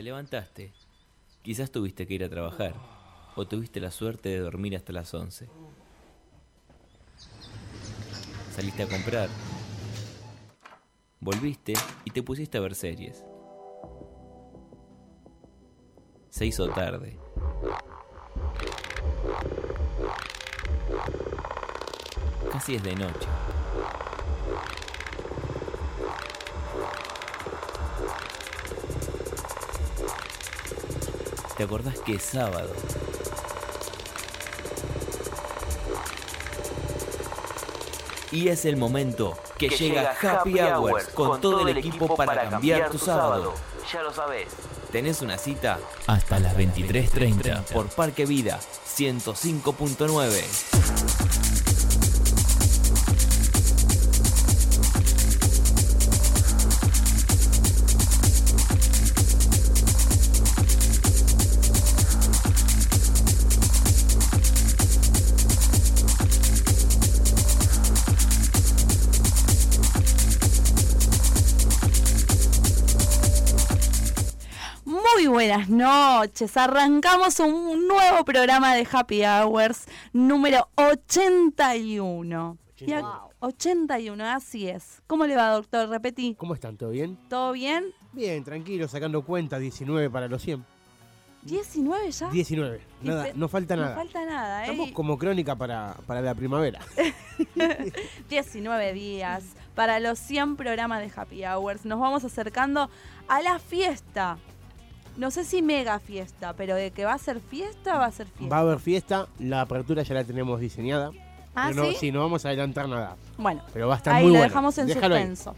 Te 0.00 0.04
levantaste. 0.04 0.72
Quizás 1.42 1.70
tuviste 1.70 2.06
que 2.06 2.14
ir 2.14 2.24
a 2.24 2.30
trabajar. 2.30 2.72
O 3.36 3.46
tuviste 3.46 3.80
la 3.80 3.90
suerte 3.90 4.30
de 4.30 4.38
dormir 4.38 4.74
hasta 4.74 4.94
las 4.94 5.12
11. 5.12 5.46
Saliste 8.50 8.84
a 8.84 8.88
comprar. 8.88 9.28
Volviste 11.20 11.74
y 12.06 12.12
te 12.12 12.22
pusiste 12.22 12.56
a 12.56 12.62
ver 12.62 12.74
series. 12.74 13.26
Se 16.30 16.46
hizo 16.46 16.66
tarde. 16.70 17.18
Casi 22.50 22.76
es 22.76 22.82
de 22.82 22.94
noche. 22.94 23.28
¿Te 31.60 31.64
acordás 31.64 31.98
que 31.98 32.14
es 32.14 32.22
sábado? 32.22 32.72
Y 38.32 38.48
es 38.48 38.64
el 38.64 38.78
momento 38.78 39.36
que, 39.58 39.68
llega 39.68 40.14
Happy 40.22 40.58
Hours 40.58 41.08
con 41.08 41.38
todo 41.42 41.68
el 41.68 41.76
equipo 41.76 42.16
para 42.16 42.48
cambiar 42.48 42.88
tu 42.88 42.96
sábado. 42.96 43.52
Ya 43.92 44.02
lo 44.02 44.10
sabes. 44.10 44.46
Tenés 44.90 45.20
una 45.20 45.36
cita 45.36 45.78
hasta 46.06 46.40
las 46.40 46.56
23.30 46.56 47.64
por 47.64 47.88
Parque 47.88 48.24
Vida 48.24 48.58
105.9. 48.86 51.39
noches. 75.70 76.56
Arrancamos 76.56 77.38
un 77.40 77.86
nuevo 77.88 78.24
programa 78.24 78.74
de 78.74 78.86
Happy 78.90 79.22
Hours 79.24 79.86
número 80.12 80.68
81. 80.76 82.58
Y 82.78 82.92
a- 82.92 83.22
81, 83.40 84.24
así 84.26 84.68
es. 84.68 85.02
¿Cómo 85.06 85.26
le 85.26 85.36
va, 85.36 85.50
doctor? 85.50 85.88
Repetí. 85.88 86.34
¿Cómo 86.38 86.54
están? 86.54 86.76
¿Todo 86.76 86.90
bien? 86.90 87.18
¿Todo 87.28 87.52
bien? 87.52 87.86
Bien, 88.12 88.42
tranquilo, 88.44 88.86
sacando 88.88 89.22
cuenta, 89.24 89.58
19 89.58 90.10
para 90.10 90.28
los 90.28 90.42
100. 90.42 90.64
19 91.42 92.10
ya. 92.10 92.28
19, 92.28 92.80
Y 93.02 93.06
nada, 93.08 93.28
no 93.34 93.48
falta 93.48 93.74
No 93.74 93.82
nada. 93.82 93.94
falta 93.96 94.26
nada, 94.26 94.60
¿eh? 94.66 94.70
Estamos 94.70 94.90
como 94.92 95.16
crónica 95.16 95.56
para, 95.56 95.94
para 96.06 96.20
la 96.20 96.34
primavera. 96.34 96.80
19 98.28 98.92
días 98.92 99.44
para 99.74 100.00
los 100.00 100.18
100 100.18 100.56
programas 100.56 101.00
de 101.00 101.10
Happy 101.18 101.44
Hours. 101.46 101.84
Nos 101.86 101.98
vamos 101.98 102.24
acercando 102.24 102.90
a 103.28 103.40
la 103.40 103.58
fiesta. 103.58 104.36
No 105.16 105.30
sé 105.30 105.44
si 105.44 105.60
mega 105.62 105.98
fiesta, 105.98 106.54
pero 106.54 106.74
de 106.74 106.90
que 106.92 107.04
va 107.04 107.14
a 107.14 107.18
ser 107.18 107.40
fiesta, 107.40 107.98
va 107.98 108.06
a 108.06 108.12
ser 108.12 108.26
fiesta. 108.26 108.54
Va 108.54 108.58
a 108.58 108.62
haber 108.64 108.78
fiesta, 108.78 109.26
la 109.38 109.60
apertura 109.62 110.02
ya 110.02 110.14
la 110.14 110.24
tenemos 110.24 110.60
diseñada. 110.60 111.10
¿Ah, 111.54 111.70
pero 111.70 111.84
no, 111.86 111.92
sí? 111.92 112.12
no 112.12 112.20
vamos 112.20 112.44
a 112.44 112.48
adelantar 112.48 112.88
nada. 112.88 113.16
Bueno, 113.36 113.62
Pero 113.72 113.88
va 113.88 113.94
a 113.94 113.96
estar 113.98 114.14
ahí 114.14 114.22
muy 114.22 114.32
lo 114.32 114.38
bueno. 114.38 114.48
dejamos 114.50 114.78
en 114.78 114.86
Déjalo 114.86 115.14
ahí. 115.16 115.22
suspenso. 115.22 115.56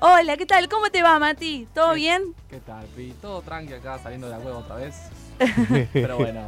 Hola, 0.00 0.36
¿qué 0.36 0.46
tal? 0.46 0.68
¿Cómo 0.68 0.90
te 0.90 1.02
va, 1.02 1.18
Mati? 1.18 1.66
¿Todo 1.74 1.94
bien? 1.94 2.34
¿Qué 2.48 2.60
tal, 2.60 2.86
Pi? 2.86 3.12
Todo 3.20 3.42
tranqui 3.42 3.72
acá, 3.74 3.98
saliendo 3.98 4.28
de 4.28 4.34
la 4.34 4.38
hueva 4.38 4.58
otra 4.58 4.76
vez. 4.76 4.94
Pero 5.92 6.16
bueno, 6.18 6.40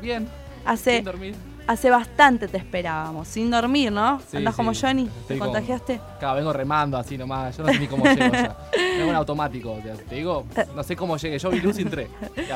bien, 0.00 0.26
Hace, 0.64 0.96
sin 0.96 1.04
dormir. 1.04 1.34
Hace 1.66 1.88
bastante 1.90 2.46
te 2.48 2.58
esperábamos, 2.58 3.26
sin 3.28 3.50
dormir, 3.50 3.90
¿no? 3.90 4.20
Sí, 4.30 4.36
¿Andás 4.36 4.54
sí. 4.54 4.56
como 4.56 4.72
Johnny? 4.74 5.04
¿Te 5.06 5.10
Estoy 5.20 5.38
como- 5.38 5.52
contagiaste? 5.52 6.00
Acá 6.16 6.32
vengo 6.34 6.52
remando 6.52 6.96
así 6.98 7.16
nomás, 7.16 7.56
yo 7.56 7.62
no 7.64 7.72
sé 7.72 7.78
ni 7.78 7.86
cómo 7.86 8.04
llego 8.04 8.32
ya. 8.32 8.56
Vengo 8.98 9.10
en 9.10 9.16
automático, 9.16 9.72
o 9.72 9.82
sea, 9.82 9.94
te 9.94 10.14
digo, 10.14 10.44
no 10.76 10.82
sé 10.82 10.94
cómo 10.94 11.16
llegué. 11.16 11.38
Yo 11.38 11.50
vi 11.50 11.60
luz 11.60 11.78
y 11.78 11.82
entré. 11.82 12.08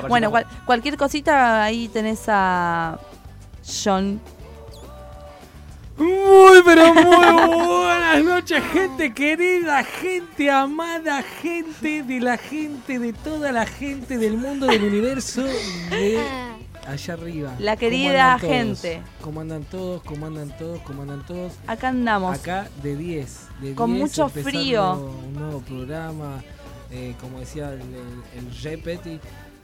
Bueno, 0.08 0.30
cual- 0.30 0.46
cualquier 0.66 0.96
cosita 0.96 1.64
ahí 1.64 1.88
tenés 1.88 2.24
a 2.28 2.98
John. 3.84 4.20
Muy, 5.96 6.62
pero 6.64 6.94
muy 6.94 7.04
buenas 7.66 8.22
noches, 8.24 8.62
gente 8.72 9.12
querida, 9.12 9.82
gente 9.82 10.48
amada, 10.48 11.22
gente 11.42 12.04
de 12.04 12.20
la 12.20 12.36
gente, 12.36 13.00
de 13.00 13.12
toda 13.12 13.50
la 13.50 13.66
gente 13.66 14.16
del 14.16 14.36
mundo, 14.36 14.66
del 14.66 14.84
universo, 14.84 15.42
de 15.42 16.20
allá 16.88 17.14
arriba. 17.14 17.54
La 17.58 17.76
¿Cómo 17.76 17.80
querida 17.80 18.38
gente. 18.38 19.02
¿Cómo 19.20 19.40
andan 19.40 19.64
todos? 19.64 20.02
¿Cómo 20.02 20.26
andan 20.26 20.56
todos? 20.56 20.80
¿Cómo 20.80 21.02
andan 21.02 21.24
todos? 21.26 21.52
Acá 21.66 21.88
andamos. 21.88 22.38
Acá 22.38 22.68
de 22.82 22.96
10. 22.96 23.38
De 23.60 23.74
Con 23.74 23.92
10, 23.92 24.00
mucho 24.00 24.28
frío. 24.28 24.94
Un 25.26 25.34
nuevo 25.34 25.60
programa, 25.60 26.42
eh, 26.90 27.14
como 27.20 27.40
decía 27.40 27.72
el, 27.72 27.80
el, 27.80 28.46
el 28.46 28.62
Repeti, 28.62 29.20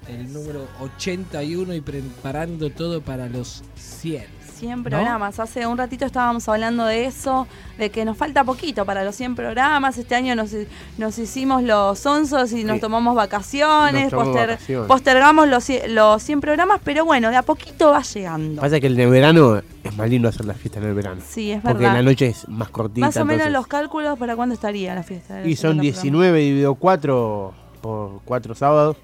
el 0.09 0.33
número 0.33 0.69
81 0.81 1.75
y 1.75 1.81
preparando 1.81 2.71
todo 2.71 3.01
para 3.01 3.29
los 3.29 3.63
100. 3.77 4.44
100 4.55 4.83
programas. 4.85 5.39
Hace 5.41 5.67
un 5.67 5.77
ratito 5.77 6.05
estábamos 6.07 6.49
hablando 6.49 6.87
de 6.87 7.05
eso, 7.07 7.47
de 7.79 7.91
que 7.91 8.05
nos 8.05 8.17
falta 8.17 8.45
poquito 8.45 8.85
para 8.87 9.05
los 9.05 9.15
100 9.17 9.35
programas. 9.37 9.99
Este 9.99 10.15
año 10.15 10.35
nos, 10.35 10.51
nos 10.99 11.19
hicimos 11.19 11.63
los 11.63 12.05
onzos 12.07 12.53
y 12.53 12.65
nos 12.65 12.77
Sí. 12.77 12.81
tomamos 12.81 13.15
vacaciones, 13.15 14.13
Nos 14.13 14.25
poster- 14.25 14.47
vacaciones. 14.49 14.89
postergamos 14.89 15.49
los, 15.49 15.67
los 15.89 16.23
100 16.23 16.41
programas, 16.41 16.81
pero 16.83 17.05
bueno, 17.05 17.31
de 17.31 17.37
a 17.37 17.43
poquito 17.43 17.91
va 17.91 18.03
llegando. 18.03 18.61
Pasa 18.63 18.81
que 18.81 18.87
en 18.87 18.99
el 18.99 19.11
verano 19.11 19.61
es 19.83 19.97
más 19.97 20.09
lindo 20.09 20.29
hacer 20.29 20.47
la 20.47 20.55
fiesta 20.55 20.81
en 20.81 20.87
el 20.87 20.95
verano. 20.95 21.21
Sí, 21.27 21.51
es 21.53 21.61
Porque 21.61 21.79
verdad. 21.79 21.95
la 21.97 22.03
noche 22.03 22.27
es 22.29 22.49
más 22.49 22.69
cortita. 22.71 23.07
Más 23.07 23.17
o 23.17 23.25
menos 23.25 23.47
entonces- 23.47 23.53
los 23.53 23.67
cálculos 23.67 24.19
para 24.19 24.37
cuándo 24.37 24.55
estaría 24.55 24.95
la 24.95 25.03
fiesta. 25.03 25.45
Y 25.47 25.57
son 25.57 25.73
50 25.73 25.83
programas. 25.83 25.83
19 26.03 26.39
dividido 26.41 26.75
4 26.77 27.53
por 27.81 28.21
4 28.25 28.55
sábados. 28.55 28.97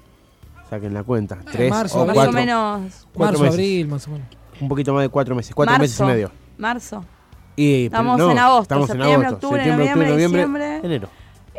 Saquen 0.69 0.93
la 0.93 1.03
cuenta. 1.03 1.37
3 1.51 1.69
marzo, 1.69 1.97
o 1.99 2.01
abril. 2.03 2.15
Más 2.15 2.25
4. 2.25 2.29
o 2.29 2.33
menos 2.33 3.07
Cuatro 3.13 3.39
Marzo, 3.39 3.43
meses. 3.43 3.53
abril, 3.55 3.87
más 3.89 4.07
o 4.07 4.11
menos. 4.11 4.27
Un 4.61 4.67
poquito 4.69 4.93
más 4.93 5.01
de 5.03 5.09
4 5.09 5.35
meses. 5.35 5.53
4 5.55 5.77
meses 5.79 5.99
y 5.99 6.03
medio. 6.03 6.31
Marzo. 6.57 7.03
Y, 7.55 7.85
Estamos 7.85 8.17
no, 8.17 8.31
en 8.31 8.37
agosto, 8.39 8.61
Estamos 8.63 8.89
en 8.89 8.95
septiembre, 8.97 9.27
agosto. 9.27 9.47
octubre, 9.47 9.63
septiembre, 9.63 9.87
octubre, 9.89 10.09
noviembre, 10.09 10.41
noviembre, 10.45 10.63
diciembre. 10.75 10.95
enero. 10.95 11.09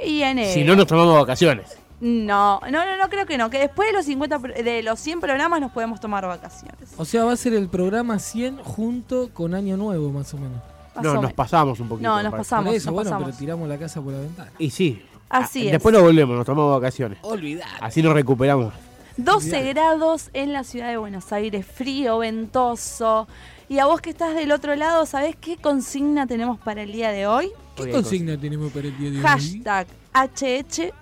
Y 0.04 0.22
enero. 0.22 0.52
Si 0.52 0.64
no, 0.64 0.74
nos 0.76 0.86
tomamos 0.86 1.20
vacaciones. 1.20 1.76
No, 2.00 2.60
no, 2.70 2.84
no, 2.84 2.96
no 2.96 3.08
creo 3.08 3.26
que 3.26 3.38
no. 3.38 3.50
Que 3.50 3.58
después 3.58 3.88
de 3.88 3.92
los 3.92 4.04
50 4.06 4.38
pro- 4.38 4.54
de 4.54 4.82
los 4.82 4.98
100 4.98 5.20
programas 5.20 5.60
nos 5.60 5.70
podemos 5.70 6.00
tomar 6.00 6.26
vacaciones. 6.26 6.92
O 6.96 7.04
sea, 7.04 7.24
va 7.24 7.32
a 7.32 7.36
ser 7.36 7.52
el 7.54 7.68
programa 7.68 8.18
100 8.18 8.58
junto 8.58 9.30
con 9.32 9.54
Año 9.54 9.76
Nuevo, 9.76 10.10
más 10.10 10.32
o 10.34 10.38
menos. 10.38 10.60
Más 10.94 11.04
no, 11.04 11.10
o 11.10 11.14
nos 11.14 11.22
menos. 11.22 11.34
pasamos 11.34 11.78
un 11.78 11.88
poquito. 11.88 12.08
No, 12.08 12.20
nos 12.22 12.32
pasamos. 12.32 12.64
Por 12.66 12.74
eso, 12.74 12.86
nos 12.90 12.94
bueno, 12.94 13.10
pasamos. 13.10 13.26
pero 13.28 13.38
tiramos 13.38 13.68
la 13.68 13.78
casa 13.78 14.00
por 14.00 14.12
la 14.14 14.18
ventana. 14.20 14.50
Y 14.58 14.70
sí. 14.70 15.02
Así 15.28 15.62
Ah, 15.62 15.64
es. 15.66 15.72
Después 15.72 15.94
lo 15.94 16.02
volvemos, 16.02 16.36
nos 16.36 16.44
tomamos 16.44 16.74
vacaciones. 16.80 17.18
Olvidar. 17.22 17.68
Así 17.80 18.02
nos 18.02 18.12
recuperamos. 18.14 18.72
12 19.16 19.72
grados 19.72 20.30
en 20.32 20.52
la 20.52 20.64
ciudad 20.64 20.88
de 20.88 20.96
Buenos 20.96 21.32
Aires, 21.32 21.66
frío, 21.66 22.18
ventoso. 22.18 23.28
Y 23.68 23.78
a 23.78 23.86
vos 23.86 24.00
que 24.00 24.10
estás 24.10 24.34
del 24.34 24.52
otro 24.52 24.74
lado, 24.76 25.06
¿sabés 25.06 25.36
qué 25.36 25.56
consigna 25.56 26.26
tenemos 26.26 26.58
para 26.58 26.82
el 26.82 26.92
día 26.92 27.10
de 27.10 27.26
hoy? 27.26 27.50
¿Qué 27.76 27.90
consigna 27.90 28.38
tenemos 28.38 28.72
para 28.72 28.88
el 28.88 28.98
día 28.98 29.10
de 29.10 29.16
hoy? 29.18 29.22
Hashtag 29.22 29.86
HH, 30.14 30.92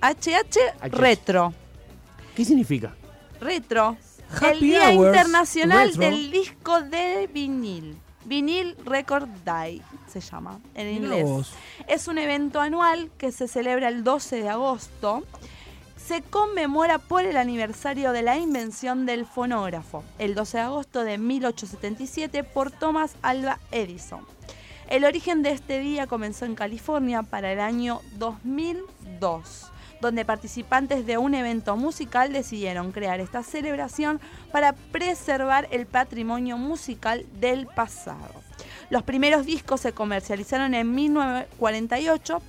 HH 0.00 0.88
Retro. 0.90 1.54
¿Qué 2.34 2.44
significa? 2.44 2.94
Retro. 3.40 3.96
el 4.40 4.46
Happy 4.46 4.58
Día 4.66 4.90
Hours 4.90 5.08
Internacional 5.08 5.88
Retro. 5.88 6.02
del 6.02 6.30
Disco 6.30 6.80
de 6.82 7.30
Vinil. 7.32 7.96
Vinil 8.24 8.76
Record 8.84 9.28
Day 9.44 9.80
se 10.06 10.20
llama 10.20 10.60
en 10.74 10.96
inglés. 10.96 11.48
Es 11.86 12.08
un 12.08 12.18
evento 12.18 12.60
anual 12.60 13.10
que 13.16 13.32
se 13.32 13.48
celebra 13.48 13.88
el 13.88 14.04
12 14.04 14.42
de 14.42 14.48
agosto. 14.48 15.24
Se 16.08 16.22
conmemora 16.22 16.96
por 16.96 17.26
el 17.26 17.36
aniversario 17.36 18.12
de 18.12 18.22
la 18.22 18.38
invención 18.38 19.04
del 19.04 19.26
fonógrafo, 19.26 20.02
el 20.18 20.34
12 20.34 20.56
de 20.56 20.62
agosto 20.62 21.04
de 21.04 21.18
1877 21.18 22.44
por 22.44 22.70
Thomas 22.70 23.14
Alva 23.20 23.58
Edison. 23.72 24.24
El 24.88 25.04
origen 25.04 25.42
de 25.42 25.50
este 25.50 25.80
día 25.80 26.06
comenzó 26.06 26.46
en 26.46 26.54
California 26.54 27.24
para 27.24 27.52
el 27.52 27.60
año 27.60 28.00
2002, 28.16 29.70
donde 30.00 30.24
participantes 30.24 31.04
de 31.04 31.18
un 31.18 31.34
evento 31.34 31.76
musical 31.76 32.32
decidieron 32.32 32.90
crear 32.90 33.20
esta 33.20 33.42
celebración 33.42 34.18
para 34.50 34.72
preservar 34.72 35.68
el 35.72 35.84
patrimonio 35.84 36.56
musical 36.56 37.26
del 37.38 37.66
pasado. 37.66 38.32
Los 38.88 39.02
primeros 39.02 39.44
discos 39.44 39.82
se 39.82 39.92
comercializaron 39.92 40.72
en 40.72 40.94
1948. 40.94 42.40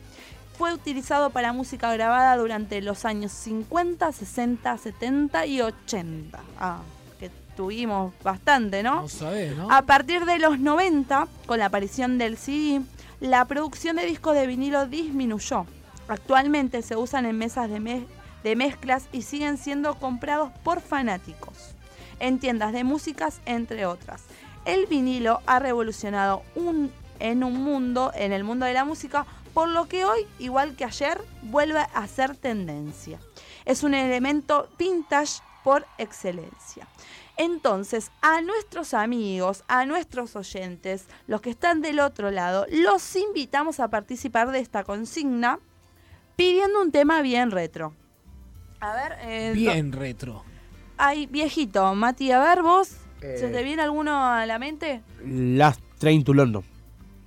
Fue 0.60 0.74
utilizado 0.74 1.30
para 1.30 1.54
música 1.54 1.90
grabada 1.94 2.36
durante 2.36 2.82
los 2.82 3.06
años 3.06 3.32
50, 3.32 4.12
60, 4.12 4.78
70 4.78 5.46
y 5.46 5.62
80. 5.62 6.38
Ah, 6.60 6.82
que 7.18 7.32
tuvimos 7.56 8.14
bastante, 8.22 8.84
¿no? 8.84 9.04
No 9.04 9.08
sabés, 9.08 9.56
¿no? 9.56 9.72
A 9.72 9.84
partir 9.84 10.26
de 10.26 10.38
los 10.38 10.60
90, 10.60 11.30
con 11.46 11.60
la 11.60 11.68
aparición 11.68 12.18
del 12.18 12.36
CD, 12.36 12.82
la 13.22 13.46
producción 13.46 13.96
de 13.96 14.06
discos 14.06 14.36
de 14.36 14.48
vinilo 14.48 14.86
disminuyó. 14.86 15.66
Actualmente 16.10 16.82
se 16.82 16.98
usan 16.98 17.26
en 17.26 17.38
mesas 17.38 17.70
de, 17.70 18.06
de 18.44 18.56
mezclas 18.58 19.08
y 19.14 19.22
siguen 19.22 19.58
siendo 19.58 19.96
comprados 19.96 20.52
por 20.66 20.82
fanáticos 20.82 21.74
en 22.20 22.38
tiendas 22.38 22.74
de 22.74 22.84
músicas, 22.84 23.40
entre 23.46 23.86
otras. 23.86 24.24
El 24.66 24.88
vinilo 24.88 25.40
ha 25.46 25.60
revolucionado 25.60 26.44
un, 26.56 26.92
en 27.20 27.46
un 27.46 27.64
mundo, 27.64 28.12
en 28.14 28.34
el 28.34 28.44
mundo 28.44 28.66
de 28.66 28.74
la 28.74 28.84
música, 28.84 29.26
por 29.60 29.68
lo 29.68 29.90
que 29.90 30.06
hoy, 30.06 30.26
igual 30.40 30.78
que 30.78 30.86
ayer, 30.86 31.20
vuelve 31.42 31.80
a 31.94 32.08
ser 32.08 32.38
tendencia. 32.38 33.20
Es 33.66 33.84
un 33.84 33.94
elemento 33.94 34.70
vintage 34.80 35.42
por 35.66 35.86
excelencia. 35.98 36.88
Entonces, 37.36 38.10
a 38.22 38.40
nuestros 38.42 38.94
amigos, 38.94 39.66
a 39.68 39.86
nuestros 39.86 40.38
oyentes, 40.38 41.08
los 41.28 41.42
que 41.42 41.50
están 41.50 41.82
del 41.82 42.00
otro 42.00 42.32
lado, 42.32 42.66
los 42.72 43.14
invitamos 43.18 43.82
a 43.82 43.90
participar 43.90 44.50
de 44.52 44.60
esta 44.60 44.86
consigna 44.86 45.60
pidiendo 46.38 46.82
un 46.82 46.94
tema 46.94 47.22
bien 47.22 47.52
retro. 47.52 47.94
A 48.80 48.94
ver, 48.94 49.18
eh, 49.24 49.52
Bien 49.54 49.92
retro. 49.92 50.46
Ay, 50.96 51.26
viejito, 51.26 51.94
Mati, 51.96 52.32
a 52.32 52.40
ver 52.40 52.62
vos, 52.64 52.92
Eh. 53.20 53.36
¿se 53.38 53.50
te 53.50 53.62
viene 53.64 53.82
alguno 53.82 54.24
a 54.26 54.46
la 54.46 54.58
mente? 54.58 55.02
Last 55.26 55.82
Train 55.98 56.24
to 56.24 56.34
London. 56.34 56.64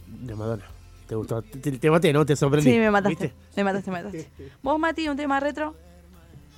De 0.07 0.35
Madonna. 0.35 0.72
¿Te 1.13 1.17
gustó? 1.17 1.43
Te, 1.43 1.73
te 1.73 1.91
maté, 1.91 2.11
¿no? 2.11 2.25
Te 2.25 2.35
sorprendí. 2.35 2.71
Sí, 2.73 2.79
me 2.79 2.91
mataste. 2.91 3.25
¿Viste? 3.27 3.35
Me 3.57 3.65
mataste, 3.65 3.91
me 3.91 3.97
mataste. 3.99 4.29
¿Vos, 4.63 4.79
Mati, 4.79 5.09
un 5.11 5.17
tema 5.19 5.41
retro? 5.41 5.75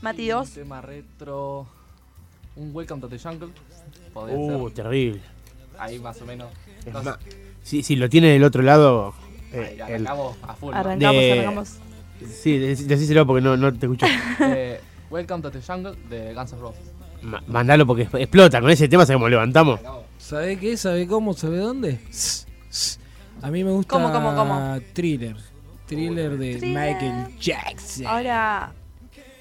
Mati 0.01 0.23
Y 0.23 0.29
2. 0.29 0.47
Un 0.49 0.55
tema 0.55 0.81
retro. 0.81 1.67
Un 2.55 2.71
Welcome 2.73 3.01
to 3.01 3.09
the 3.09 3.19
Jungle. 3.19 3.49
Podría 4.13 4.37
Uh, 4.39 4.69
ser. 4.69 4.75
terrible. 4.77 5.21
Ahí 5.77 5.99
más 5.99 6.23
o 6.23 6.25
menos. 6.25 6.53
No 6.93 7.03
más, 7.03 7.19
si, 7.65 7.83
si 7.83 7.97
lo 7.97 8.09
tiene 8.09 8.29
del 8.29 8.45
otro 8.45 8.63
lado. 8.63 9.13
eh, 9.53 9.59
Ahí 9.59 9.93
el- 9.95 10.07
arrancamos 10.07 10.37
a 10.45 10.55
full. 10.55 10.71
¿no? 10.73 10.79
Arrancamos, 10.79 11.21
De- 11.21 11.33
arrancamos. 11.33 11.69
sí, 12.25 12.57
dec- 12.61 12.87
decíselo 12.87 13.27
porque 13.27 13.43
no, 13.43 13.57
no 13.57 13.73
te 13.77 13.87
escucho. 13.87 14.07
Eh, 14.41 14.81
Welcome 15.11 15.43
to 15.43 15.51
the 15.51 15.61
Jungle 15.63 15.97
de 16.09 16.33
Guns 16.33 16.53
N' 16.53 16.61
Roses. 16.61 16.93
Ma- 17.23 17.43
Mandalo 17.49 17.85
porque 17.89 18.03
explota. 18.21 18.61
Con 18.61 18.71
ese 18.71 18.87
tema 18.87 19.05
sabemos 19.05 19.29
levantamos. 19.31 19.81
Arrancamos. 19.81 20.05
¿Sabe 20.19 20.57
qué? 20.61 20.77
¿Sabe 20.77 21.09
cómo? 21.09 21.35
¿Sabe 21.35 21.57
dónde? 21.59 21.99
A 23.43 23.51
mí 23.51 23.63
me 23.65 23.71
gusta 23.73 23.91
¿Cómo, 23.93 24.11
cómo, 24.13 24.35
cómo? 24.35 24.79
Thriller. 24.95 25.37
Thriller 25.87 26.39
de 26.39 26.57
Thriller. 26.57 26.93
Michael 26.95 27.39
Jackson. 27.39 28.07
Ahora, 28.07 28.73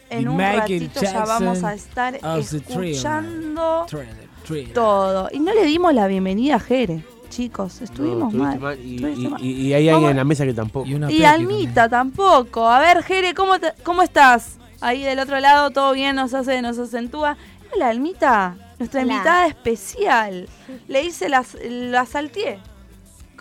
en 0.10 0.22
Y 0.24 0.26
un 0.28 0.36
Michael 0.38 0.60
ratito 0.60 1.02
ya 1.02 1.26
vamos 1.26 1.64
a 1.64 1.74
estar 1.74 2.16
escuchando 2.38 3.86
Thriller, 3.90 4.28
thriller. 4.46 4.74
todo. 4.74 5.30
Y 5.32 5.40
no 5.40 5.54
le 5.54 5.64
dimos 5.66 5.94
la 5.94 6.08
bienvenida 6.08 6.56
a 6.56 6.60
Jere, 6.60 7.04
chicos. 7.30 7.82
Estuvimos 7.82 8.34
No, 8.34 8.44
mal. 8.60 8.78
Y, 8.80 8.98
y- 8.98 9.28
mal. 9.30 9.42
y- 9.44 9.52
y 9.68 9.74
hay 9.74 9.90
alguien 9.90 10.12
en 10.12 10.18
la 10.18 10.24
mesa 10.26 10.46
que 10.46 10.54
tampoco. 10.54 10.88
Y, 11.10 11.24
Almita 11.24 11.88
tampoco. 11.90 12.68
A 12.70 12.80
ver, 12.80 13.04
Jere, 13.04 13.34
¿cómo, 13.34 13.60
te- 13.60 13.74
¿cómo 13.84 14.02
estás? 14.02 14.58
Ahí 14.82 15.02
del 15.04 15.20
otro 15.20 15.40
lado, 15.40 15.72
todo 15.72 15.94
bien, 15.94 16.16
nos 16.18 16.34
hace, 16.34 16.62
nos 16.62 16.78
acentúa. 16.78 17.38
Hola, 17.74 17.88
Almita, 17.90 18.56
nuestra 18.80 19.02
Hola. 19.02 19.14
invitada 19.14 19.48
especial. 19.48 20.50
Le 20.90 21.04
hice 21.04 21.30
las, 21.30 21.56
la 21.64 22.06
salteé. 22.06 22.60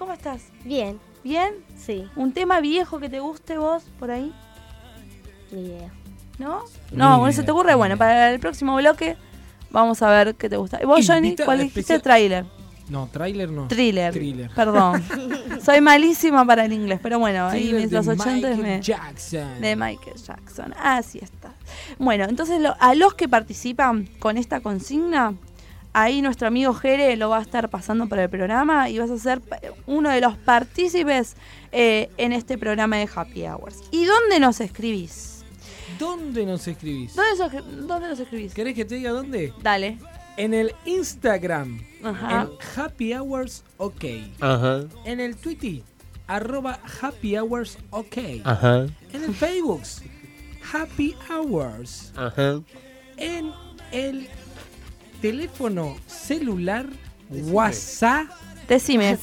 ¿Cómo 0.02 0.14
estás? 0.14 0.42
Bien, 0.64 0.98
¿Bien? 1.22 1.54
sí, 1.76 2.08
¿Un 2.16 2.32
tema 2.32 2.58
viejo 2.60 2.98
que 2.98 3.08
te 3.08 3.20
guste 3.20 3.56
vos 3.56 3.84
por 4.00 4.10
ahí? 4.10 4.32
ni 5.52 5.60
idea. 5.66 5.92
¿No? 6.40 6.64
No, 6.90 7.20
bueno, 7.20 7.32
se 7.32 7.44
te 7.44 7.52
ocurre. 7.52 7.76
Bueno, 7.76 7.96
para 7.96 8.32
el 8.32 8.40
próximo 8.40 8.74
bloque 8.74 9.16
vamos 9.70 10.02
a 10.02 10.10
ver 10.10 10.34
qué 10.34 10.48
te 10.50 10.56
gusta. 10.56 10.80
¿Y 10.82 10.86
vos, 10.86 11.06
Johnny? 11.06 11.36
¿Cuál 11.36 11.60
dijiste? 11.60 12.00
Trailer. 12.00 12.46
No, 12.88 13.08
thriller 13.12 13.48
no. 13.48 13.68
Thriller. 13.68 14.12
Thriller. 14.12 14.50
Perdón. 14.56 15.04
Soy 15.64 15.80
malísima 15.80 16.44
para 16.44 16.64
el 16.64 16.72
inglés, 16.72 16.98
pero 17.00 17.20
bueno, 17.20 17.46
ahí 17.46 17.72
mis 17.72 17.88
de 17.88 17.98
los 17.98 18.08
oyentes 18.08 18.56
Michael 18.56 18.56
me... 18.58 18.80
Jackson. 18.80 19.60
De 19.60 19.76
Michael 19.76 20.16
Jackson. 20.16 20.74
Así 20.82 21.20
está. 21.20 21.54
Bueno, 22.00 22.24
entonces 22.24 22.60
lo- 22.60 22.74
a 22.80 22.96
los 22.96 23.14
que 23.14 23.28
participan 23.28 24.08
con 24.18 24.36
esta 24.36 24.58
consigna, 24.58 25.34
ahí 25.92 26.22
nuestro 26.22 26.48
amigo 26.48 26.72
Jere 26.74 27.16
lo 27.16 27.28
va 27.30 27.38
a 27.38 27.42
estar 27.42 27.68
pasando 27.68 28.08
por 28.08 28.18
el 28.18 28.28
programa 28.30 28.88
y 28.88 28.98
vas 28.98 29.10
a 29.10 29.18
ser 29.18 29.40
uno 29.86 30.10
de 30.10 30.20
los 30.20 30.36
partícipes 30.36 31.36
eh, 31.72 32.10
en 32.16 32.32
este 32.32 32.56
programa 32.58 32.96
de 32.96 33.08
Happy 33.14 33.46
Hours. 33.46 33.82
¿Y 33.90 34.04
dónde 34.04 34.40
nos 34.40 34.60
escribís? 34.60 35.44
¿Dónde 35.98 36.46
nos 36.46 36.66
escribís? 36.66 37.14
¿Dónde, 37.14 37.36
sos- 37.36 37.86
dónde 37.86 38.08
nos 38.08 38.18
escribís? 38.18 38.54
¿Querés 38.54 38.74
que 38.74 38.84
te 38.84 38.94
diga 38.96 39.10
dónde? 39.10 39.52
Dale. 39.62 39.98
En 40.36 40.54
el 40.54 40.74
Instagram. 40.86 41.80
Ajá. 42.02 42.42
En 42.42 42.80
Happy 42.80 43.12
Hours 43.14 43.62
OK. 43.76 44.04
Ajá. 44.40 44.80
En 45.04 45.20
el 45.20 45.36
Twitter. 45.36 45.82
Arroba 46.26 46.78
Happy 47.02 47.36
Hours 47.36 47.76
OK. 47.90 48.16
Ajá. 48.44 48.86
En 49.12 49.24
el 49.24 49.34
Facebook. 49.34 49.82
Happy 50.72 51.14
Hours. 51.28 52.12
Ajá. 52.16 52.60
En 53.18 53.52
el 53.92 54.26
teléfono 55.22 55.96
celular 56.06 56.86
WhatsApp 57.30 58.28
Decime. 58.68 59.16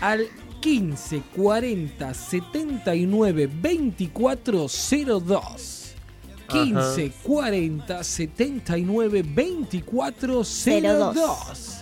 al 0.00 0.28
15 0.60 1.22
40 1.34 2.14
79 2.14 3.48
24 3.60 4.68
02. 4.68 5.94
15 6.46 7.12
40 7.22 8.04
79 8.04 9.22
24 9.22 10.44
02. 10.44 11.79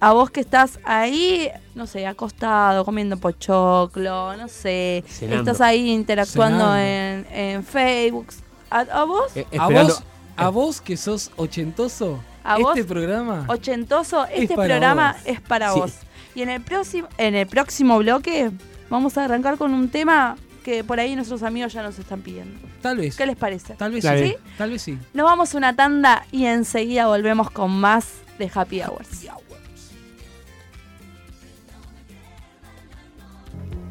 a 0.00 0.12
vos 0.12 0.30
que 0.30 0.40
estás 0.40 0.80
ahí, 0.84 1.50
no 1.74 1.86
sé, 1.86 2.06
acostado, 2.06 2.84
comiendo 2.84 3.16
pochoclo, 3.16 4.36
no 4.36 4.48
sé, 4.48 5.04
Cenando. 5.08 5.50
estás 5.50 5.60
ahí 5.60 5.90
interactuando 5.90 6.76
en, 6.76 7.26
en 7.32 7.64
Facebook. 7.64 8.26
¿A, 8.70 8.80
a 8.80 9.04
vos? 9.04 9.36
Eh, 9.36 9.46
A 9.58 9.68
vos, 9.68 10.02
a 10.36 10.48
vos 10.50 10.80
que 10.80 10.96
sos 10.96 11.30
ochentoso, 11.36 12.20
¿A 12.42 12.54
este 12.58 12.62
vos? 12.82 12.86
programa 12.86 13.44
Ochentoso, 13.48 14.24
Es 14.26 14.42
este 14.42 14.54
para 14.56 14.68
programa 14.68 15.12
vos. 15.12 15.22
es 15.26 15.40
para 15.40 15.72
Sí. 15.72 15.80
vos. 15.80 15.92
Y 16.34 16.42
en 16.42 16.48
el, 16.50 16.60
próximo, 16.60 17.08
en 17.18 17.34
el 17.36 17.46
próximo 17.46 17.98
bloque 17.98 18.50
vamos 18.90 19.16
a 19.16 19.24
arrancar 19.24 19.56
con 19.56 19.72
un 19.72 19.88
tema 19.88 20.36
que 20.64 20.82
por 20.82 20.98
ahí 20.98 21.14
nuestros 21.14 21.42
amigos 21.42 21.72
ya 21.72 21.82
nos 21.82 21.98
están 21.98 22.20
pidiendo. 22.22 22.58
tal 22.82 22.96
vez, 22.96 23.16
¿Qué 23.16 23.26
les 23.26 23.36
parece? 23.36 23.74
tal 23.74 23.92
vez 23.92 24.02
sí, 24.04 24.34
tal 24.58 24.70
vez 24.70 24.82
sí. 24.82 24.98
Nos 25.12 25.24
vamos 25.24 25.54
a 25.54 25.58
una 25.58 25.76
tanda 25.76 26.26
y 26.32 26.46
enseguida 26.46 27.06
volvemos 27.06 27.50
con 27.50 27.70
más 27.70 28.08
de 28.38 28.50
Happy 28.52 28.80
Hours. 28.82 29.22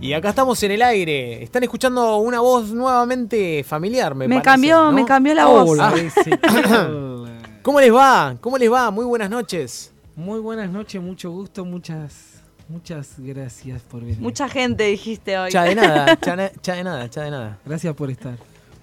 Y 0.04 0.12
acá 0.14 0.30
estamos 0.30 0.62
en 0.64 0.72
el 0.72 0.82
aire. 0.82 1.42
Están 1.44 1.64
escuchando 1.64 2.18
una 2.18 2.42
voz 2.42 2.72
nuevamente 2.72 3.64
familiar, 3.64 4.14
me, 4.14 4.28
Me 4.28 4.36
parece, 4.36 4.46
cambió, 4.52 4.84
¿no? 4.84 4.92
me 4.92 5.06
cambió 5.06 5.34
la 5.34 5.46
voz. 5.46 5.80
Ah. 5.80 5.94
¿Cómo 7.62 7.80
les 7.80 7.94
va? 7.94 8.36
¿Cómo 8.42 8.58
les 8.58 8.70
va? 8.72 8.92
Muy 8.92 9.06
buenas 9.06 9.30
noches. 9.30 9.94
Muy 10.16 10.40
buenas 10.42 10.70
noches, 10.70 11.02
mucho 11.02 11.32
gusto, 11.32 11.64
muchas, 11.64 12.42
muchas 12.68 13.14
gracias 13.18 13.82
por 13.84 14.02
venir. 14.02 14.20
Mucha 14.20 14.50
gente 14.50 14.84
dijiste 14.84 15.38
hoy. 15.38 15.50
Ya 15.52 15.64
de 15.64 15.76
nada, 15.76 16.18
ya, 16.22 16.36
na- 16.36 16.52
ya 16.62 16.76
de 16.76 16.84
nada, 16.84 17.06
ya 17.08 17.22
de 17.24 17.32
nada. 17.32 17.58
Gracias 17.66 17.96
por 17.96 18.12
estar. 18.12 18.36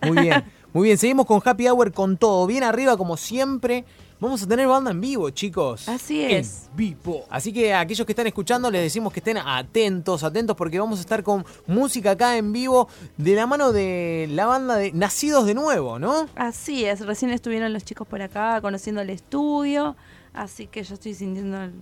Muy 0.02 0.22
bien, 0.22 0.42
muy 0.72 0.84
bien. 0.86 0.96
Seguimos 0.96 1.26
con 1.26 1.42
Happy 1.44 1.68
Hour 1.68 1.92
con 1.92 2.16
todo. 2.16 2.46
Bien 2.46 2.64
arriba, 2.64 2.96
como 2.96 3.18
siempre. 3.18 3.84
Vamos 4.20 4.42
a 4.42 4.46
tener 4.46 4.68
banda 4.68 4.90
en 4.90 5.00
vivo, 5.00 5.30
chicos. 5.30 5.88
Así 5.88 6.20
es. 6.22 6.68
Vivo. 6.74 7.24
Así 7.30 7.54
que 7.54 7.72
a 7.72 7.80
aquellos 7.80 8.04
que 8.04 8.12
están 8.12 8.26
escuchando 8.26 8.70
les 8.70 8.82
decimos 8.82 9.14
que 9.14 9.20
estén 9.20 9.38
atentos, 9.38 10.22
atentos 10.22 10.54
porque 10.56 10.78
vamos 10.78 10.98
a 10.98 11.00
estar 11.00 11.22
con 11.22 11.46
música 11.66 12.10
acá 12.10 12.36
en 12.36 12.52
vivo 12.52 12.86
de 13.16 13.34
la 13.34 13.46
mano 13.46 13.72
de 13.72 14.28
la 14.30 14.44
banda 14.44 14.76
de 14.76 14.92
Nacidos 14.92 15.46
de 15.46 15.54
Nuevo, 15.54 15.98
¿no? 15.98 16.28
Así 16.34 16.84
es. 16.84 17.00
Recién 17.00 17.30
estuvieron 17.30 17.72
los 17.72 17.82
chicos 17.82 18.06
por 18.06 18.20
acá 18.20 18.60
conociendo 18.60 19.00
el 19.00 19.08
estudio. 19.08 19.96
Así 20.34 20.66
que 20.66 20.82
yo 20.82 20.94
estoy 20.94 21.14
sintiendo 21.14 21.62
el, 21.62 21.72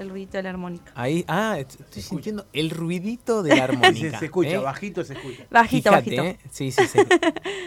el 0.00 0.10
ruidito 0.10 0.36
de 0.36 0.42
la 0.42 0.50
armónica. 0.50 0.92
Ahí, 0.94 1.24
ah, 1.28 1.58
est- 1.58 1.80
estoy 1.80 2.02
sintiendo 2.02 2.46
el 2.52 2.70
ruidito 2.70 3.42
de 3.42 3.56
la 3.56 3.64
armónica. 3.70 4.10
Se, 4.12 4.18
se 4.18 4.24
escucha, 4.26 4.50
¿eh? 4.50 4.58
bajito 4.58 5.04
se 5.04 5.12
escucha. 5.14 5.44
Bajito, 5.50 5.90
Fíjate, 5.90 6.16
bajito. 6.16 6.22
¿eh? 6.24 6.38
Sí, 6.50 6.72
sí, 6.72 6.82
sí. 6.86 6.98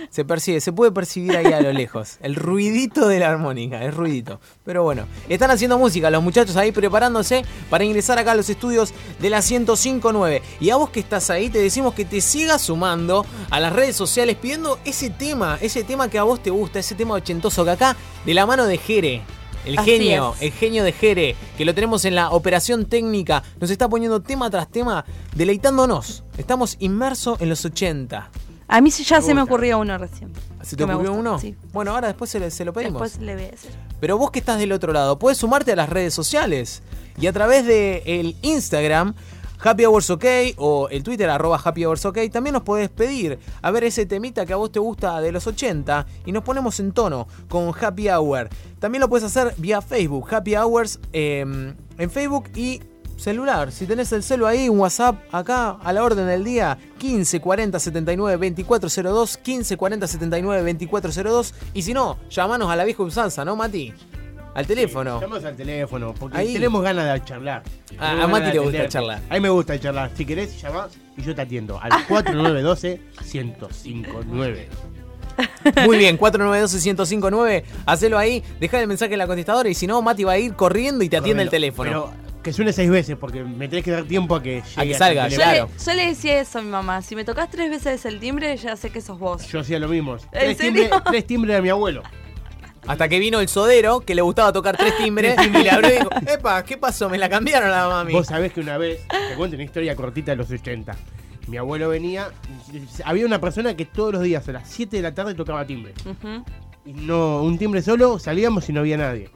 se 0.09 0.25
percibe, 0.25 0.61
se 0.61 0.71
puede 0.73 0.91
percibir 0.91 1.35
ahí 1.37 1.51
a 1.53 1.61
lo 1.61 1.71
lejos. 1.73 2.17
El 2.21 2.35
ruidito 2.35 3.07
de 3.07 3.19
la 3.19 3.29
armónica, 3.29 3.83
es 3.83 3.93
ruidito. 3.93 4.39
Pero 4.65 4.83
bueno, 4.83 5.05
están 5.29 5.51
haciendo 5.51 5.77
música 5.77 6.09
los 6.09 6.23
muchachos 6.23 6.55
ahí 6.55 6.71
preparándose 6.71 7.43
para 7.69 7.83
ingresar 7.83 8.17
acá 8.19 8.31
a 8.31 8.35
los 8.35 8.49
estudios 8.49 8.93
de 9.19 9.29
la 9.29 9.37
1059. 9.41 10.41
Y 10.59 10.69
a 10.69 10.75
vos 10.75 10.89
que 10.89 10.99
estás 10.99 11.29
ahí, 11.29 11.49
te 11.49 11.59
decimos 11.59 11.93
que 11.93 12.05
te 12.05 12.21
sigas 12.21 12.61
sumando 12.61 13.25
a 13.49 13.59
las 13.59 13.73
redes 13.73 13.95
sociales 13.95 14.35
pidiendo 14.35 14.79
ese 14.85 15.09
tema, 15.09 15.57
ese 15.61 15.83
tema 15.83 16.09
que 16.09 16.17
a 16.17 16.23
vos 16.23 16.41
te 16.41 16.49
gusta, 16.49 16.79
ese 16.79 16.95
tema 16.95 17.13
ochentoso 17.15 17.63
que 17.65 17.71
acá, 17.71 17.95
de 18.25 18.33
la 18.33 18.45
mano 18.45 18.65
de 18.65 18.77
Jere. 18.77 19.21
El 19.65 19.79
Así 19.79 19.91
genio, 19.91 20.33
es. 20.35 20.41
el 20.43 20.51
genio 20.51 20.83
de 20.83 20.91
Jere, 20.91 21.35
que 21.57 21.63
lo 21.65 21.73
tenemos 21.73 22.03
en 22.05 22.15
la 22.15 22.31
operación 22.31 22.85
técnica, 22.85 23.43
nos 23.61 23.69
está 23.69 23.87
poniendo 23.87 24.21
tema 24.21 24.49
tras 24.49 24.67
tema, 24.69 25.05
deleitándonos. 25.35 26.23
Estamos 26.37 26.75
inmersos 26.79 27.39
en 27.41 27.49
los 27.49 27.63
80. 27.65 28.29
A 28.67 28.81
mí 28.81 28.91
sí 28.91 29.03
ya 29.03 29.21
se 29.21 29.33
me 29.33 29.41
ocurrió 29.41 29.79
uno 29.79 29.97
recién. 29.97 30.31
¿Se 30.63 30.75
te 30.75 30.83
ocurrió 30.83 31.11
gusta, 31.11 31.19
uno? 31.19 31.39
sí. 31.39 31.55
Bueno, 31.73 31.91
ahora 31.91 32.07
después 32.07 32.29
se, 32.31 32.39
le- 32.39 32.49
se 32.51 32.65
lo 32.65 32.73
pedimos. 32.73 33.01
Después 33.01 33.23
le 33.25 33.35
voy 33.35 33.43
a 33.45 33.51
decir. 33.51 33.71
Pero 33.99 34.17
vos 34.17 34.31
que 34.31 34.39
estás 34.39 34.57
del 34.59 34.71
otro 34.71 34.93
lado, 34.93 35.19
puedes 35.19 35.37
sumarte 35.37 35.73
a 35.73 35.75
las 35.75 35.89
redes 35.89 36.13
sociales. 36.13 36.81
Y 37.19 37.27
a 37.27 37.33
través 37.33 37.65
de 37.65 38.01
el 38.05 38.35
Instagram, 38.41 39.13
Happy 39.63 39.85
Hours 39.85 40.09
OK, 40.09 40.25
o 40.57 40.89
el 40.89 41.03
Twitter, 41.03 41.29
arroba 41.29 41.59
Happy 41.63 41.85
Hours 41.85 42.05
OK, 42.05 42.17
también 42.31 42.53
nos 42.53 42.63
podés 42.63 42.89
pedir 42.89 43.39
a 43.61 43.71
ver 43.71 43.85
ese 43.85 44.05
temita 44.05 44.45
que 44.45 44.53
a 44.53 44.57
vos 44.57 44.71
te 44.71 44.79
gusta 44.79 45.21
de 45.21 45.31
los 45.31 45.47
80 45.47 46.05
y 46.25 46.31
nos 46.33 46.43
ponemos 46.43 46.79
en 46.81 46.91
tono 46.91 47.27
con 47.47 47.71
Happy 47.79 48.09
Hour. 48.09 48.49
También 48.79 48.99
lo 48.99 49.07
puedes 49.07 49.23
hacer 49.23 49.53
vía 49.57 49.81
Facebook, 49.81 50.27
Happy 50.33 50.55
Hours 50.55 50.99
eh, 51.13 51.41
en 51.97 52.11
Facebook 52.11 52.49
y 52.55 52.81
celular. 53.15 53.71
Si 53.71 53.85
tenés 53.85 54.11
el 54.11 54.21
celu 54.21 54.45
ahí, 54.45 54.67
un 54.67 54.79
WhatsApp 54.79 55.15
acá 55.31 55.77
a 55.81 55.93
la 55.93 56.03
orden 56.03 56.27
del 56.27 56.43
día, 56.43 56.77
15 56.97 57.39
40 57.39 57.79
79 57.79 58.49
2402, 58.49 59.37
15 59.37 59.77
40 59.77 60.07
79 60.07 60.73
2402. 60.73 61.53
Y 61.73 61.81
si 61.83 61.93
no, 61.93 62.17
llamanos 62.29 62.69
a 62.69 62.75
la 62.75 62.83
vieja 62.83 63.03
usanza, 63.03 63.45
¿no, 63.45 63.55
Mati? 63.55 63.93
Al 64.55 64.67
teléfono. 64.67 65.19
Llamamos 65.19 65.43
al 65.45 65.55
teléfono, 65.55 66.13
porque 66.13 66.37
Ahí. 66.37 66.53
tenemos 66.53 66.83
ganas 66.83 67.11
de 67.13 67.25
charlar. 67.25 67.63
A- 67.97 68.27
Mati 68.27 68.51
le 68.51 68.59
gusta 68.59 68.69
atender. 68.69 68.89
charlar. 68.89 69.21
A 69.29 69.33
mí 69.33 69.39
me 69.39 69.49
gusta 69.49 69.79
charlar. 69.79 70.11
Si 70.15 70.25
querés, 70.25 70.61
llamás 70.61 70.91
y 71.17 71.23
yo 71.23 71.33
te 71.33 71.41
atiendo. 71.41 71.79
Al 71.81 71.91
4912-1059. 72.07 74.65
Muy 75.87 75.97
bien, 75.97 76.19
492-1059, 76.19 77.63
hacelo 77.87 78.19
ahí, 78.19 78.43
deja 78.59 78.79
el 78.79 78.87
mensaje 78.87 79.13
en 79.13 79.17
la 79.19 79.25
contestadora 79.25 79.67
y 79.67 79.73
si 79.73 79.87
no, 79.87 79.99
Mati 80.01 80.23
va 80.23 80.33
a 80.33 80.37
ir 80.37 80.53
corriendo 80.53 81.03
y 81.03 81.09
te 81.09 81.17
atiende 81.17 81.41
el 81.41 81.49
teléfono. 81.49 81.89
Pero 81.89 82.13
que 82.43 82.53
suene 82.53 82.71
seis 82.73 82.91
veces, 82.91 83.17
porque 83.19 83.43
me 83.43 83.67
tenés 83.67 83.83
que 83.83 83.89
dar 83.91 84.03
tiempo 84.03 84.35
a 84.35 84.43
que 84.43 84.61
llegue. 84.61 84.89
que 84.89 84.95
a 84.95 84.97
salga, 84.99 85.23
tu 85.25 85.31
Yo. 85.31 85.37
Claro. 85.37 85.69
le, 85.75 85.83
yo 85.85 85.93
le 85.93 86.05
decía 86.07 86.39
eso 86.39 86.59
a 86.59 86.61
mi 86.61 86.69
mamá. 86.69 87.01
Si 87.01 87.15
me 87.15 87.23
tocas 87.23 87.49
tres 87.49 87.71
veces 87.71 88.05
el 88.05 88.19
timbre, 88.19 88.55
ya 88.57 88.75
sé 88.75 88.91
que 88.91 89.01
sos 89.01 89.17
vos. 89.17 89.47
Yo 89.47 89.61
hacía 89.61 89.79
lo 89.79 89.87
mismo. 89.87 90.17
¿En 90.33 90.55
Tres 90.55 90.89
tres 91.09 91.25
timbres 91.25 91.55
de 91.55 91.61
mi 91.63 91.69
abuelo. 91.69 92.03
Hasta 92.87 93.07
que 93.07 93.19
vino 93.19 93.39
el 93.39 93.47
sodero, 93.47 94.01
que 94.01 94.15
le 94.15 94.21
gustaba 94.21 94.51
tocar 94.51 94.77
tres 94.77 94.97
timbres, 94.97 95.35
y 95.45 95.49
le 95.49 95.69
abrió 95.69 95.89
y 95.89 95.97
dijo, 95.99 96.09
epa, 96.27 96.63
¿qué 96.63 96.77
pasó? 96.77 97.09
Me 97.09 97.17
la 97.17 97.29
cambiaron 97.29 97.69
a 97.69 97.83
la 97.83 97.87
mami. 97.87 98.13
Vos 98.13 98.27
sabés 98.27 98.53
que 98.53 98.59
una 98.59 98.77
vez, 98.77 99.07
te 99.07 99.35
cuento 99.35 99.55
una 99.55 99.63
historia 99.63 99.95
cortita 99.95 100.31
de 100.31 100.37
los 100.37 100.51
80. 100.51 100.95
Mi 101.47 101.57
abuelo 101.57 101.89
venía, 101.89 102.29
había 103.03 103.25
una 103.25 103.39
persona 103.39 103.75
que 103.75 103.85
todos 103.85 104.13
los 104.13 104.23
días 104.23 104.47
a 104.47 104.53
las 104.53 104.69
7 104.69 104.95
de 104.97 105.03
la 105.03 105.13
tarde 105.13 105.33
tocaba 105.35 105.65
timbre. 105.65 105.93
Y 106.85 106.93
no, 106.93 107.41
un 107.41 107.57
timbre 107.57 107.81
solo, 107.81 108.19
salíamos 108.19 108.67
y 108.69 108.73
no 108.73 108.81
había 108.81 108.97
nadie. 108.97 109.29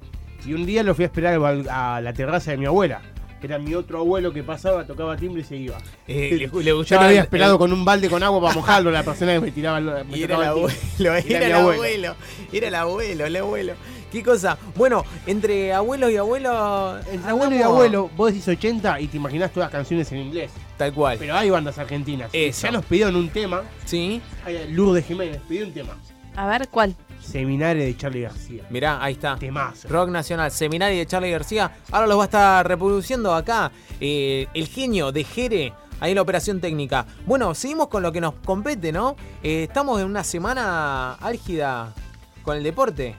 Y 0.46 0.54
un 0.54 0.66
día 0.66 0.84
lo 0.84 0.96
fui 0.96 1.04
a 1.04 1.08
esperar 1.08 1.40
a 1.70 2.02
la 2.02 2.14
terraza 2.14 2.52
de 2.52 2.58
mi 2.58 2.66
abuela. 2.66 3.02
Era 3.42 3.60
mi 3.60 3.76
otro 3.76 4.00
abuelo 4.00 4.34
que 4.34 4.42
pasaba, 4.44 4.86
tocaba 4.86 5.16
timbre 5.16 5.42
y 5.42 5.46
se 5.46 5.56
iba. 5.58 5.78
Eh, 6.08 6.30
le- 6.32 6.38
le 6.38 6.48
Yo 6.48 6.62
lo 6.72 6.78
gustaba 6.78 7.06
había 7.06 7.20
el- 7.20 7.24
esperado 7.26 7.58
con 7.60 7.72
un 7.72 7.86
balde 7.86 8.10
con 8.10 8.24
agua 8.24 8.42
para 8.42 8.54
mojarlo, 8.56 8.90
la 8.92 9.04
persona 9.04 9.34
que 9.34 9.40
me 9.40 9.52
tiraba 9.52 9.78
el- 9.78 10.06
me 10.06 10.18
Y 10.18 10.24
era 10.24 10.36
el 10.38 10.44
abuelo, 10.44 10.70
era, 11.00 11.18
el 11.20 11.52
abuelo. 11.54 11.74
abuelo. 11.76 12.16
Era 12.52 12.68
el 12.68 12.76
abuelo, 12.76 13.26
el 13.26 13.36
abuelo. 13.36 13.74
¿Qué 14.12 14.24
cosa? 14.24 14.58
Bueno, 14.76 15.04
entre 15.26 15.74
abuelos 15.74 16.10
y 16.12 16.16
abuelos. 16.18 17.06
Entre 17.12 17.30
abuelo 17.30 17.56
y 17.56 17.62
abuelo, 17.62 18.10
vos 18.16 18.32
decís 18.32 18.48
80 18.48 19.02
y 19.02 19.08
te 19.08 19.18
imaginás 19.18 19.52
todas 19.52 19.70
canciones 19.70 20.10
en 20.14 20.20
inglés. 20.20 20.50
Tal 20.78 20.94
cual. 20.94 21.18
Pero 21.20 21.36
hay 21.36 21.50
bandas 21.50 21.78
argentinas. 21.78 22.30
Eso. 22.34 22.68
Ya 22.68 22.72
nos 22.72 22.86
pidieron 22.86 23.16
un 23.18 23.30
tema. 23.30 23.64
Sí, 23.86 24.22
Lourdes 24.70 25.06
Jiménez 25.06 25.42
pidió 25.48 25.66
un 25.66 25.74
tema. 25.74 25.94
A 26.38 26.48
ver, 26.48 26.68
¿cuál? 26.70 26.96
Seminario 27.28 27.84
de 27.84 27.96
Charlie 27.98 28.22
García. 28.22 28.64
mirá, 28.70 29.04
ahí 29.04 29.14
está. 29.14 29.36
Temazo. 29.38 29.88
Rock 29.90 30.10
Nacional, 30.10 30.50
Seminario 30.52 30.98
de 30.98 31.06
Charlie 31.06 31.32
García. 31.32 31.72
Ahora 31.92 32.08
los 32.08 32.18
va 32.18 32.24
a 32.24 32.26
estar 32.26 32.68
reproduciendo 32.68 33.34
acá. 33.36 33.72
eh, 34.00 34.48
el 34.54 34.68
genio 34.68 35.12
de 35.12 35.24
Jere. 35.24 35.74
Ahí 36.00 36.12
en 36.12 36.16
la 36.16 36.22
operación 36.22 36.62
técnica. 36.62 37.08
Bueno, 37.26 37.56
seguimos 37.56 37.88
con 37.88 38.04
lo 38.04 38.12
que 38.12 38.22
nos 38.22 38.36
compete, 38.36 38.92
¿no? 38.92 39.16
Eh, 39.42 39.64
estamos 39.64 40.00
en 40.00 40.06
una 40.06 40.24
semana 40.24 41.14
álgida 41.16 41.92
con 42.44 42.56
el 42.56 42.64
deporte. 42.64 43.16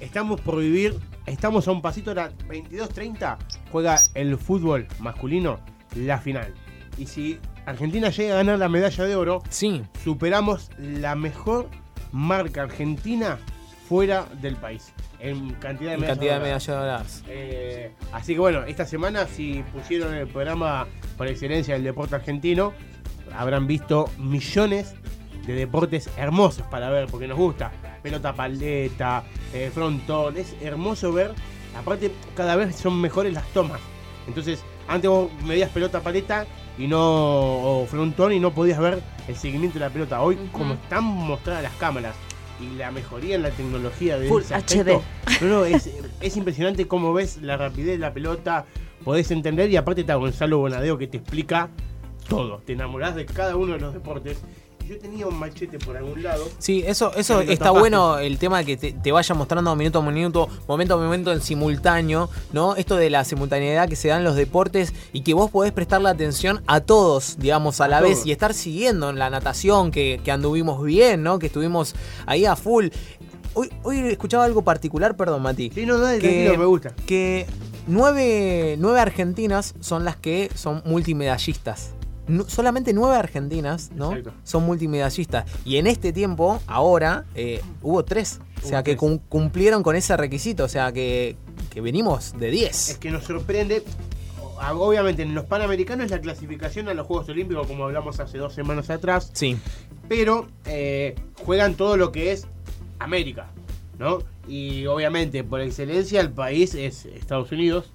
Estamos 0.00 0.40
por 0.40 0.58
vivir, 0.58 0.98
estamos 1.26 1.68
a 1.68 1.72
un 1.72 1.80
pasito 1.80 2.10
de 2.10 2.16
la 2.16 2.30
22.30, 2.48 3.36
juega 3.70 4.02
el 4.14 4.36
fútbol 4.36 4.86
masculino 4.98 5.60
la 5.94 6.18
final. 6.18 6.52
Y 6.98 7.06
si 7.06 7.38
Argentina 7.66 8.10
llega 8.10 8.34
a 8.34 8.36
ganar 8.38 8.58
la 8.58 8.68
medalla 8.68 9.04
de 9.04 9.14
oro, 9.16 9.42
Sí, 9.48 9.82
superamos 10.04 10.70
la 10.76 11.14
mejor 11.14 11.68
marca 12.12 12.62
argentina 12.62 13.38
fuera 13.88 14.26
del 14.40 14.56
país. 14.56 14.92
En 15.18 15.50
cantidad 15.54 15.90
de 15.90 15.94
en 15.94 16.00
medallas. 16.00 16.18
cantidad 16.18 16.34
de 16.34 16.40
medallas 16.40 16.66
doradas. 16.66 17.24
Eh, 17.28 17.92
así 18.12 18.34
que 18.34 18.40
bueno, 18.40 18.64
esta 18.64 18.84
semana 18.84 19.26
si 19.26 19.62
pusieron 19.72 20.14
el 20.14 20.26
programa 20.26 20.86
por 21.16 21.26
excelencia 21.26 21.74
del 21.74 21.84
deporte 21.84 22.14
argentino, 22.14 22.72
habrán 23.34 23.66
visto 23.66 24.10
millones 24.18 24.94
de 25.46 25.54
deportes 25.54 26.10
hermosos 26.16 26.66
para 26.66 26.90
ver, 26.90 27.06
porque 27.06 27.28
nos 27.28 27.38
gusta. 27.38 27.72
Pelota 28.02 28.34
paleta, 28.34 29.24
eh, 29.54 29.70
frontón, 29.72 30.36
es 30.36 30.54
hermoso 30.60 31.12
ver. 31.12 31.32
Aparte, 31.76 32.10
cada 32.34 32.56
vez 32.56 32.76
son 32.76 33.00
mejores 33.00 33.32
las 33.32 33.46
tomas. 33.48 33.80
Entonces, 34.26 34.64
antes 34.88 35.10
vos 35.10 35.30
medías 35.44 35.70
pelota 35.70 36.00
paleta 36.00 36.46
y 36.78 36.86
no 36.86 37.00
o 37.00 37.86
frontón 37.86 38.32
y 38.32 38.40
no 38.40 38.52
podías 38.52 38.78
ver 38.78 39.00
el 39.28 39.36
seguimiento 39.36 39.78
de 39.78 39.84
la 39.84 39.90
pelota. 39.90 40.20
Hoy, 40.20 40.36
como 40.52 40.74
están 40.74 41.04
mostradas 41.04 41.62
las 41.62 41.74
cámaras 41.74 42.14
y 42.60 42.76
la 42.76 42.90
mejoría 42.90 43.36
en 43.36 43.42
la 43.42 43.50
tecnología 43.50 44.18
de 44.18 44.28
Full 44.28 44.42
ese 44.42 44.54
HD. 44.54 45.00
no, 45.42 45.64
es, 45.64 45.90
es 46.20 46.36
impresionante 46.36 46.86
cómo 46.86 47.12
ves 47.12 47.38
la 47.42 47.56
rapidez 47.56 47.92
de 47.92 47.98
la 47.98 48.12
pelota, 48.12 48.66
podés 49.04 49.30
entender 49.30 49.70
y 49.70 49.76
aparte 49.76 50.02
está 50.02 50.14
Gonzalo 50.14 50.58
Bonadeo 50.58 50.98
que 50.98 51.06
te 51.06 51.18
explica 51.18 51.70
todo. 52.28 52.58
Te 52.58 52.72
enamorás 52.72 53.14
de 53.14 53.26
cada 53.26 53.56
uno 53.56 53.74
de 53.74 53.80
los 53.80 53.94
deportes. 53.94 54.42
Yo 54.86 54.98
tenía 54.98 55.26
un 55.26 55.36
machete 55.38 55.78
por 55.78 55.96
algún 55.96 56.22
lado. 56.22 56.48
Sí, 56.58 56.84
eso, 56.86 57.12
eso 57.16 57.40
está 57.40 57.56
tapaste. 57.64 57.78
bueno 57.80 58.18
el 58.18 58.38
tema 58.38 58.62
que 58.62 58.76
te, 58.76 58.92
te 58.92 59.10
vaya 59.12 59.34
mostrando 59.34 59.74
minuto 59.74 59.98
a 59.98 60.02
minuto, 60.02 60.48
momento 60.68 60.94
a 60.94 60.96
momento 60.96 61.32
en 61.32 61.40
simultáneo, 61.40 62.30
¿no? 62.52 62.76
Esto 62.76 62.96
de 62.96 63.10
la 63.10 63.24
simultaneidad 63.24 63.88
que 63.88 63.96
se 63.96 64.08
da 64.08 64.16
en 64.18 64.24
los 64.24 64.36
deportes 64.36 64.94
y 65.12 65.22
que 65.22 65.34
vos 65.34 65.50
podés 65.50 65.72
prestarle 65.72 66.08
atención 66.08 66.62
a 66.68 66.80
todos, 66.80 67.36
digamos, 67.38 67.80
a 67.80 67.88
la 67.88 67.98
A 67.98 68.00
vez 68.00 68.18
todos. 68.18 68.26
y 68.26 68.32
estar 68.32 68.54
siguiendo 68.54 69.10
en 69.10 69.18
la 69.18 69.28
natación, 69.28 69.90
que, 69.90 70.20
que 70.22 70.30
anduvimos 70.30 70.82
bien, 70.84 71.22
¿no? 71.22 71.38
Que 71.38 71.46
estuvimos 71.46 71.94
ahí 72.26 72.44
a 72.46 72.54
full. 72.54 72.88
Hoy, 73.54 73.70
hoy 73.82 73.98
escuchaba 74.00 74.44
algo 74.44 74.62
particular, 74.62 75.16
perdón, 75.16 75.42
Mati. 75.42 75.70
Sí, 75.74 75.86
no, 75.86 75.98
dale, 75.98 76.18
que, 76.20 76.54
me 76.56 76.64
gusta. 76.66 76.94
que 77.06 77.46
nueve, 77.86 78.76
nueve 78.78 79.00
argentinas 79.00 79.74
son 79.80 80.04
las 80.04 80.16
que 80.16 80.50
son 80.54 80.82
multimedallistas. 80.84 81.90
Solamente 82.48 82.92
nueve 82.92 83.16
argentinas, 83.16 83.90
¿no? 83.94 84.10
Exacto. 84.12 84.32
Son 84.44 84.64
multimedallistas. 84.64 85.44
Y 85.64 85.76
en 85.76 85.86
este 85.86 86.12
tiempo, 86.12 86.60
ahora, 86.66 87.24
eh, 87.34 87.60
hubo 87.82 88.04
tres. 88.04 88.40
O 88.64 88.66
sea, 88.66 88.82
que 88.82 88.96
cum- 88.96 89.18
cumplieron 89.28 89.82
con 89.82 89.94
ese 89.96 90.16
requisito. 90.16 90.64
O 90.64 90.68
sea, 90.68 90.92
que, 90.92 91.36
que 91.70 91.80
venimos 91.80 92.32
de 92.38 92.46
Es 92.48 92.52
10. 92.88 92.98
que 92.98 93.10
nos 93.10 93.24
sorprende. 93.24 93.84
Obviamente 94.72 95.22
en 95.22 95.34
los 95.34 95.44
Panamericanos 95.44 96.10
la 96.10 96.20
clasificación 96.20 96.88
a 96.88 96.94
los 96.94 97.06
Juegos 97.06 97.28
Olímpicos, 97.28 97.66
como 97.66 97.84
hablamos 97.84 98.18
hace 98.20 98.38
dos 98.38 98.54
semanas 98.54 98.88
atrás, 98.88 99.30
Sí, 99.34 99.58
pero 100.08 100.48
eh, 100.64 101.14
juegan 101.44 101.74
todo 101.74 101.98
lo 101.98 102.10
que 102.10 102.32
es 102.32 102.46
América, 102.98 103.48
¿no? 103.98 104.20
Y 104.48 104.86
obviamente 104.86 105.44
por 105.44 105.60
excelencia 105.60 106.22
el 106.22 106.30
país 106.30 106.74
es 106.74 107.04
Estados 107.04 107.52
Unidos, 107.52 107.90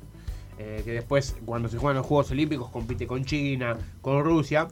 eh, 0.64 0.82
que 0.86 0.92
después 0.92 1.36
cuando 1.46 1.70
se 1.70 1.78
juegan 1.80 1.98
los 1.98 2.06
Juegos 2.06 2.30
Olímpicos 2.32 2.70
compite 2.70 3.08
con 3.08 3.26
China, 3.26 3.76
con 4.02 4.24
Rusia, 4.24 4.68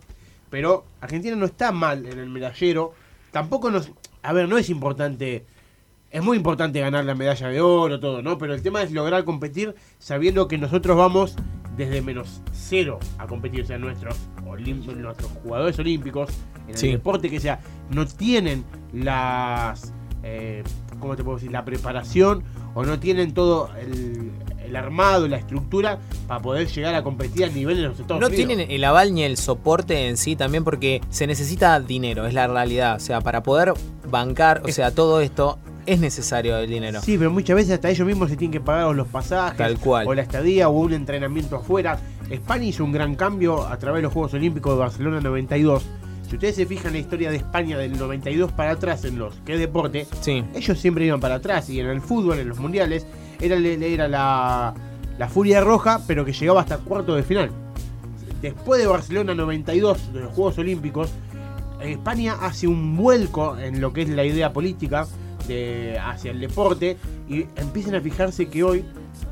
pero 0.52 0.86
Argentina 1.02 1.36
no 1.36 1.46
está 1.46 1.72
mal 1.72 2.06
en 2.06 2.20
el 2.20 2.30
medallero, 2.30 2.94
tampoco 3.32 3.72
nos... 3.72 3.92
A 4.22 4.34
ver, 4.34 4.48
no 4.48 4.58
es 4.60 4.70
importante... 4.70 5.46
Es 6.12 6.24
muy 6.24 6.38
importante 6.38 6.80
ganar 6.80 7.06
la 7.06 7.14
medalla 7.16 7.48
de 7.50 7.62
oro, 7.62 8.00
todo, 8.00 8.22
¿no? 8.22 8.38
Pero 8.38 8.54
el 8.54 8.62
tema 8.62 8.82
es 8.84 8.92
lograr 8.92 9.24
competir 9.26 9.76
sabiendo 10.00 10.48
que 10.48 10.58
nosotros 10.58 10.98
vamos 10.98 11.36
desde 11.78 12.02
menos 12.02 12.42
cero 12.52 13.00
a 13.20 13.26
competir. 13.28 13.62
O 13.62 13.66
sea, 13.66 13.78
nuestros, 13.78 14.16
nuestros 14.44 15.32
jugadores 15.44 15.78
olímpicos, 15.80 16.30
en 16.66 16.72
el 16.72 16.78
Sí. 16.78 16.92
deporte 16.92 17.30
que 17.30 17.40
sea, 17.40 17.60
no 17.92 18.08
tienen 18.08 18.64
las. 18.92 19.94
Eh, 20.24 20.64
¿Cómo 21.00 21.16
te 21.16 21.24
puedo 21.24 21.38
decir? 21.38 21.52
La 21.52 21.64
preparación 21.64 22.44
o 22.74 22.84
no 22.84 23.00
tienen 23.00 23.34
todo 23.34 23.70
el, 23.80 24.32
el 24.70 24.76
armado, 24.76 25.28
la 25.28 25.38
estructura 25.38 26.00
para 26.28 26.42
poder 26.42 26.68
llegar 26.68 26.96
a 26.96 27.04
competir 27.04 27.46
a 27.46 27.50
nivel 27.50 27.78
de 27.78 27.84
los 27.84 28.00
Estados 28.00 28.22
No 28.22 28.28
Unidos. 28.28 28.46
tienen 28.48 28.72
el 28.72 28.84
aval 28.84 29.14
ni 29.14 29.24
el 29.24 29.36
soporte 29.38 30.08
en 30.08 30.16
sí 30.18 30.36
también 30.36 30.64
porque 30.64 31.02
se 31.10 31.28
necesita 31.28 31.80
dinero, 31.80 32.26
es 32.26 32.34
la 32.34 32.48
realidad. 32.48 32.96
O 32.96 33.00
sea, 33.00 33.22
para 33.22 33.44
poder 33.44 33.74
bancar, 34.10 34.62
o 34.66 34.70
sea, 34.72 34.92
todo 34.92 35.22
esto 35.22 35.60
es 35.86 36.00
necesario 36.00 36.58
el 36.58 36.70
dinero. 36.70 37.02
Sí, 37.02 37.18
pero 37.18 37.32
muchas 37.32 37.56
veces 37.56 37.74
hasta 37.74 37.90
ellos 37.90 38.06
mismos 38.08 38.30
se 38.30 38.38
tienen 38.38 38.52
que 38.54 38.60
pagar 38.64 38.94
los 38.96 39.08
pasajes, 39.08 39.58
Tal 39.58 39.78
cual. 39.80 40.08
o 40.08 40.14
la 40.14 40.22
estadía, 40.22 40.70
o 40.70 40.72
un 40.72 40.94
entrenamiento 40.94 41.56
afuera. 41.56 42.00
España 42.30 42.66
hizo 42.66 42.84
un 42.84 42.92
gran 42.92 43.16
cambio 43.16 43.66
a 43.66 43.78
través 43.78 44.00
de 44.00 44.04
los 44.04 44.14
Juegos 44.14 44.34
Olímpicos 44.36 44.74
de 44.74 44.80
Barcelona 44.80 45.20
92. 45.20 45.84
Si 46.30 46.36
ustedes 46.36 46.56
se 46.58 46.68
fijan 46.68 46.88
en 46.88 46.94
la 46.94 47.00
historia 47.00 47.32
de 47.32 47.38
España 47.38 47.76
del 47.76 47.98
92 47.98 48.52
para 48.52 48.72
atrás 48.72 49.04
en 49.06 49.18
los 49.18 49.34
que 49.48 49.54
es 49.54 49.60
deporte, 49.60 50.06
Sí. 50.22 50.44
ellos 50.54 50.78
siempre 50.80 51.06
iban 51.08 51.20
para 51.20 51.36
atrás 51.36 51.68
y 51.72 51.80
en 51.80 51.88
el 51.88 52.02
fútbol, 52.02 52.38
en 52.38 52.48
los 52.50 52.60
mundiales, 52.60 53.08
era, 53.40 53.56
era 53.58 54.08
la, 54.08 54.74
la 55.18 55.28
furia 55.30 55.62
roja, 55.62 56.02
pero 56.08 56.26
que 56.26 56.34
llegaba 56.34 56.62
hasta 56.62 56.78
cuarto 56.78 57.16
de 57.16 57.24
final. 57.24 57.50
Después 58.42 58.80
de 58.82 58.88
Barcelona 58.88 59.36
92, 59.36 60.14
de 60.14 60.22
los 60.22 60.34
Juegos 60.34 60.58
Olímpicos, 60.58 61.10
España 61.82 62.36
hace 62.42 62.68
un 62.68 62.96
vuelco 62.98 63.58
en 63.58 63.82
lo 63.82 63.92
que 63.94 64.04
es 64.04 64.10
la 64.10 64.24
idea 64.24 64.52
política 64.54 65.08
de, 65.48 65.98
hacia 66.00 66.32
el 66.32 66.40
deporte 66.40 66.98
y 67.28 67.46
empiezan 67.56 67.96
a 67.96 68.02
fijarse 68.02 68.48
que 68.48 68.64
hoy 68.64 68.86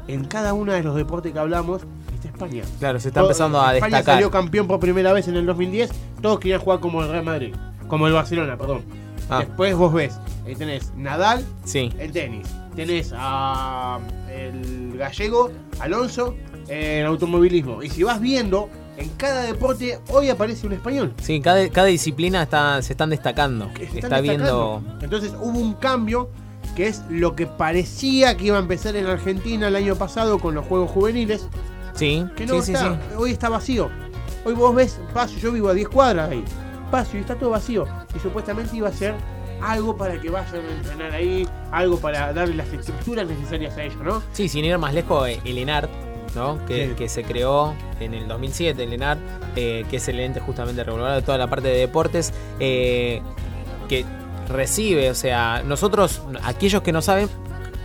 en 0.07 0.25
cada 0.25 0.53
uno 0.53 0.71
de 0.73 0.81
los 0.83 0.95
deportes 0.95 1.31
que 1.33 1.39
hablamos 1.39 1.83
está 2.15 2.27
España. 2.29 2.63
Claro, 2.79 2.99
se 2.99 3.09
está 3.09 3.19
Todo- 3.21 3.29
empezando 3.29 3.61
a 3.61 3.75
España 3.75 3.97
destacar. 3.97 4.15
salió 4.15 4.31
campeón 4.31 4.67
por 4.67 4.79
primera 4.79 5.13
vez 5.13 5.27
en 5.27 5.35
el 5.35 5.45
2010, 5.45 5.91
todos 6.21 6.39
querían 6.39 6.59
jugar 6.61 6.79
como 6.79 7.01
el 7.03 7.09
Real 7.09 7.23
Madrid, 7.25 7.53
como 7.87 8.07
el 8.07 8.13
Barcelona, 8.13 8.57
perdón. 8.57 8.81
Ah. 9.29 9.39
Después 9.39 9.75
vos 9.75 9.93
ves, 9.93 10.17
ahí 10.47 10.55
tenés 10.55 10.93
Nadal 10.95 11.45
Sí. 11.65 11.91
en 11.99 12.11
tenis, 12.11 12.47
tenés 12.75 13.13
a 13.15 13.99
el 14.31 14.97
gallego 14.97 15.51
Alonso 15.79 16.35
en 16.67 17.05
automovilismo. 17.05 17.81
Y 17.83 17.89
si 17.89 18.03
vas 18.03 18.19
viendo, 18.19 18.69
en 18.97 19.09
cada 19.09 19.43
deporte 19.43 19.99
hoy 20.09 20.29
aparece 20.29 20.65
un 20.67 20.73
español. 20.73 21.13
Sí, 21.21 21.39
cada, 21.41 21.67
cada 21.69 21.87
disciplina 21.87 22.43
está, 22.43 22.81
se 22.81 22.93
están 22.93 23.09
destacando. 23.11 23.69
está 23.95 24.21
viendo. 24.21 24.81
Entonces 25.01 25.33
hubo 25.39 25.57
un 25.59 25.73
cambio 25.75 26.29
que 26.75 26.87
es 26.87 27.01
lo 27.09 27.35
que 27.35 27.47
parecía 27.47 28.37
que 28.37 28.45
iba 28.45 28.57
a 28.57 28.59
empezar 28.61 28.95
en 28.95 29.05
Argentina 29.07 29.67
el 29.67 29.75
año 29.75 29.95
pasado 29.95 30.39
con 30.39 30.53
los 30.55 30.65
Juegos 30.65 30.91
Juveniles, 30.91 31.47
Sí, 31.95 32.23
que 32.35 32.45
no 32.45 32.55
sí, 32.61 32.67
sí, 32.67 32.73
está. 32.73 32.93
sí. 32.93 32.99
Hoy 33.17 33.31
está 33.31 33.49
vacío. 33.49 33.89
Hoy 34.45 34.53
vos 34.53 34.75
ves, 34.75 34.99
paso, 35.13 35.35
yo 35.39 35.51
vivo 35.51 35.69
a 35.69 35.73
10 35.73 35.89
cuadras 35.89 36.29
ahí, 36.29 36.43
paso 36.91 37.17
y 37.17 37.21
está 37.21 37.33
todo 37.35 37.49
vacío. 37.49 37.85
Y 38.15 38.19
supuestamente 38.19 38.77
iba 38.77 38.89
a 38.89 38.93
ser 38.93 39.15
algo 39.61 39.95
para 39.97 40.19
que 40.19 40.29
vayan 40.29 40.55
a 40.65 40.71
entrenar 40.71 41.11
ahí, 41.13 41.47
algo 41.71 41.97
para 41.99 42.31
darle 42.33 42.55
las 42.55 42.71
estructuras 42.73 43.27
necesarias 43.27 43.75
a 43.77 43.83
ellos, 43.83 44.01
¿no? 44.03 44.21
Sí, 44.33 44.47
sin 44.49 44.65
ir 44.65 44.77
más 44.77 44.93
lejos, 44.93 45.27
eh, 45.27 45.39
el 45.45 45.57
ENART, 45.57 45.89
¿no? 46.35 46.63
Que, 46.65 46.89
Sí. 46.89 46.93
que 46.95 47.09
se 47.09 47.23
creó 47.23 47.73
en 47.99 48.13
el 48.13 48.27
2007, 48.27 48.83
el 48.83 48.93
ENART, 48.93 49.19
eh, 49.55 49.85
que 49.89 49.97
es 49.97 50.07
el 50.07 50.19
ente 50.19 50.39
justamente 50.39 50.83
regulador 50.83 51.15
de 51.15 51.21
toda 51.21 51.37
la 51.37 51.47
parte 51.47 51.67
de 51.69 51.77
deportes, 51.77 52.33
eh, 52.59 53.21
que 53.89 54.05
recibe, 54.49 55.09
o 55.09 55.15
sea, 55.15 55.63
nosotros, 55.65 56.21
aquellos 56.43 56.81
que 56.81 56.91
no 56.91 57.01
saben, 57.01 57.27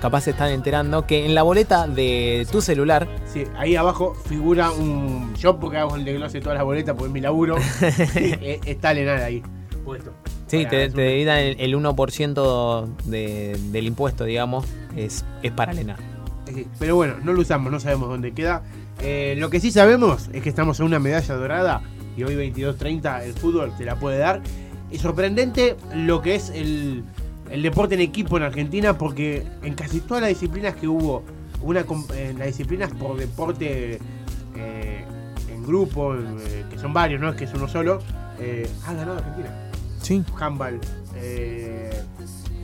capaz 0.00 0.22
se 0.22 0.30
están 0.30 0.50
enterando 0.50 1.06
que 1.06 1.24
en 1.26 1.34
la 1.34 1.42
boleta 1.42 1.86
de 1.86 2.46
tu 2.50 2.60
celular, 2.60 3.06
Sí, 3.24 3.44
ahí 3.56 3.76
abajo 3.76 4.14
figura 4.26 4.70
un. 4.72 5.32
Yo, 5.36 5.58
porque 5.58 5.78
hago 5.78 5.96
el 5.96 6.04
desglose 6.04 6.38
de 6.38 6.40
todas 6.42 6.56
las 6.58 6.64
boletas, 6.64 6.94
porque 6.94 7.06
es 7.08 7.12
mi 7.12 7.20
laburo, 7.20 7.56
está 8.66 8.92
Lenar 8.94 9.22
ahí 9.22 9.42
puesto. 9.84 10.12
Sí, 10.58 10.66
te, 10.70 10.88
te 10.90 11.00
debitan 11.00 11.38
el, 11.38 11.60
el 11.60 11.74
1% 11.76 12.86
de- 13.04 13.58
del 13.70 13.86
impuesto, 13.86 14.24
digamos, 14.24 14.64
es, 14.96 15.24
es 15.42 15.52
para. 15.52 15.72
Eh, 16.48 16.66
Pero 16.78 16.96
bueno, 16.96 17.14
no 17.22 17.32
lo 17.32 17.40
usamos, 17.40 17.72
no 17.72 17.80
sabemos 17.80 18.08
dónde 18.08 18.32
queda. 18.32 18.62
Eh, 19.00 19.34
lo 19.38 19.50
que 19.50 19.58
sí 19.60 19.70
sabemos 19.72 20.28
es 20.32 20.42
que 20.42 20.48
estamos 20.48 20.78
en 20.80 20.86
una 20.86 20.98
medalla 20.98 21.34
dorada 21.34 21.82
y 22.16 22.22
hoy 22.24 22.34
22-30 22.34 23.22
el 23.24 23.32
fútbol 23.34 23.72
te 23.76 23.84
la 23.84 23.96
puede 23.96 24.18
dar. 24.18 24.42
Es 24.90 25.00
sorprendente 25.00 25.76
lo 25.94 26.20
que 26.20 26.34
es 26.34 26.50
el, 26.50 27.02
el 27.50 27.62
deporte 27.62 27.94
en 27.94 28.02
equipo 28.02 28.36
en 28.36 28.42
Argentina 28.42 28.98
porque 28.98 29.44
en 29.62 29.74
casi 29.74 30.00
todas 30.00 30.20
las 30.20 30.28
disciplinas 30.28 30.74
que 30.76 30.86
hubo, 30.86 31.22
una, 31.62 31.84
en 32.16 32.38
las 32.38 32.48
disciplinas 32.48 32.90
por 32.92 33.16
deporte 33.16 33.98
eh, 34.56 35.04
en 35.50 35.62
grupo, 35.66 36.14
eh, 36.14 36.64
que 36.70 36.78
son 36.78 36.92
varios, 36.92 37.20
no 37.20 37.30
es 37.30 37.36
que 37.36 37.44
es 37.44 37.54
uno 37.54 37.66
solo, 37.68 38.00
eh, 38.38 38.68
ha 38.86 38.92
ganado 38.92 39.18
Argentina. 39.18 39.71
Sí. 40.02 40.22
handball, 40.38 40.78
eh, 41.16 41.90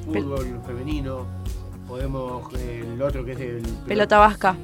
fútbol 0.05 0.61
femenino, 0.67 1.27
podemos, 1.87 2.53
eh, 2.55 2.85
el 2.95 3.01
otro 3.03 3.25
que 3.25 3.33
es 3.33 3.41
el 3.41 3.63
Pelota 3.87 4.19
vasca. 4.19 4.57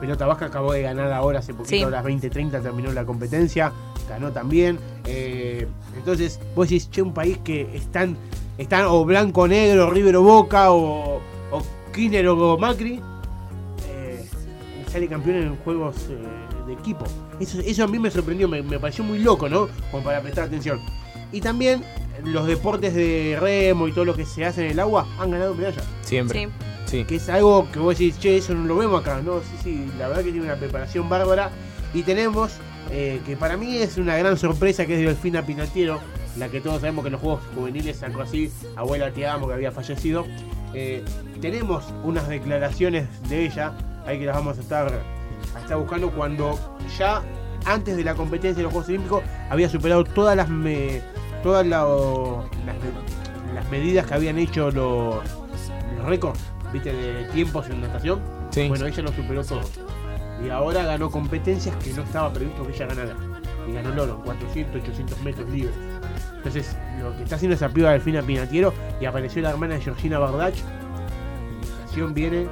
Pelota 0.00 0.26
Vasca 0.26 0.46
acabó 0.46 0.72
de 0.72 0.82
ganar 0.82 1.12
ahora 1.12 1.38
hace 1.38 1.54
poquito, 1.54 1.68
Sí. 1.76 1.82
a 1.82 1.88
las 1.88 2.04
20.30 2.04 2.60
terminó 2.60 2.92
la 2.92 3.04
competencia, 3.04 3.72
ganó 4.08 4.32
también. 4.32 4.78
eh, 5.06 5.66
entonces, 5.96 6.40
vos 6.56 6.68
decís, 6.68 6.90
che, 6.90 7.00
un 7.02 7.14
país 7.14 7.38
que 7.44 7.76
están, 7.76 8.16
están 8.58 8.86
o 8.86 9.04
blanco 9.04 9.42
o 9.42 9.48
negro, 9.48 9.90
River 9.90 10.16
o 10.16 10.22
Boca, 10.22 10.72
o, 10.72 11.20
o 11.50 11.62
Kirchner 11.92 12.26
o 12.28 12.58
Macri, 12.58 13.00
eh, 13.88 14.28
sale 14.90 15.06
campeón 15.08 15.36
en 15.36 15.56
juegos 15.58 15.94
eh, 16.10 16.18
de 16.66 16.72
equipo. 16.72 17.04
Eso, 17.38 17.60
eso 17.60 17.84
a 17.84 17.86
mí 17.86 17.98
me 17.98 18.10
sorprendió, 18.10 18.48
me, 18.48 18.62
me 18.62 18.78
pareció 18.78 19.04
muy 19.04 19.18
loco, 19.20 19.48
¿no? 19.48 19.68
Como 19.90 20.02
para 20.02 20.20
prestar 20.20 20.44
atención. 20.44 20.80
Y 21.32 21.40
también 21.40 21.82
los 22.22 22.46
deportes 22.46 22.94
de 22.94 23.36
remo 23.40 23.88
y 23.88 23.92
todo 23.92 24.04
lo 24.04 24.14
que 24.14 24.24
se 24.24 24.44
hace 24.44 24.64
en 24.66 24.72
el 24.72 24.80
agua 24.80 25.06
han 25.18 25.30
ganado 25.30 25.54
medallas 25.54 25.84
Siempre. 26.02 26.44
Sí. 26.46 26.48
Sí. 26.86 27.04
que 27.04 27.16
es 27.16 27.28
algo 27.28 27.66
que 27.72 27.78
vos 27.78 27.98
decís, 27.98 28.18
che, 28.20 28.36
eso 28.36 28.54
no 28.54 28.64
lo 28.66 28.76
vemos 28.76 29.00
acá. 29.00 29.20
No, 29.22 29.40
sí, 29.40 29.46
sí, 29.62 29.90
la 29.98 30.08
verdad 30.08 30.22
que 30.22 30.30
tiene 30.30 30.46
una 30.46 30.56
preparación 30.56 31.08
bárbara. 31.08 31.50
Y 31.92 32.02
tenemos, 32.02 32.52
eh, 32.90 33.20
que 33.26 33.36
para 33.36 33.56
mí 33.56 33.76
es 33.78 33.96
una 33.96 34.16
gran 34.16 34.36
sorpresa, 34.36 34.84
que 34.86 34.94
es 34.94 35.00
Delfina 35.00 35.42
Pinatiero, 35.46 35.98
la 36.36 36.48
que 36.48 36.60
todos 36.60 36.80
sabemos 36.80 37.02
que 37.04 37.08
en 37.08 37.12
los 37.12 37.20
Juegos 37.20 37.40
Juveniles 37.54 37.96
sacó 37.96 38.22
así, 38.22 38.50
abuela 38.76 39.10
te 39.12 39.26
amo, 39.26 39.46
que 39.48 39.54
había 39.54 39.72
fallecido. 39.72 40.26
Eh, 40.74 41.04
tenemos 41.40 41.84
unas 42.04 42.28
declaraciones 42.28 43.06
de 43.28 43.46
ella, 43.46 43.72
ahí 44.06 44.18
que 44.18 44.26
las 44.26 44.34
vamos 44.36 44.58
a 44.58 44.60
estar, 44.60 44.92
a 45.56 45.60
estar 45.60 45.76
buscando, 45.78 46.10
cuando 46.10 46.58
ya 46.98 47.22
antes 47.64 47.96
de 47.96 48.04
la 48.04 48.14
competencia 48.14 48.56
de 48.58 48.62
los 48.64 48.72
Juegos 48.72 48.88
Olímpicos 48.88 49.22
había 49.50 49.68
superado 49.68 50.04
todas 50.04 50.36
las, 50.36 50.48
me- 50.48 51.00
todas 51.44 51.64
la- 51.64 51.84
las, 52.66 53.54
las 53.54 53.70
medidas 53.70 54.04
que 54.06 54.14
habían 54.14 54.38
hecho 54.38 54.70
los, 54.72 55.16
los 55.96 56.04
récords, 56.06 56.40
viste, 56.72 56.92
de 56.92 57.24
tiempos 57.28 57.68
en 57.68 57.82
natación. 57.82 58.20
Sí. 58.50 58.66
Bueno, 58.68 58.86
ella 58.86 59.02
lo 59.02 59.12
superó 59.12 59.44
todo. 59.44 59.60
Y 60.44 60.48
ahora 60.50 60.82
ganó 60.82 61.10
competencias 61.10 61.76
que 61.76 61.92
no 61.92 62.02
estaba 62.02 62.32
previsto 62.32 62.66
que 62.66 62.72
ella 62.72 62.86
ganara. 62.86 63.14
Y 63.68 63.72
ganó 63.72 63.92
el 63.92 63.98
oro, 64.00 64.20
400, 64.24 64.82
800 64.82 65.20
metros 65.22 65.48
libres. 65.50 65.74
Entonces, 66.36 66.76
lo 67.00 67.16
que 67.16 67.22
está 67.22 67.36
haciendo 67.36 67.54
esa 67.54 67.68
piba 67.68 67.90
Delfina 67.92 68.20
Pinatiero 68.22 68.74
y 69.00 69.04
apareció 69.06 69.40
la 69.42 69.50
hermana 69.50 69.74
de 69.74 69.80
Georgina 69.82 70.18
Bardach. 70.18 70.54
La 71.96 72.06
viene. 72.06 72.48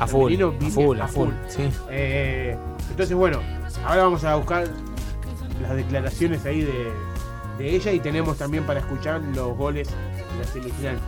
A 0.00 0.06
full, 0.08 0.32
a 0.34 0.70
full, 0.70 1.00
a 1.00 1.06
full. 1.08 1.28
Sí. 1.46 1.62
Eh, 1.90 2.56
entonces, 2.90 3.14
bueno, 3.16 3.38
ahora 3.86 4.02
vamos 4.02 4.24
a 4.24 4.34
buscar 4.34 4.66
las 5.62 5.76
declaraciones 5.76 6.44
ahí 6.44 6.62
de, 6.62 6.90
de 7.58 7.74
ella 7.76 7.92
y 7.92 8.00
tenemos 8.00 8.36
también 8.38 8.64
para 8.64 8.80
escuchar 8.80 9.20
los 9.34 9.56
goles 9.56 9.88
de 9.88 10.38
la 10.44 10.50
semifinal. 10.52 10.98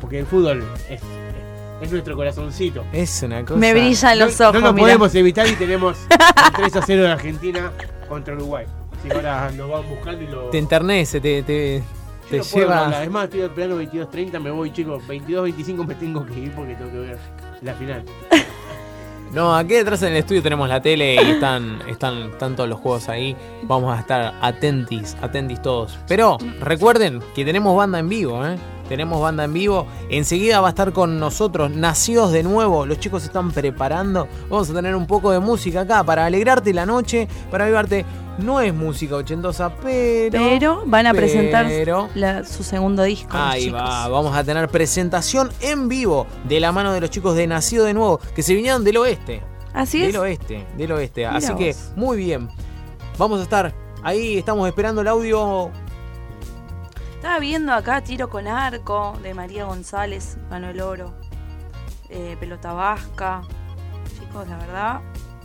Porque 0.00 0.20
el 0.20 0.26
fútbol 0.26 0.62
es, 0.88 1.00
es 1.82 1.90
nuestro 1.92 2.14
corazoncito. 2.16 2.84
Es 2.92 3.22
una 3.22 3.44
cosa. 3.44 3.58
Me 3.58 3.72
brillan 3.74 4.18
los 4.18 4.38
no, 4.40 4.48
ojos, 4.48 4.60
no 4.60 4.66
nos 4.68 4.74
mirá. 4.74 4.84
podemos 4.86 5.14
evitar 5.14 5.46
y 5.48 5.52
tenemos 5.54 5.98
el 6.10 6.52
3 6.54 6.76
a 6.76 6.82
0 6.82 7.02
de 7.02 7.08
Argentina 7.10 7.72
contra 8.08 8.34
Uruguay. 8.34 8.66
Sí, 9.02 9.10
ahora 9.12 9.50
lo 9.52 9.68
van 9.68 9.88
buscando 9.88 10.22
y 10.22 10.26
lo. 10.26 10.42
Te 10.50 10.58
enternece, 10.58 11.20
te, 11.20 11.42
te, 11.42 11.78
Yo 11.78 11.84
te 12.30 12.36
no 12.38 12.42
lleva. 12.44 12.84
hablar. 12.84 13.02
Es 13.04 13.10
más, 13.10 13.24
estoy 13.24 13.40
esperando 13.42 13.80
22-30, 13.82 14.40
me 14.40 14.50
voy, 14.50 14.72
chicos. 14.72 15.02
22-25 15.06 15.86
me 15.86 15.94
tengo 15.94 16.26
que 16.26 16.38
ir 16.38 16.52
porque 16.52 16.74
tengo 16.74 16.90
que 16.90 16.98
ver 16.98 17.18
la 17.62 17.74
final. 17.74 18.04
No, 19.32 19.54
aquí 19.54 19.74
detrás 19.74 20.02
en 20.02 20.12
el 20.12 20.18
estudio 20.18 20.42
tenemos 20.42 20.68
la 20.68 20.80
tele 20.80 21.14
y 21.14 21.30
están, 21.32 21.82
están, 21.86 22.30
están 22.30 22.56
todos 22.56 22.68
los 22.68 22.80
juegos 22.80 23.08
ahí. 23.08 23.36
Vamos 23.64 23.94
a 23.96 24.00
estar 24.00 24.34
atentis, 24.40 25.16
atentis 25.20 25.60
todos. 25.60 25.98
Pero 26.08 26.38
recuerden 26.60 27.20
que 27.34 27.44
tenemos 27.44 27.76
banda 27.76 27.98
en 27.98 28.08
vivo, 28.08 28.44
¿eh? 28.46 28.56
Tenemos 28.88 29.20
banda 29.20 29.44
en 29.44 29.52
vivo. 29.52 29.86
Enseguida 30.08 30.60
va 30.60 30.68
a 30.68 30.70
estar 30.70 30.92
con 30.92 31.20
nosotros 31.20 31.70
Nacidos 31.70 32.32
de 32.32 32.42
nuevo. 32.42 32.86
Los 32.86 32.98
chicos 32.98 33.22
se 33.22 33.26
están 33.28 33.50
preparando. 33.50 34.26
Vamos 34.48 34.70
a 34.70 34.74
tener 34.74 34.96
un 34.96 35.06
poco 35.06 35.30
de 35.30 35.40
música 35.40 35.82
acá 35.82 36.02
para 36.04 36.24
alegrarte 36.24 36.72
la 36.72 36.86
noche, 36.86 37.28
para 37.50 37.64
avivarte. 37.64 38.06
No 38.38 38.60
es 38.60 38.72
música 38.72 39.16
ochentosa, 39.16 39.74
pero. 39.82 40.30
Pero 40.38 40.82
van 40.86 41.06
a 41.08 41.12
presentar 41.14 41.66
la- 42.14 42.44
su 42.44 42.62
segundo 42.62 43.02
disco. 43.02 43.36
Ahí 43.36 43.68
va, 43.68 44.06
vamos 44.08 44.36
a 44.36 44.44
tener 44.44 44.68
presentación 44.68 45.50
en 45.60 45.88
vivo 45.88 46.26
de 46.44 46.60
la 46.60 46.70
mano 46.72 46.92
de 46.92 47.00
los 47.00 47.10
chicos 47.10 47.34
de 47.34 47.46
Nacido 47.48 47.84
de 47.84 47.94
Nuevo, 47.94 48.20
que 48.36 48.42
se 48.42 48.54
vinieron 48.54 48.84
del 48.84 48.96
oeste. 48.98 49.42
Así 49.74 50.00
Del 50.00 50.10
es. 50.10 50.16
oeste, 50.16 50.66
del 50.76 50.92
oeste. 50.92 51.26
Así 51.26 51.52
que, 51.56 51.74
muy 51.96 52.16
bien. 52.16 52.48
Vamos 53.18 53.40
a 53.40 53.42
estar 53.42 53.74
ahí, 54.04 54.38
estamos 54.38 54.66
esperando 54.68 55.00
el 55.00 55.08
audio. 55.08 55.70
Estaba 57.16 57.40
viendo 57.40 57.72
acá 57.72 58.00
Tiro 58.02 58.28
con 58.30 58.46
Arco 58.46 59.18
de 59.22 59.34
María 59.34 59.64
González, 59.64 60.38
ganó 60.48 60.68
el 60.70 60.80
oro. 60.80 61.12
Eh, 62.08 62.36
pelota 62.38 62.72
vasca. 62.72 63.42
Chicos, 64.20 64.46
la 64.48 64.56
verdad, 64.58 65.00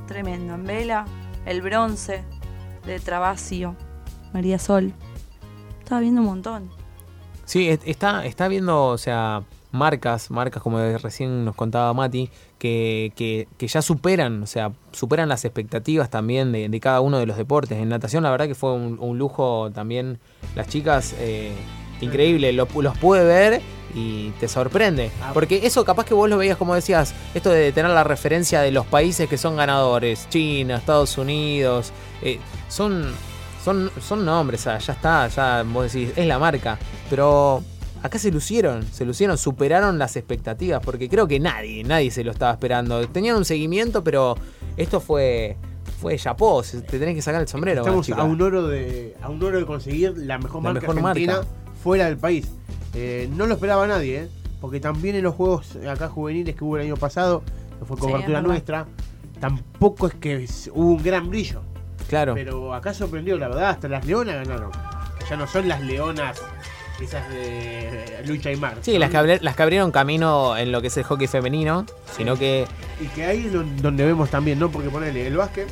tremendo. 0.07 0.53
En 0.53 0.63
vela, 0.63 1.05
el 1.45 1.61
bronce 1.63 2.23
de 2.85 2.99
Travasio, 2.99 3.75
María 4.33 4.59
Sol. 4.59 4.93
Estaba 5.79 6.01
viendo 6.01 6.21
un 6.21 6.27
montón. 6.27 6.69
Sí, 7.45 7.67
est- 7.69 7.83
está, 7.85 8.25
está 8.25 8.47
viendo, 8.47 8.85
o 8.87 8.97
sea, 8.97 9.43
marcas, 9.71 10.31
marcas 10.31 10.63
como 10.63 10.79
recién 10.79 11.43
nos 11.45 11.55
contaba 11.55 11.93
Mati, 11.93 12.29
que, 12.57 13.11
que, 13.15 13.47
que 13.57 13.67
ya 13.67 13.81
superan, 13.81 14.43
o 14.43 14.47
sea, 14.47 14.71
superan 14.91 15.27
las 15.29 15.43
expectativas 15.43 16.09
también 16.09 16.51
de, 16.51 16.69
de 16.69 16.79
cada 16.79 17.01
uno 17.01 17.17
de 17.19 17.25
los 17.25 17.35
deportes. 17.37 17.77
En 17.77 17.89
natación, 17.89 18.23
la 18.23 18.31
verdad 18.31 18.47
que 18.47 18.55
fue 18.55 18.73
un, 18.73 18.97
un 18.99 19.17
lujo 19.17 19.71
también. 19.73 20.19
Las 20.55 20.67
chicas, 20.69 21.13
eh, 21.19 21.51
increíble, 22.01 22.53
lo- 22.53 22.67
los 22.81 22.97
pude 22.97 23.23
ver 23.25 23.61
y 23.93 24.29
te 24.39 24.47
sorprende. 24.47 25.11
Ah. 25.21 25.31
Porque 25.33 25.65
eso 25.67 25.83
capaz 25.83 26.05
que 26.05 26.13
vos 26.13 26.29
lo 26.29 26.37
veías, 26.37 26.57
como 26.57 26.73
decías, 26.75 27.13
esto 27.33 27.49
de 27.49 27.71
tener 27.73 27.91
la 27.91 28.03
referencia 28.05 28.61
de 28.61 28.71
los 28.71 28.85
países 28.85 29.27
que 29.27 29.37
son 29.37 29.57
ganadores, 29.57 30.27
China, 30.29 30.77
Estados 30.77 31.17
Unidos, 31.17 31.91
eh, 32.21 32.39
son, 32.73 33.05
son, 33.63 33.91
son 34.01 34.25
nombres, 34.25 34.63
ya 34.63 34.77
está, 34.77 35.27
ya 35.27 35.63
vos 35.63 35.91
decís, 35.91 36.11
es 36.15 36.25
la 36.27 36.39
marca. 36.39 36.77
Pero 37.09 37.63
acá 38.01 38.17
se 38.17 38.31
lucieron, 38.31 38.83
se 38.91 39.05
lucieron, 39.05 39.37
superaron 39.37 39.97
las 39.99 40.15
expectativas, 40.15 40.81
porque 40.83 41.07
creo 41.09 41.27
que 41.27 41.39
nadie, 41.39 41.83
nadie 41.83 42.09
se 42.11 42.23
lo 42.23 42.31
estaba 42.31 42.51
esperando. 42.53 43.07
Tenían 43.09 43.35
un 43.37 43.45
seguimiento, 43.45 44.03
pero 44.03 44.35
esto 44.77 44.99
fue, 44.99 45.55
fue 46.01 46.17
chapó, 46.17 46.63
se- 46.63 46.81
te 46.81 46.97
tenés 46.99 47.15
que 47.15 47.21
sacar 47.21 47.41
el 47.41 47.47
sombrero. 47.47 47.81
Estamos 47.81 48.09
a 48.09 48.23
un 48.23 48.41
oro 48.41 48.67
de 48.67 49.15
a 49.21 49.29
un 49.29 49.41
oro 49.43 49.57
de 49.59 49.65
conseguir 49.65 50.13
la 50.17 50.37
mejor 50.39 50.63
La 50.63 50.73
marca 50.73 50.87
mejor 50.87 50.97
argentina 51.07 51.33
marca. 51.37 51.47
fuera 51.83 52.05
del 52.05 52.17
país. 52.17 52.47
Eh, 52.95 53.29
no 53.35 53.45
lo 53.47 53.53
esperaba 53.55 53.87
nadie, 53.87 54.23
¿eh? 54.23 54.29
porque 54.61 54.79
también 54.79 55.15
en 55.15 55.23
los 55.23 55.35
juegos 55.35 55.75
acá 55.89 56.07
juveniles 56.09 56.55
que 56.55 56.63
hubo 56.63 56.77
el 56.77 56.83
año 56.83 56.95
pasado, 56.97 57.43
que 57.79 57.85
fue 57.85 57.97
cobertura 57.97 58.41
nuestra, 58.41 58.85
tampoco 59.39 60.07
es 60.07 60.13
que 60.15 60.47
hubo 60.73 60.91
un 60.93 61.03
gran 61.03 61.29
brillo. 61.29 61.61
Claro. 62.09 62.33
Pero 62.35 62.73
acá 62.73 62.93
sorprendió, 62.93 63.37
la 63.37 63.47
verdad, 63.47 63.69
hasta 63.71 63.87
las 63.87 64.05
leonas 64.05 64.47
ganaron. 64.47 64.71
Ya 65.29 65.37
no 65.37 65.47
son 65.47 65.67
las 65.67 65.81
leonas 65.81 66.41
esas 67.01 67.27
de 67.29 68.21
lucha 68.25 68.51
y 68.51 68.55
mar. 68.55 68.77
Sí, 68.81 68.97
las 68.99 69.09
que, 69.09 69.17
abri- 69.17 69.39
las 69.41 69.55
que 69.55 69.63
abrieron 69.63 69.91
camino 69.91 70.55
en 70.57 70.71
lo 70.71 70.81
que 70.81 70.87
es 70.87 70.97
el 70.97 71.03
hockey 71.03 71.27
femenino, 71.27 71.85
sino 72.15 72.35
que 72.37 72.65
Y 73.01 73.05
que 73.07 73.25
ahí 73.25 73.45
es 73.47 73.53
don- 73.53 73.77
donde 73.81 74.05
vemos 74.05 74.29
también, 74.29 74.59
¿no? 74.59 74.69
Porque 74.69 74.89
ponele 74.89 75.25
el 75.27 75.35
básquet, 75.37 75.67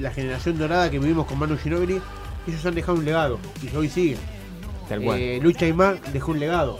la 0.00 0.10
generación 0.10 0.58
dorada 0.58 0.90
que 0.90 0.98
vivimos 0.98 1.26
con 1.26 1.38
Manu 1.38 1.56
Ginóbili, 1.58 2.00
ellos 2.46 2.64
han 2.66 2.74
dejado 2.74 2.98
un 2.98 3.04
legado 3.04 3.38
y 3.62 3.76
hoy 3.76 3.88
siguen. 3.88 4.18
tal 4.88 5.02
cual. 5.02 5.18
Eh, 5.20 5.40
Lucha 5.42 5.66
Aymar 5.66 6.00
dejó 6.12 6.30
un 6.32 6.38
legado. 6.40 6.78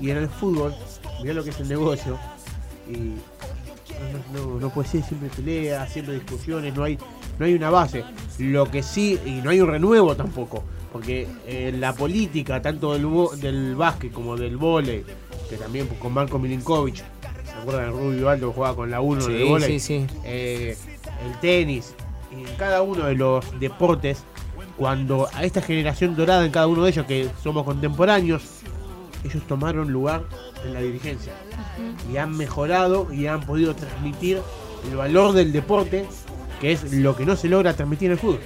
Y 0.00 0.10
en 0.10 0.16
el 0.18 0.28
fútbol, 0.28 0.74
mirá 1.22 1.32
lo 1.34 1.44
que 1.44 1.50
es 1.50 1.60
el 1.60 1.68
negocio. 1.68 2.18
Y 2.88 2.92
no, 2.92 4.34
no- 4.34 4.46
no- 4.54 4.60
no 4.60 4.70
puede 4.70 4.88
ser 4.88 5.02
siempre 5.04 5.28
pelea, 5.30 5.86
siempre 5.86 6.14
discusiones, 6.14 6.74
no 6.74 6.84
hay, 6.84 6.98
no 7.38 7.46
hay 7.46 7.54
una 7.54 7.70
base. 7.70 8.04
Lo 8.38 8.70
que 8.70 8.82
sí, 8.82 9.18
y 9.24 9.32
no 9.42 9.50
hay 9.50 9.60
un 9.60 9.68
renuevo 9.68 10.14
tampoco. 10.14 10.62
Porque 10.92 11.26
eh, 11.46 11.74
la 11.76 11.92
política, 11.92 12.62
tanto 12.62 12.92
del, 12.94 13.06
bo- 13.06 13.34
del 13.36 13.74
básquet 13.76 14.12
como 14.12 14.36
del 14.36 14.56
vóley, 14.56 15.04
que 15.50 15.56
también 15.56 15.86
con 15.88 16.12
Marco 16.12 16.38
Milinkovic, 16.38 16.96
¿se 16.96 17.52
acuerdan 17.60 17.92
Rubio 17.92 18.30
que 18.38 18.46
jugaba 18.46 18.74
con 18.76 18.90
la 18.90 19.00
1 19.00 19.26
de 19.26 19.38
sí, 19.38 19.44
vóley? 19.44 19.80
sí, 19.80 19.80
sí. 19.80 20.06
eh, 20.24 20.76
el 21.26 21.40
tenis, 21.40 21.94
y 22.30 22.48
en 22.48 22.56
cada 22.56 22.82
uno 22.82 23.06
de 23.06 23.14
los 23.14 23.44
deportes, 23.60 24.22
cuando 24.76 25.28
a 25.34 25.44
esta 25.44 25.60
generación 25.62 26.16
dorada 26.16 26.44
en 26.44 26.50
cada 26.52 26.66
uno 26.66 26.82
de 26.84 26.90
ellos, 26.90 27.06
que 27.06 27.28
somos 27.42 27.64
contemporáneos, 27.64 28.42
ellos 29.24 29.42
tomaron 29.48 29.90
lugar 29.92 30.22
en 30.64 30.72
la 30.74 30.80
dirigencia 30.80 31.32
y 32.12 32.16
han 32.16 32.36
mejorado 32.36 33.12
y 33.12 33.26
han 33.26 33.40
podido 33.44 33.74
transmitir 33.74 34.40
el 34.90 34.96
valor 34.96 35.32
del 35.32 35.52
deporte, 35.52 36.06
que 36.60 36.72
es 36.72 36.92
lo 36.92 37.16
que 37.16 37.26
no 37.26 37.36
se 37.36 37.48
logra 37.48 37.74
transmitir 37.74 38.06
en 38.06 38.12
el 38.12 38.18
fútbol. 38.18 38.40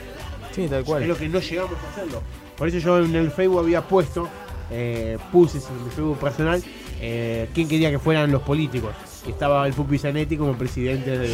Sí, 0.53 0.67
tal 0.69 0.81
Es 0.81 0.85
cual. 0.87 1.07
lo 1.07 1.17
que 1.17 1.29
no 1.29 1.39
llegamos 1.41 1.73
a 1.87 1.91
hacerlo. 1.93 2.23
Por 2.57 2.69
eso 2.69 2.79
yo 2.79 2.99
en 2.99 3.15
el 3.15 3.31
Facebook 3.31 3.61
había 3.61 3.83
puesto, 3.83 4.29
eh, 4.71 5.17
puse 5.33 5.59
en 5.59 5.85
mi 5.85 5.91
Facebook 5.91 6.19
personal, 6.19 6.63
eh, 7.01 7.49
quién 7.55 7.69
quería 7.69 7.91
que 7.91 7.99
fueran 7.99 8.31
los 8.31 8.43
políticos. 8.43 8.91
Estaba 9.27 9.67
el 9.67 9.75
Pupi 9.75 9.99
Zanetti 9.99 10.37
como 10.37 10.55
presidente 10.55 11.19
de. 11.19 11.31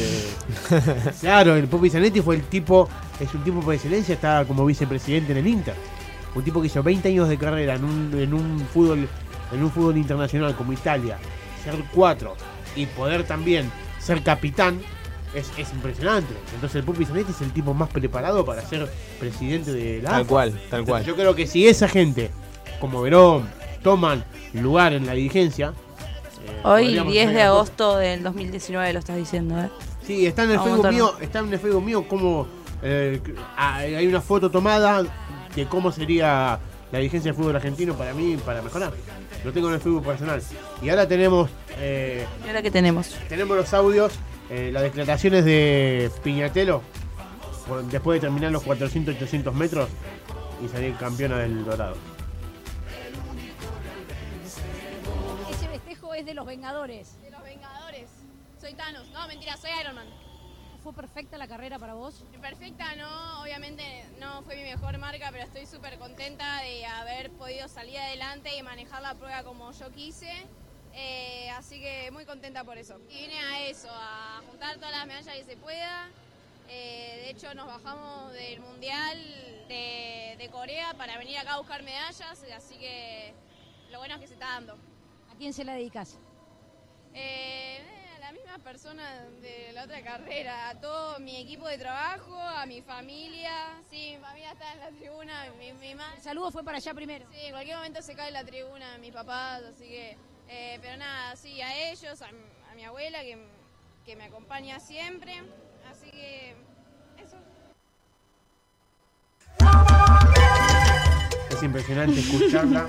claro, 1.21 1.55
el 1.55 1.69
Pupi 1.69 1.89
Zanetti 1.89 2.21
fue 2.21 2.37
el 2.37 2.43
tipo, 2.43 2.89
es 3.21 3.33
un 3.33 3.43
tipo 3.45 3.61
por 3.61 3.75
excelencia, 3.75 4.15
estaba 4.15 4.45
como 4.45 4.65
vicepresidente 4.67 5.33
en 5.33 5.39
el 5.39 5.47
Inter. 5.47 5.75
Un 6.35 6.43
tipo 6.43 6.61
que 6.61 6.67
hizo 6.67 6.83
20 6.83 7.09
años 7.09 7.29
de 7.29 7.39
carrera 7.39 7.77
en 7.77 7.85
un, 7.85 8.13
en 8.19 8.35
un 8.35 8.61
fútbol 8.73 9.09
en 9.53 9.63
un 9.63 9.71
fútbol 9.71 9.97
internacional 9.97 10.57
como 10.57 10.73
Italia, 10.73 11.19
ser 11.63 11.77
cuatro 11.95 12.35
y 12.75 12.87
poder 12.87 13.25
también 13.25 13.71
ser 14.01 14.23
capitán 14.23 14.81
es, 15.39 15.51
es 15.59 15.73
impresionante. 15.73 16.35
Entonces 16.55 16.77
el 16.77 16.85
Pupi 16.85 17.05
Zanetti 17.05 17.33
es 17.33 17.41
el 17.41 17.53
tipo 17.53 17.75
más 17.75 17.89
preparado 17.89 18.45
para 18.45 18.63
ser 18.63 18.91
presidente 19.21 19.73
de 19.73 20.03
la 20.03 20.11
Tal 20.11 20.21
AFA. 20.23 20.29
cual, 20.29 20.51
tal 20.51 20.61
Entonces, 20.63 20.89
cual. 20.89 21.05
Yo 21.05 21.15
creo 21.17 21.35
que 21.35 21.47
si 21.47 21.67
esa 21.69 21.89
gente, 21.89 22.31
como 22.81 23.03
Verón, 23.03 23.49
toman 23.83 24.25
lugar 24.55 24.93
en 24.93 25.07
la 25.07 25.13
dirigencia. 25.13 25.73
eh, 26.47 26.61
Hoy, 26.65 26.85
podríamos 26.85 27.13
10 27.13 27.25
hacer 27.27 27.37
de 27.37 27.43
agosto 27.43 27.97
del 27.99 28.23
2019, 28.23 28.93
lo 28.93 28.99
estás 28.99 29.17
diciendo, 29.17 29.59
¿eh? 29.61 29.71
Sí, 30.07 30.27
está 30.27 30.45
en 30.45 30.53
el 30.53 30.61
Facebook 30.61 30.89
mío, 30.91 31.15
está 31.21 31.39
en 31.41 31.53
el 31.53 31.59
Facebook 31.59 31.83
mío 31.85 32.07
como 32.09 32.47
eh, 32.83 33.21
ah, 33.57 33.77
hay 33.79 34.07
una 34.07 34.21
foto 34.21 34.51
tomada 34.51 35.03
de 35.55 35.67
cómo 35.67 35.91
sería 35.91 36.61
la 36.93 36.99
dirigencia 36.99 37.33
del 37.33 37.37
fútbol 37.41 37.57
argentino 37.57 37.95
para 37.95 38.15
mí 38.15 38.37
para 38.45 38.63
mejorar. 38.63 38.93
Lo 39.45 39.53
tengo 39.53 39.69
en 39.69 39.75
el 39.75 39.81
Facebook 39.81 40.05
personal. 40.05 40.41
Y 40.83 40.89
ahora 40.91 41.09
tenemos 41.09 41.51
eh, 41.79 42.25
¿Y 42.45 42.49
ahora 42.49 42.63
qué 42.63 42.71
tenemos? 42.71 43.17
tenemos 43.29 43.57
los 43.57 43.75
audios, 43.75 44.13
eh, 44.51 44.71
las 44.73 44.83
declaraciones 44.83 45.45
de 45.45 46.11
Piñatelo 46.23 46.83
por- 47.67 47.85
después 47.85 48.21
de 48.21 48.27
terminar 48.27 48.53
los 48.53 48.65
400-800 48.65 49.53
metros 49.53 49.89
y 50.65 50.69
salir 50.69 50.95
campeona 50.97 51.39
del 51.39 51.65
Dorado. 51.65 51.97
Ese 55.51 55.69
festejo 55.69 56.15
es 56.15 56.27
de 56.27 56.35
los 56.35 56.47
Vengadores. 56.47 57.21
De 57.23 57.31
los 57.31 57.43
Vengadores. 57.43 58.09
Soy 58.61 58.75
Thanos. 58.75 59.09
No, 59.11 59.27
mentira, 59.29 59.57
soy 59.57 59.71
Iron 59.81 59.95
Man. 59.95 60.07
¿Fue 60.83 60.93
perfecta 60.93 61.37
la 61.37 61.49
carrera 61.49 61.79
para 61.81 61.95
vos? 61.95 62.25
Perfecta, 62.41 62.95
no, 62.95 63.43
obviamente 63.43 63.83
no 64.21 64.43
fue 64.43 64.55
mi 64.55 64.63
mejor 64.63 64.97
marca, 64.99 65.31
pero 65.33 65.43
estoy 65.43 65.67
súper 65.67 65.99
contenta 65.99 66.61
de 66.63 66.87
haber 66.87 67.31
podido 67.33 67.67
salir 67.67 67.99
adelante 67.99 68.57
y 68.57 68.63
manejar 68.63 69.03
la 69.03 69.15
prueba 69.17 69.43
como 69.43 69.73
yo 69.73 69.91
quise. 69.91 70.31
Eh, 70.99 71.51
así 71.51 71.79
que 71.79 72.11
muy 72.11 72.25
contenta 72.25 72.65
por 72.65 72.79
eso. 72.79 72.99
Y 73.11 73.27
vine 73.27 73.39
a 73.39 73.67
eso, 73.67 73.89
a 73.91 74.43
juntar 74.49 74.77
todas 74.77 74.93
las 74.93 75.07
medallas 75.07 75.35
que 75.35 75.45
se 75.45 75.57
pueda. 75.57 76.09
Eh, 76.69 77.21
de 77.23 77.31
hecho, 77.31 77.55
nos 77.55 77.67
bajamos 77.67 78.33
del 78.33 78.61
Mundial 78.61 79.19
de, 79.69 80.37
de 80.39 80.49
Corea 80.51 80.95
para 80.95 81.19
venir 81.19 81.39
acá 81.39 81.55
a 81.55 81.59
buscar 81.59 81.83
medallas, 81.83 82.43
así 82.57 82.77
que 82.77 83.35
lo 83.91 83.99
bueno 83.99 84.15
es 84.15 84.21
que 84.23 84.27
se 84.27 84.35
está 84.35 84.47
dando. 84.47 84.73
¿A 85.31 85.37
quién 85.37 85.53
se 85.53 85.65
la 85.65 85.75
dedicas? 85.75 86.19
Eh, 87.15 87.81
a 88.17 88.19
la 88.19 88.33
misma 88.33 88.59
persona 88.59 89.27
de 89.43 89.73
la 89.75 89.85
otra 89.85 90.03
carrera, 90.03 90.71
a 90.71 90.81
todo 90.81 91.19
mi 91.21 91.37
equipo 91.37 91.69
de 91.69 91.79
trabajo, 91.79 92.37
a 92.37 92.65
mi 92.65 92.81
familia. 92.81 93.53
Sí, 93.91 94.15
mi 94.17 94.25
familia 94.25 94.53
está 94.53 94.73
en 94.73 94.81
la 94.81 94.89
tribuna, 94.89 95.53
mi, 95.59 95.73
mi 95.75 95.95
madre. 95.95 96.17
El 96.17 96.23
saludo 96.23 96.51
fue 96.51 96.65
para 96.65 96.79
allá 96.79 96.95
primero. 96.95 97.27
Sí, 97.31 97.41
en 97.43 97.53
cualquier 97.53 97.77
momento 97.77 98.01
se 98.03 98.15
cae 98.15 98.31
la 98.31 98.45
tribuna, 98.45 98.97
mis 98.99 99.13
papás, 99.13 99.63
así 99.63 99.87
que. 99.87 100.17
Eh, 100.49 100.79
pero 100.81 100.97
nada, 100.97 101.37
sí, 101.37 101.61
a 101.61 101.91
ellos, 101.91 102.23
a, 102.23 102.75
mi 102.75 102.85
abuela 102.85 103.21
que, 103.23 103.39
que 104.05 104.17
me 104.17 104.25
acompaña 104.25 104.79
siempre. 104.81 105.33
Así 105.91 106.11
que. 106.11 106.55
Eso. 107.23 107.37
Es 111.51 111.63
impresionante 111.63 112.21
escucharla 112.21 112.87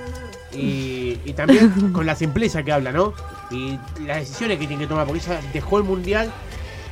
y, 0.52 1.20
y 1.24 1.34
también 1.34 1.93
con 1.93 2.06
la 2.06 2.15
simpleza 2.15 2.63
que 2.63 2.72
habla, 2.72 2.91
¿no? 2.91 3.13
Y 3.50 3.80
las 4.06 4.17
decisiones 4.17 4.60
que 4.60 4.67
tiene 4.67 4.84
que 4.84 4.88
tomar, 4.88 5.06
porque 5.06 5.24
ella 5.24 5.39
dejó 5.54 5.78
el 5.78 5.84
mundial, 5.86 6.32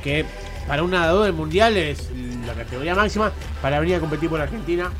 que 0.02 0.24
para 0.66 0.82
un 0.82 0.90
nadador 0.90 1.26
el 1.26 1.32
mundial 1.32 1.76
es 1.76 2.10
la 2.46 2.54
categoría 2.54 2.94
máxima, 2.94 3.32
para 3.60 3.78
venir 3.80 3.96
a 3.96 4.00
competir 4.00 4.30
por 4.30 4.40
Argentina 4.40 4.90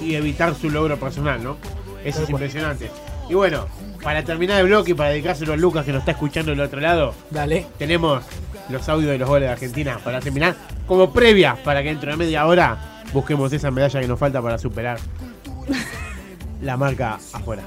y 0.00 0.14
evitar 0.14 0.54
su 0.54 0.70
logro 0.70 0.98
personal, 0.98 1.42
¿no? 1.42 1.56
Eso 2.04 2.22
es 2.22 2.30
impresionante. 2.30 2.90
Y 3.28 3.34
bueno, 3.34 3.66
para 4.02 4.22
terminar 4.24 4.60
el 4.60 4.66
bloque 4.66 4.92
y 4.92 4.94
para 4.94 5.10
dedicárselo 5.10 5.52
a 5.52 5.56
Lucas 5.56 5.84
que 5.84 5.92
nos 5.92 6.00
está 6.00 6.12
escuchando 6.12 6.50
del 6.50 6.60
otro 6.60 6.80
lado, 6.80 7.14
Dale. 7.30 7.66
tenemos 7.78 8.24
los 8.68 8.88
audios 8.88 9.12
de 9.12 9.18
los 9.18 9.28
goles 9.28 9.48
de 9.48 9.52
Argentina 9.52 9.98
para 10.02 10.20
terminar 10.20 10.54
como 10.86 11.12
previa 11.12 11.56
para 11.64 11.82
que 11.82 11.88
dentro 11.88 12.10
de 12.10 12.16
media 12.16 12.46
hora 12.46 13.02
busquemos 13.12 13.52
esa 13.52 13.70
medalla 13.70 14.00
que 14.00 14.08
nos 14.08 14.18
falta 14.18 14.40
para 14.42 14.58
superar 14.58 14.98
la 16.60 16.76
marca 16.76 17.14
afuera. 17.32 17.62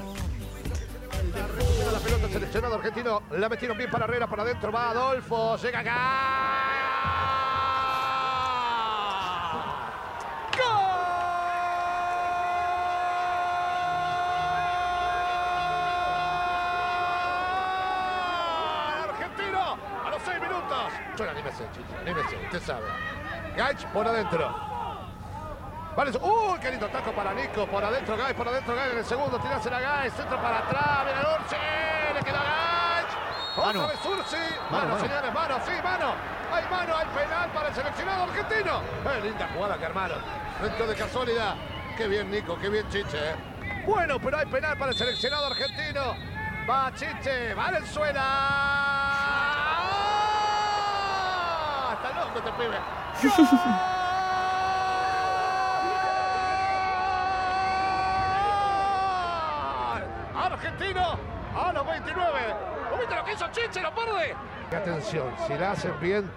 La 1.92 1.98
pelota 1.98 2.28
seleccionado 2.32 2.74
argentino. 2.76 3.22
La 3.32 3.48
metieron 3.48 3.76
bien 3.78 3.90
para 3.90 4.04
Herrera, 4.04 4.26
para 4.26 4.42
adentro. 4.42 4.72
Va 4.72 4.90
Adolfo. 4.90 5.56
Llega 5.56 5.80
acá. 5.80 5.92
¡Gol! 10.56 11.10
Argentino 19.10 19.78
a 20.04 20.10
los 20.10 20.22
seis 20.22 20.40
minutos. 20.40 20.52
Yo 20.52 21.00
la 21.00 21.01
animé 21.20 21.30
anímese, 21.30 21.64
chichi, 21.72 21.94
anímese, 22.00 22.36
usted 22.36 22.62
sabe. 22.62 22.86
Gaich 23.56 23.84
por 23.88 24.06
adentro. 24.06 24.54
Vale, 25.94 26.10
¡Uy, 26.10 26.58
qué 26.58 26.70
lindo 26.70 26.88
taco 26.88 27.12
para 27.12 27.34
Nico! 27.34 27.66
Por 27.66 27.84
adentro, 27.84 28.16
Gaich, 28.16 28.34
por 28.34 28.48
adentro, 28.48 28.74
Gaich 28.74 28.92
en 28.92 28.98
el 28.98 29.04
segundo. 29.04 29.38
Tirársela 29.38 29.76
a 29.76 29.80
Gaich, 29.80 30.14
centro 30.14 30.40
para 30.40 30.60
atrás. 30.60 31.04
Viene 31.04 31.20
Ursi, 31.20 31.56
le 32.14 32.20
queda 32.24 32.42
Gaich. 32.42 33.12
Otra 33.58 33.86
vez 33.88 34.06
Ursi. 34.06 34.36
Mano, 34.70 34.86
mano. 34.88 35.00
señores, 35.00 35.34
mano, 35.34 35.60
sí, 35.66 35.72
mano. 35.84 36.14
Hay 36.50 36.64
mano, 36.70 36.96
hay 36.96 37.06
penal 37.06 37.50
para 37.52 37.68
el 37.68 37.74
seleccionado 37.74 38.22
argentino. 38.24 38.80
¡Qué 39.04 39.20
linda 39.20 39.48
jugada 39.54 39.76
que 39.76 39.84
armaron! 39.86 40.22
Dentro 40.62 40.86
de 40.86 40.94
casualidad. 40.94 41.56
Qué 41.96 42.06
bien, 42.08 42.30
Nico, 42.30 42.58
qué 42.58 42.70
bien, 42.70 42.88
Chiche. 42.88 43.18
¿eh? 43.18 43.36
Bueno, 43.84 44.18
pero 44.18 44.38
hay 44.38 44.46
penal 44.46 44.78
para 44.78 44.92
el 44.92 44.96
seleccionado 44.96 45.44
argentino. 45.46 46.16
Va 46.68 46.90
Chiche, 46.94 47.52
Valenzuela. 47.54 49.61
Argentino 60.34 61.18
a 61.56 61.72
los 61.72 61.86
29. 61.86 62.56
¿Viste 62.98 63.14
lo 63.14 63.24
que 63.24 63.32
hizo 63.32 63.46
Chiche? 63.50 63.80
¡Lo 63.80 63.94
pierde! 63.94 64.34
Atención, 64.76 65.34
si 65.46 65.54
la 65.54 65.72
hacen 65.72 65.92
bien, 66.00 66.30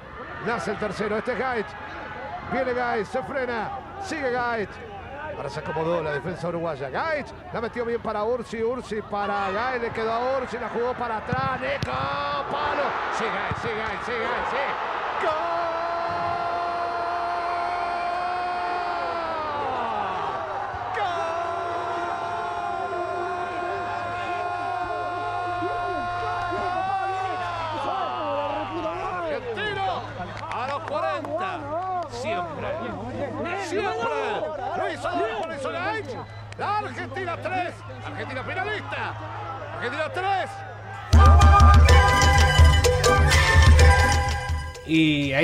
nace 0.45 0.71
el 0.71 0.77
tercero. 0.77 1.17
Este 1.17 1.33
es 1.33 1.39
Gaich. 1.39 1.67
Viene 2.51 2.73
Gaich, 2.73 3.05
se 3.05 3.23
frena. 3.23 3.71
Sigue 4.01 4.31
Gaich. 4.31 4.69
Ahora 5.35 5.49
se 5.49 5.59
acomodó 5.59 6.01
la 6.03 6.11
defensa 6.11 6.47
uruguaya. 6.47 6.89
Gaich 6.89 7.27
la 7.53 7.61
metió 7.61 7.85
bien 7.85 8.01
para 8.01 8.23
Ursi. 8.23 8.63
Ursi 8.63 9.01
para 9.01 9.51
Gaich. 9.51 9.81
Le 9.81 9.89
quedó 9.91 10.11
a 10.11 10.37
Ursi. 10.37 10.57
La 10.57 10.69
jugó 10.69 10.93
para 10.93 11.17
atrás. 11.17 11.59
Nico. 11.59 11.91
Palo. 11.91 12.83
Gaich, 13.19 13.57
sí, 13.61 13.71
Gaich, 13.71 14.03
sí, 14.05 14.11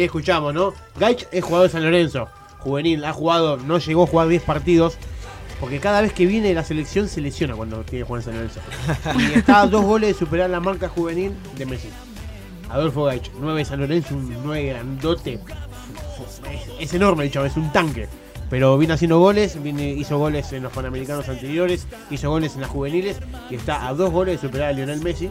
ahí 0.02 0.06
escuchamos, 0.06 0.54
¿no? 0.54 0.74
Gaich 1.00 1.28
es 1.32 1.44
jugador 1.44 1.68
de 1.68 1.74
San 1.74 1.84
Lorenzo, 1.84 2.28
juvenil, 2.60 3.04
ha 3.06 3.14
jugado, 3.14 3.58
no 3.58 3.78
llegó 3.78 4.04
a 4.04 4.08
jugar 4.08 4.28
10 4.28 4.44
partidos, 4.44 4.98
porque 5.60 5.80
cada 5.80 6.02
vez 6.02 6.12
que 6.14 6.26
viene 6.26 6.54
la 6.54 6.64
selección 6.64 7.08
se 7.08 7.22
lesiona 7.22 7.56
cuando 7.56 7.78
tiene 7.84 8.04
que 8.04 8.08
jugar 8.08 8.22
en 8.22 8.26
San 8.26 8.34
Lorenzo. 8.36 8.60
Y 9.34 9.40
está 9.40 9.62
a 9.62 9.68
dos 9.68 9.86
goles 9.86 10.14
de 10.14 10.20
superar 10.20 10.50
la 10.50 10.60
marca 10.60 10.90
juvenil 10.90 11.34
de 11.58 11.66
Messi. 11.66 11.90
Adolfo 12.70 13.04
Gaich, 13.04 13.30
9 13.40 13.60
de 13.60 13.66
San 13.66 13.80
Lorenzo, 13.80 14.16
un 14.16 14.44
9 14.44 14.66
grandote. 14.66 15.40
Es, 16.52 16.70
es 16.80 16.94
enorme 16.94 17.26
el 17.26 17.46
es 17.46 17.58
un 17.58 17.72
tanque. 17.72 18.08
Pero 18.50 18.78
viene 18.78 18.94
haciendo 18.94 19.20
goles, 19.20 19.62
viene, 19.62 19.92
hizo 19.92 20.18
goles 20.18 20.52
en 20.52 20.64
los 20.64 20.74
Panamericanos 20.74 21.28
anteriores, 21.30 21.88
hizo 22.10 22.30
goles 22.30 22.56
en 22.56 22.62
las 22.62 22.70
juveniles 22.70 23.20
y 23.50 23.56
está 23.56 23.88
a 23.88 23.94
dos 23.94 24.12
goles 24.12 24.42
de 24.42 24.48
superar 24.48 24.70
a 24.70 24.74
Lionel 24.74 25.02
Messi 25.02 25.30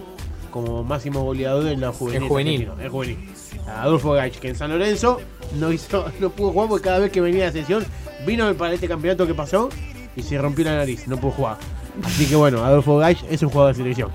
como 0.51 0.85
máximo 0.85 1.23
goleador 1.23 1.67
en 1.67 1.81
la 1.81 1.93
juvenil. 1.93 2.23
El 2.23 2.29
juvenil. 2.29 2.61
argentino, 2.63 2.85
El 2.85 2.91
juvenil. 2.91 3.19
Adolfo 3.67 4.13
Gaich, 4.13 4.39
que 4.39 4.49
en 4.49 4.55
San 4.57 4.71
Lorenzo 4.71 5.21
no 5.59 5.73
hizo, 5.73 6.07
no 6.21 6.31
pudo 6.31 6.53
jugar 6.53 6.69
porque 6.69 6.85
cada 6.85 6.99
vez 6.99 7.11
que 7.13 7.21
venía 7.21 7.45
a 7.45 7.47
la 7.47 7.53
sesión 7.53 7.85
vino 8.27 8.53
para 8.55 8.75
este 8.75 8.89
campeonato 8.89 9.27
que 9.27 9.35
pasó 9.35 9.69
y 10.17 10.23
se 10.23 10.37
rompió 10.39 10.65
la 10.65 10.77
nariz, 10.77 11.07
no 11.09 11.17
pudo 11.17 11.33
jugar. 11.33 11.57
Así 12.05 12.27
que 12.27 12.37
bueno, 12.37 12.65
Adolfo 12.65 12.99
Gaich 12.99 13.25
es 13.31 13.43
un 13.43 13.51
jugador 13.51 13.75
de 13.75 13.83
selección. 13.83 14.11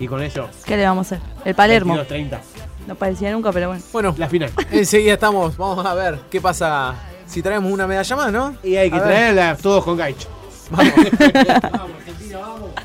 Y 0.00 0.08
con 0.08 0.20
eso, 0.22 0.48
¿Qué 0.64 0.76
le 0.76 0.84
vamos 0.84 1.12
a 1.12 1.16
hacer? 1.16 1.28
El 1.44 1.54
Palermo. 1.54 1.98
30. 2.02 2.40
No 2.88 2.94
parecía 2.96 3.30
nunca, 3.32 3.52
pero 3.52 3.68
bueno. 3.68 3.82
Bueno, 3.92 4.14
La 4.18 4.28
final. 4.28 4.50
enseguida 4.70 5.14
estamos. 5.14 5.56
Vamos 5.56 5.86
a 5.86 5.94
ver 5.94 6.18
qué 6.30 6.40
pasa 6.40 6.94
si 7.26 7.40
traemos 7.42 7.70
una 7.72 7.86
medalla 7.86 8.16
más, 8.16 8.32
¿no? 8.32 8.56
Y 8.62 8.76
hay 8.76 8.90
que 8.90 8.96
A 8.96 9.00
ver. 9.00 9.08
traerla 9.08 9.56
todos 9.56 9.84
con 9.84 9.96
Gaich. 9.96 10.26
Vamos. 10.70 10.92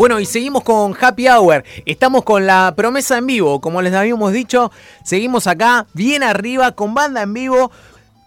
Bueno, 0.00 0.18
y 0.18 0.24
seguimos 0.24 0.62
con 0.62 0.96
Happy 0.98 1.28
Hour. 1.28 1.62
Estamos 1.84 2.24
con 2.24 2.46
la 2.46 2.72
promesa 2.74 3.18
en 3.18 3.26
vivo. 3.26 3.60
Como 3.60 3.82
les 3.82 3.92
habíamos 3.92 4.32
dicho, 4.32 4.72
seguimos 5.04 5.46
acá, 5.46 5.88
bien 5.92 6.22
arriba, 6.22 6.72
con 6.72 6.94
banda 6.94 7.20
en 7.20 7.34
vivo, 7.34 7.70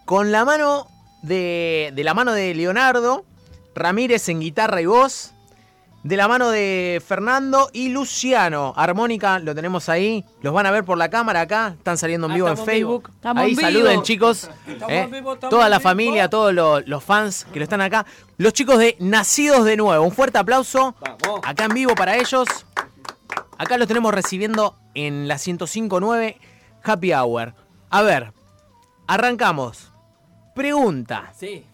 con 0.04 0.30
la 0.30 0.44
mano 0.44 0.86
de, 1.22 1.90
de 1.92 2.04
la 2.04 2.14
mano 2.14 2.30
de 2.30 2.54
Leonardo 2.54 3.24
Ramírez 3.74 4.28
en 4.28 4.38
guitarra 4.38 4.82
y 4.82 4.86
voz. 4.86 5.32
De 6.04 6.18
la 6.18 6.28
mano 6.28 6.50
de 6.50 7.02
Fernando 7.04 7.70
y 7.72 7.88
Luciano. 7.88 8.74
Armónica, 8.76 9.38
lo 9.38 9.54
tenemos 9.54 9.88
ahí. 9.88 10.22
Los 10.42 10.52
van 10.52 10.66
a 10.66 10.70
ver 10.70 10.84
por 10.84 10.98
la 10.98 11.08
cámara 11.08 11.40
acá. 11.40 11.68
Están 11.78 11.96
saliendo 11.96 12.26
en 12.26 12.32
Ah, 12.32 12.34
vivo 12.34 12.48
en. 12.48 12.58
Facebook. 12.58 13.10
Ahí 13.22 13.50
vivo. 13.50 13.60
saluden, 13.62 14.02
chicos. 14.02 14.50
Estamos 14.66 14.92
Eh, 14.92 15.00
en 15.00 15.10
vivo, 15.10 15.36
Toda 15.36 15.70
la 15.70 15.78
vivo. 15.78 15.88
familia, 15.88 16.28
todos 16.28 16.52
los, 16.52 16.86
los 16.86 17.02
fans 17.02 17.46
que 17.50 17.58
lo 17.58 17.62
están 17.64 17.80
acá. 17.80 18.04
Los 18.36 18.52
chicos 18.52 18.78
de 18.78 18.96
Nacidos 19.00 19.64
de 19.64 19.78
Nuevo. 19.78 20.04
Un 20.04 20.12
fuerte 20.12 20.36
aplauso. 20.36 20.94
Vamos. 21.00 21.40
Acá 21.42 21.64
en 21.64 21.72
vivo 21.74 21.94
para 21.94 22.16
ellos. 22.18 22.46
Acá 23.56 23.78
los 23.78 23.88
tenemos 23.88 24.12
recibiendo 24.12 24.76
en 24.92 25.26
la 25.26 25.36
105.9 25.36 26.36
Happy 26.82 27.14
Hour. 27.14 27.54
A 27.88 28.02
ver, 28.02 28.34
arrancamos. 29.06 29.90
Pregunta. 30.54 31.32
Sí. 31.34 31.64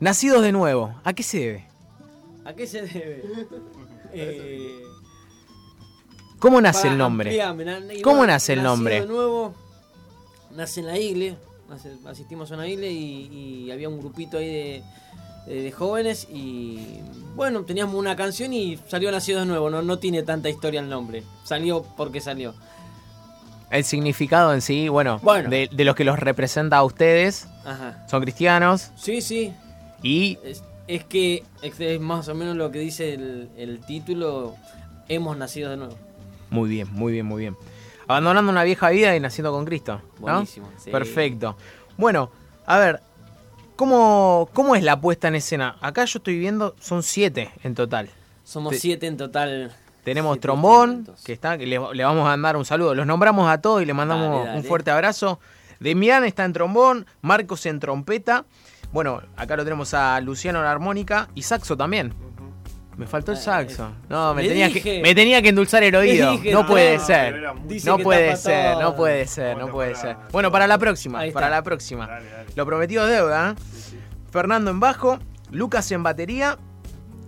Nacidos 0.00 0.40
de 0.42 0.52
Nuevo. 0.52 0.94
¿A 1.04 1.12
qué 1.12 1.22
se 1.22 1.38
debe? 1.38 1.67
¿A 2.48 2.54
qué 2.54 2.66
se 2.66 2.82
debe? 2.82 3.22
Eh, 4.14 4.80
¿Cómo 6.38 6.62
nace 6.62 6.88
el 6.88 6.96
nombre? 6.96 7.42
ampliarme, 7.42 8.00
¿Cómo 8.00 8.24
nace 8.26 8.54
el 8.54 8.62
nombre? 8.62 9.00
de 9.02 9.06
nuevo, 9.06 9.52
nace 10.56 10.80
en 10.80 10.86
la 10.86 10.98
igle, 10.98 11.36
nace- 11.68 11.98
asistimos 12.06 12.50
a 12.50 12.54
una 12.54 12.66
igle 12.66 12.90
y, 12.90 13.64
y 13.66 13.70
había 13.70 13.90
un 13.90 13.98
grupito 14.00 14.38
ahí 14.38 14.46
de, 14.46 14.82
de- 15.46 15.62
de 15.62 15.72
jóvenes 15.72 16.26
y 16.32 17.00
bueno, 17.36 17.64
teníamos 17.64 17.96
una 17.96 18.16
canción 18.16 18.54
y 18.54 18.78
salió 18.88 19.10
Nacido 19.12 19.40
de 19.40 19.46
nuevo, 19.46 19.68
no, 19.68 19.82
no 19.82 19.98
tiene 19.98 20.22
tanta 20.22 20.48
historia 20.48 20.80
el 20.80 20.88
nombre, 20.88 21.22
salió 21.44 21.82
porque 21.96 22.22
salió. 22.22 22.54
El 23.70 23.84
significado 23.84 24.54
en 24.54 24.62
sí, 24.62 24.88
bueno, 24.88 25.20
Bueno. 25.22 25.50
De, 25.50 25.68
de 25.70 25.84
los 25.84 25.94
que 25.94 26.04
los 26.04 26.18
representa 26.18 26.78
a 26.78 26.84
ustedes. 26.84 27.46
Ajá. 27.66 28.06
Son 28.08 28.22
cristianos 28.22 28.90
Sí, 28.96 29.20
sí, 29.20 29.52
y 30.02 30.38
es, 30.42 30.62
es 30.88 31.04
que 31.04 31.44
es, 31.62 32.00
más 32.00 32.28
o 32.28 32.34
menos 32.34 32.56
lo 32.56 32.70
que 32.72 32.80
dice 32.80 33.14
el, 33.14 33.48
el 33.56 33.80
título, 33.80 34.56
hemos 35.08 35.36
nacido 35.36 35.70
de 35.70 35.76
nuevo. 35.76 35.96
Muy 36.50 36.68
bien, 36.70 36.88
muy 36.92 37.12
bien, 37.12 37.26
muy 37.26 37.40
bien. 37.42 37.56
Abandonando 38.06 38.50
una 38.50 38.64
vieja 38.64 38.88
vida 38.90 39.14
y 39.14 39.20
naciendo 39.20 39.52
con 39.52 39.64
Cristo. 39.66 40.00
¿no? 40.18 40.20
Buenísimo, 40.32 40.68
sí. 40.78 40.90
Perfecto. 40.90 41.56
Bueno, 41.98 42.30
a 42.64 42.78
ver, 42.78 43.00
¿cómo, 43.76 44.48
¿cómo 44.54 44.74
es 44.74 44.82
la 44.82 45.00
puesta 45.00 45.28
en 45.28 45.34
escena? 45.34 45.76
Acá 45.80 46.04
yo 46.06 46.18
estoy 46.18 46.38
viendo, 46.38 46.74
son 46.80 47.02
siete 47.02 47.50
en 47.62 47.74
total. 47.74 48.08
Somos 48.44 48.72
Te- 48.72 48.78
siete 48.78 49.06
en 49.06 49.16
total. 49.18 49.72
Tenemos 50.04 50.34
Siete 50.36 50.42
trombón, 50.42 50.90
instrumentos. 50.90 51.22
que 51.24 51.32
está, 51.34 51.58
que 51.58 51.66
le, 51.66 51.78
le 51.92 52.04
vamos 52.04 52.22
a 52.22 52.30
mandar 52.30 52.56
un 52.56 52.64
saludo. 52.64 52.94
Los 52.94 53.06
nombramos 53.06 53.46
a 53.50 53.60
todos 53.60 53.82
y 53.82 53.84
le 53.84 53.92
mandamos 53.92 54.30
Dale, 54.30 54.44
dale. 54.46 54.58
un 54.60 54.64
fuerte 54.64 54.90
abrazo. 54.90 55.38
Demián 55.80 56.24
está 56.24 56.46
en 56.46 56.54
trombón, 56.54 57.04
Marcos 57.20 57.66
en 57.66 57.78
trompeta. 57.78 58.46
Bueno, 58.92 59.20
acá 59.36 59.56
lo 59.56 59.64
tenemos 59.64 59.92
a 59.94 60.20
Luciano 60.20 60.60
en 60.60 60.66
armónica 60.66 61.28
y 61.34 61.42
saxo 61.42 61.76
también. 61.76 62.14
Me 62.96 63.06
faltó 63.06 63.30
el 63.30 63.38
Eh, 63.38 63.40
saxo. 63.40 63.92
No, 64.08 64.34
me 64.34 64.42
tenía, 64.48 64.72
que, 64.72 65.00
me 65.02 65.14
tenía 65.14 65.40
que 65.40 65.50
endulzar 65.50 65.82
el 65.84 65.94
oído. 65.94 66.32
dije, 66.32 66.50
no 66.52 66.62
no, 66.62 66.66
puede 66.66 66.98
no, 66.98 67.04
ser. 67.04 67.42
No 67.84 67.98
puede 67.98 68.36
ser, 68.36 68.72
todo. 68.72 68.82
no 68.82 68.96
puede 68.96 69.26
ser, 69.26 69.56
no 69.56 69.68
puede 69.68 69.94
ser. 69.94 70.16
Bueno, 70.32 70.50
para 70.50 70.66
la 70.66 70.78
próxima, 70.78 71.22
para 71.32 71.48
la 71.48 71.62
próxima. 71.62 72.08
Lo 72.56 72.66
prometido 72.66 73.04
es 73.06 73.12
deuda. 73.12 73.50
¿eh? 73.56 73.98
Fernando 74.32 74.70
en 74.72 74.80
bajo, 74.80 75.18
Lucas 75.52 75.90
en 75.92 76.02
batería, 76.02 76.58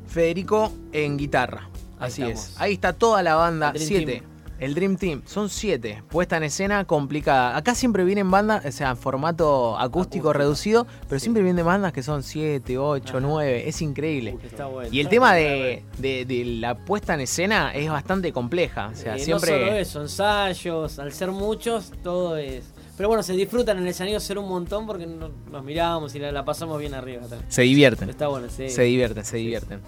Federico 0.08 0.72
en 0.92 1.16
guitarra. 1.16 1.68
Así 2.00 2.22
es. 2.22 2.56
Ahí 2.58 2.72
está 2.72 2.92
toda 2.94 3.22
la 3.22 3.36
banda. 3.36 3.68
El 3.68 3.74
Dream 3.74 3.88
Siete. 3.88 4.12
Team. 4.20 4.29
El 4.60 4.74
Dream 4.74 4.96
Team. 4.96 5.22
Son 5.26 5.48
siete. 5.48 6.02
Puesta 6.08 6.36
en 6.36 6.42
escena 6.44 6.84
complicada. 6.84 7.56
Acá 7.56 7.74
siempre 7.74 8.04
vienen 8.04 8.30
bandas, 8.30 8.64
o 8.64 8.70
sea, 8.72 8.94
formato 8.94 9.78
acústico, 9.78 10.32
reducido, 10.32 10.86
pero 11.08 11.18
siempre 11.18 11.42
vienen 11.42 11.64
bandas 11.64 11.92
que 11.92 12.02
son 12.02 12.22
siete, 12.22 12.76
ocho, 12.78 13.20
nueve. 13.20 13.68
Es 13.68 13.80
increíble. 13.82 14.36
Está 14.44 14.66
bueno. 14.66 14.90
Y 14.92 15.00
el 15.00 15.08
tema 15.08 15.34
de, 15.34 15.82
de- 15.98 16.24
de 16.26 16.44
la 16.44 16.74
puesta 16.76 17.14
en 17.14 17.20
escena 17.20 17.72
es 17.74 17.90
bastante 17.90 18.32
compleja. 18.32 18.88
O 18.92 18.94
sea, 18.94 19.14
Eh, 19.16 19.18
No 19.18 19.24
siempre. 19.24 19.50
solo 19.50 19.72
eso, 19.72 20.02
ensayos, 20.02 20.98
al 20.98 21.12
ser 21.12 21.30
muchos, 21.30 21.90
todo 22.02 22.36
es. 22.36 22.64
Pero 22.96 23.08
bueno, 23.08 23.22
se 23.22 23.32
disfrutan 23.32 23.78
en 23.78 23.84
el 23.84 23.88
escenario 23.88 24.20
ser 24.20 24.36
un 24.38 24.46
montón 24.46 24.86
porque 24.86 25.06
no- 25.06 25.30
nos 25.50 25.64
miramos 25.64 26.14
y 26.14 26.18
la, 26.18 26.30
la 26.32 26.44
pasamos 26.44 26.78
bien 26.78 26.92
arriba. 26.92 27.22
Se 27.48 27.62
divierten. 27.62 28.10
Está 28.10 28.28
bueno, 28.28 28.48
sí. 28.54 28.68
Se 28.68 28.82
divierten, 28.82 29.24
se 29.24 29.38
divierten. 29.38 29.80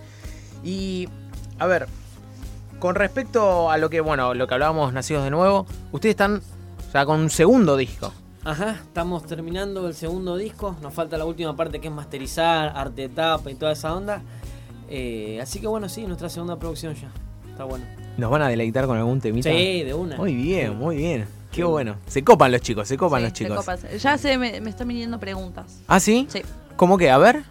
Y, 0.65 1.09
a 1.59 1.67
ver, 1.67 1.87
con 2.83 2.97
respecto 2.97 3.71
a 3.71 3.77
lo 3.79 3.89
que, 3.91 4.01
bueno, 4.01 4.35
lo 4.35 4.49
que 4.49 4.55
hablábamos 4.55 4.93
Nacidos 4.93 5.23
de 5.23 5.31
Nuevo, 5.31 5.67
ustedes 5.93 6.15
están 6.15 6.43
ya 6.93 7.07
con 7.07 7.21
un 7.21 7.31
segundo 7.31 7.77
disco. 7.77 8.13
Ajá, 8.43 8.71
estamos 8.83 9.25
terminando 9.25 9.87
el 9.87 9.95
segundo 9.95 10.37
disco. 10.37 10.75
Nos 10.83 10.93
falta 10.93 11.17
la 11.17 11.25
última 11.25 11.55
parte 11.55 11.81
que 11.81 11.87
es 11.87 11.95
masterizar, 11.95 12.73
arte 12.75 13.03
de 13.03 13.09
tapa 13.11 13.53
y 13.53 13.55
toda 13.55 13.71
esa 13.71 13.95
onda. 13.95 14.21
Eh, 14.91 15.39
así 15.41 15.61
que 15.61 15.69
bueno, 15.69 15.89
sí, 15.89 16.05
nuestra 16.09 16.29
segunda 16.29 16.57
producción 16.59 16.97
ya. 16.97 17.13
Está 17.49 17.63
bueno. 17.63 17.85
¿Nos 18.17 18.29
van 18.33 18.43
a 18.43 18.49
deleitar 18.49 18.87
con 18.87 18.99
algún 18.99 19.21
temita? 19.21 19.49
Sí, 19.49 19.85
de 19.85 19.95
una. 19.95 20.17
Muy 20.17 20.35
bien, 20.35 20.77
muy 20.77 20.97
bien. 20.97 21.27
Qué 21.53 21.63
bueno. 21.63 21.95
Se 22.09 22.25
copan 22.25 22.51
los 22.51 22.63
chicos, 22.63 22.89
se 22.89 22.97
copan 22.97 23.21
Sí, 23.21 23.25
los 23.27 23.33
chicos. 23.33 23.57
copas. 23.59 24.03
Ya 24.03 24.19
se 24.19 24.37
me, 24.39 24.61
me 24.61 24.71
están 24.71 24.89
viniendo 24.89 25.21
preguntas. 25.21 25.79
¿Ah, 25.87 26.01
sí? 26.01 26.27
Sí. 26.29 26.43
¿Cómo 26.75 26.99
que? 26.99 27.13
A 27.13 27.19
ver. 27.19 27.45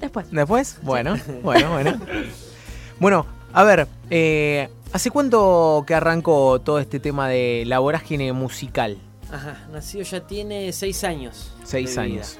Después. 0.00 0.30
¿Después? 0.30 0.78
Bueno, 0.82 1.16
bueno, 1.42 1.72
bueno. 1.72 2.00
Bueno, 3.00 3.24
a 3.52 3.64
ver, 3.64 3.88
eh, 4.10 4.68
¿hace 4.92 5.10
cuánto 5.10 5.84
que 5.86 5.94
arrancó 5.94 6.60
todo 6.60 6.78
este 6.78 7.00
tema 7.00 7.28
de 7.28 7.64
la 7.66 7.78
vorágine 7.78 8.32
musical? 8.32 8.98
Ajá, 9.32 9.68
nacido 9.72 10.02
ya 10.04 10.26
tiene 10.26 10.72
seis 10.72 11.04
años. 11.04 11.52
Seis 11.62 11.94
de 11.94 12.02
vida, 12.02 12.16
años. 12.16 12.38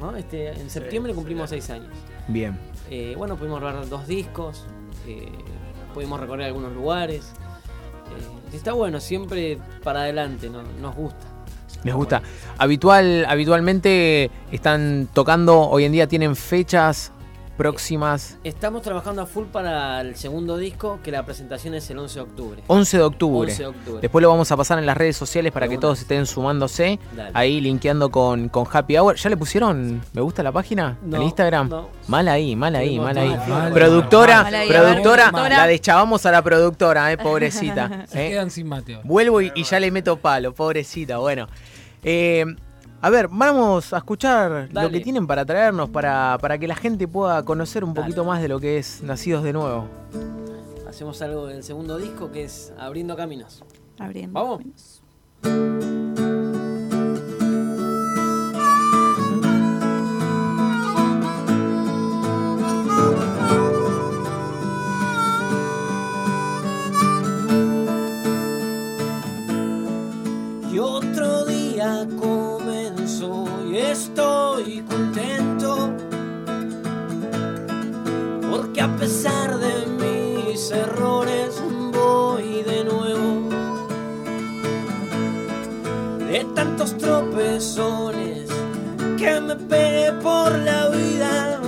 ¿no? 0.00 0.16
Este, 0.16 0.48
en 0.48 0.70
septiembre 0.70 1.14
cumplimos 1.14 1.50
seis 1.50 1.70
años. 1.70 1.90
Bien. 2.28 2.58
Eh, 2.90 3.14
bueno, 3.16 3.36
pudimos 3.36 3.60
grabar 3.60 3.88
dos 3.88 4.06
discos, 4.06 4.64
eh, 5.06 5.28
pudimos 5.94 6.20
recorrer 6.20 6.46
algunos 6.46 6.72
lugares. 6.72 7.32
Eh, 8.52 8.56
está 8.56 8.72
bueno, 8.72 9.00
siempre 9.00 9.58
para 9.82 10.00
adelante, 10.00 10.48
¿no? 10.50 10.62
nos 10.80 10.94
gusta. 10.94 11.26
Les 11.84 11.94
gusta. 11.94 12.22
Habitual, 12.58 13.26
habitualmente 13.28 14.30
están 14.50 15.08
tocando, 15.12 15.60
hoy 15.60 15.84
en 15.84 15.92
día 15.92 16.08
tienen 16.08 16.34
fechas 16.34 17.12
próximas. 17.56 18.38
Estamos 18.44 18.82
trabajando 18.82 19.22
a 19.22 19.26
full 19.26 19.46
para 19.46 20.00
el 20.00 20.14
segundo 20.16 20.56
disco, 20.56 21.00
que 21.02 21.10
la 21.10 21.24
presentación 21.24 21.74
es 21.74 21.88
el 21.90 21.98
11 21.98 22.14
de 22.14 22.20
octubre. 22.20 22.62
11 22.66 22.96
de 22.98 23.02
octubre. 23.02 23.50
11 23.50 23.62
de 23.62 23.66
octubre. 23.68 24.00
Después 24.02 24.22
lo 24.22 24.28
vamos 24.28 24.52
a 24.52 24.56
pasar 24.56 24.78
en 24.78 24.86
las 24.86 24.96
redes 24.96 25.16
sociales 25.16 25.52
para 25.52 25.68
que 25.68 25.78
todos 25.78 26.00
estén 26.00 26.26
sumándose. 26.26 26.98
Dale. 27.14 27.30
Ahí 27.34 27.60
linkeando 27.60 28.10
con, 28.10 28.48
con 28.48 28.66
Happy 28.70 28.96
Hour. 28.96 29.16
¿Ya 29.16 29.30
le 29.30 29.36
pusieron 29.36 30.02
me 30.12 30.20
gusta 30.20 30.42
a 30.42 30.44
la 30.44 30.52
página? 30.52 30.98
No, 31.02 31.16
¿En 31.16 31.22
Instagram? 31.24 31.68
no. 31.68 31.88
Mal 32.08 32.28
ahí, 32.28 32.54
mal 32.54 32.74
ahí, 32.76 32.98
mal 33.00 33.18
ahí. 33.18 33.30
mal, 33.30 33.48
mal, 33.48 33.72
productora, 33.72 34.42
mal 34.44 34.54
ahí, 34.54 34.68
a 34.68 34.72
ver, 34.72 34.80
productora, 34.82 35.22
productora. 35.30 35.56
la 35.56 35.66
deschavamos 35.66 36.24
a 36.26 36.30
la 36.30 36.42
productora, 36.42 37.12
eh, 37.12 37.18
pobrecita. 37.18 38.06
Se 38.08 38.26
eh. 38.26 38.30
quedan 38.30 38.50
sin 38.50 38.68
Mateo. 38.68 39.00
Vuelvo 39.02 39.40
y, 39.42 39.50
y 39.54 39.64
ya 39.64 39.80
le 39.80 39.90
meto 39.90 40.16
palo, 40.16 40.54
pobrecita. 40.54 41.18
Bueno, 41.18 41.48
Eh, 42.02 42.44
a 43.06 43.10
ver, 43.10 43.28
vamos 43.30 43.92
a 43.92 43.98
escuchar 43.98 44.68
lo 44.72 44.90
que 44.90 44.98
tienen 44.98 45.28
para 45.28 45.44
traernos 45.44 45.88
para, 45.90 46.36
para 46.40 46.58
que 46.58 46.66
la 46.66 46.74
gente 46.74 47.06
pueda 47.06 47.44
conocer 47.44 47.84
un 47.84 47.94
poquito 47.94 48.24
más 48.24 48.42
de 48.42 48.48
lo 48.48 48.58
que 48.58 48.78
es 48.78 49.00
Nacidos 49.00 49.44
de 49.44 49.52
Nuevo. 49.52 49.86
Hacemos 50.88 51.22
algo 51.22 51.46
del 51.46 51.62
segundo 51.62 51.98
disco 51.98 52.32
que 52.32 52.42
es 52.42 52.72
Abriendo 52.76 53.14
Caminos. 53.14 53.62
Abriendo. 54.00 54.32
Vamos. 54.32 55.02
Y 70.72 70.78
otro 70.80 71.44
día 71.44 72.08
comenzó 73.06 73.44
y 73.70 73.76
estoy 73.76 74.82
contento. 74.82 75.90
Porque 78.50 78.80
a 78.80 78.96
pesar 78.96 79.58
de 79.58 79.86
mis 79.86 80.70
errores 80.70 81.62
voy 81.92 82.62
de 82.62 82.84
nuevo. 82.84 83.48
De 86.18 86.44
tantos 86.54 86.96
tropezones 86.98 88.48
que 89.18 89.40
me 89.40 89.54
pegué 89.56 90.12
por 90.22 90.50
la 90.58 90.88
vida 90.88 91.60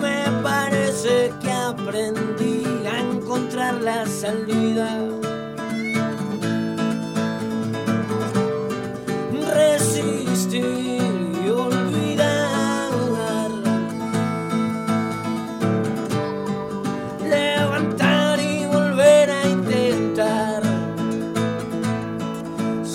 me 0.00 0.42
parece 0.42 1.32
que 1.42 1.50
aprendí 1.50 2.64
a 2.86 3.00
encontrar 3.00 3.74
la 3.82 4.06
salida 4.06 5.09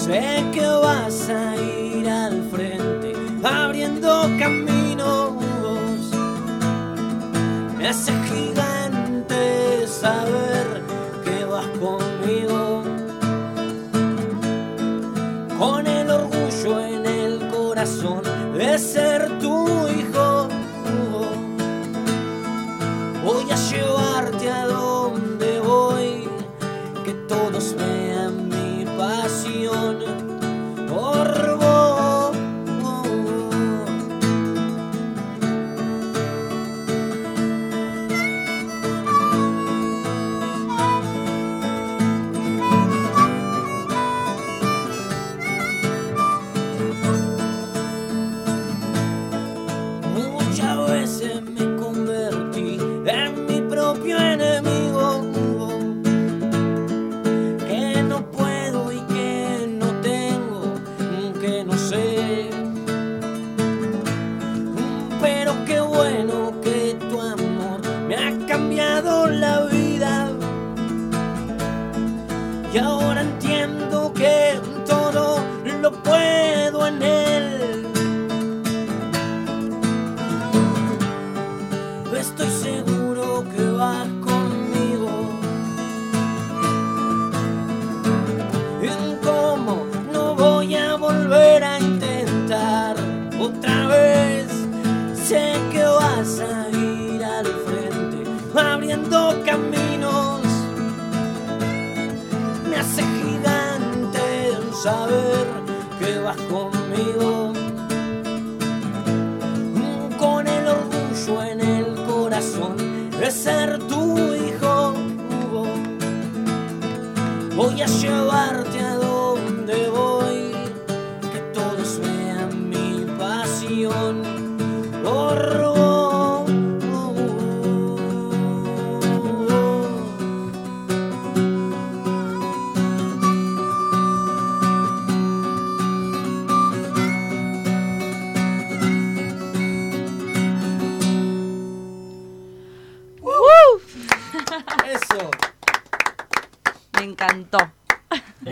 Sé 0.06 0.46
que 0.54 0.68
vas 0.68 1.30
a 1.30 1.56
ir 1.56 2.08
al 2.08 2.44
frente, 2.52 3.12
abriendo 3.44 4.30
caminos. 4.38 5.34
Me 7.76 7.88
hace 7.88 8.12
gigante 8.28 8.65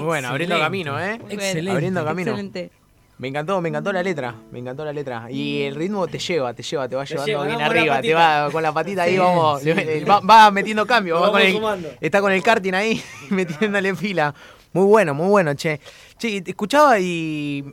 Muy 0.03 0.07
bueno, 0.07 0.27
abriendo 0.29 0.59
camino, 0.59 0.99
¿eh? 0.99 1.19
Excelente. 1.29 1.71
Abriendo 1.71 2.03
camino. 2.05 2.31
Excelente. 2.31 2.71
Me 3.19 3.27
encantó, 3.27 3.61
me 3.61 3.69
encantó 3.69 3.93
la 3.93 4.01
letra, 4.03 4.35
me 4.51 4.59
encantó 4.59 4.83
la 4.83 4.91
letra. 4.91 5.27
Y 5.31 5.61
el 5.61 5.75
ritmo 5.75 6.07
te 6.07 6.17
lleva, 6.19 6.53
te 6.53 6.63
lleva, 6.63 6.89
te 6.89 6.95
va 6.95 7.05
llevando 7.05 7.25
lleva, 7.27 7.45
bien 7.45 7.61
arriba, 7.61 8.01
te 8.01 8.13
va 8.13 8.49
con 8.51 8.63
la 8.63 8.73
patita 8.73 9.03
ahí, 9.03 9.13
Sí, 9.13 9.17
vamos, 9.19 9.61
sí. 9.61 9.73
le- 9.73 10.03
va, 10.03 10.19
va 10.19 10.51
metiendo 10.51 10.85
cambio, 10.85 11.19
va 11.21 11.31
con 11.31 11.39
el- 11.41 11.95
está 12.01 12.19
con 12.21 12.31
el 12.31 12.41
karting 12.43 12.73
ahí, 12.73 13.01
metiéndole 13.29 13.95
fila. 13.95 14.33
Muy 14.73 14.85
bueno, 14.85 15.13
muy 15.13 15.27
bueno, 15.29 15.53
che. 15.53 15.79
Che, 16.17 16.41
te 16.41 16.51
escuchaba 16.51 16.99
y 16.99 17.63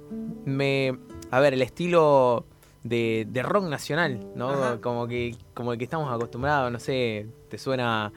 me... 0.45 0.97
A 1.31 1.41
ver, 1.41 1.55
el 1.55 1.63
estilo 1.63 2.45
de, 2.83 3.27
de 3.29 3.43
rock 3.43 3.65
nacional, 3.65 4.21
¿no? 4.37 4.81
Como 4.83 5.09
que 5.09 5.35
como 5.55 5.73
el 5.73 5.79
que 5.79 5.85
estamos 5.85 6.13
acostumbrados, 6.13 6.71
no 6.71 6.79
sé, 6.79 7.27
te 7.49 7.57
suena... 7.59 8.13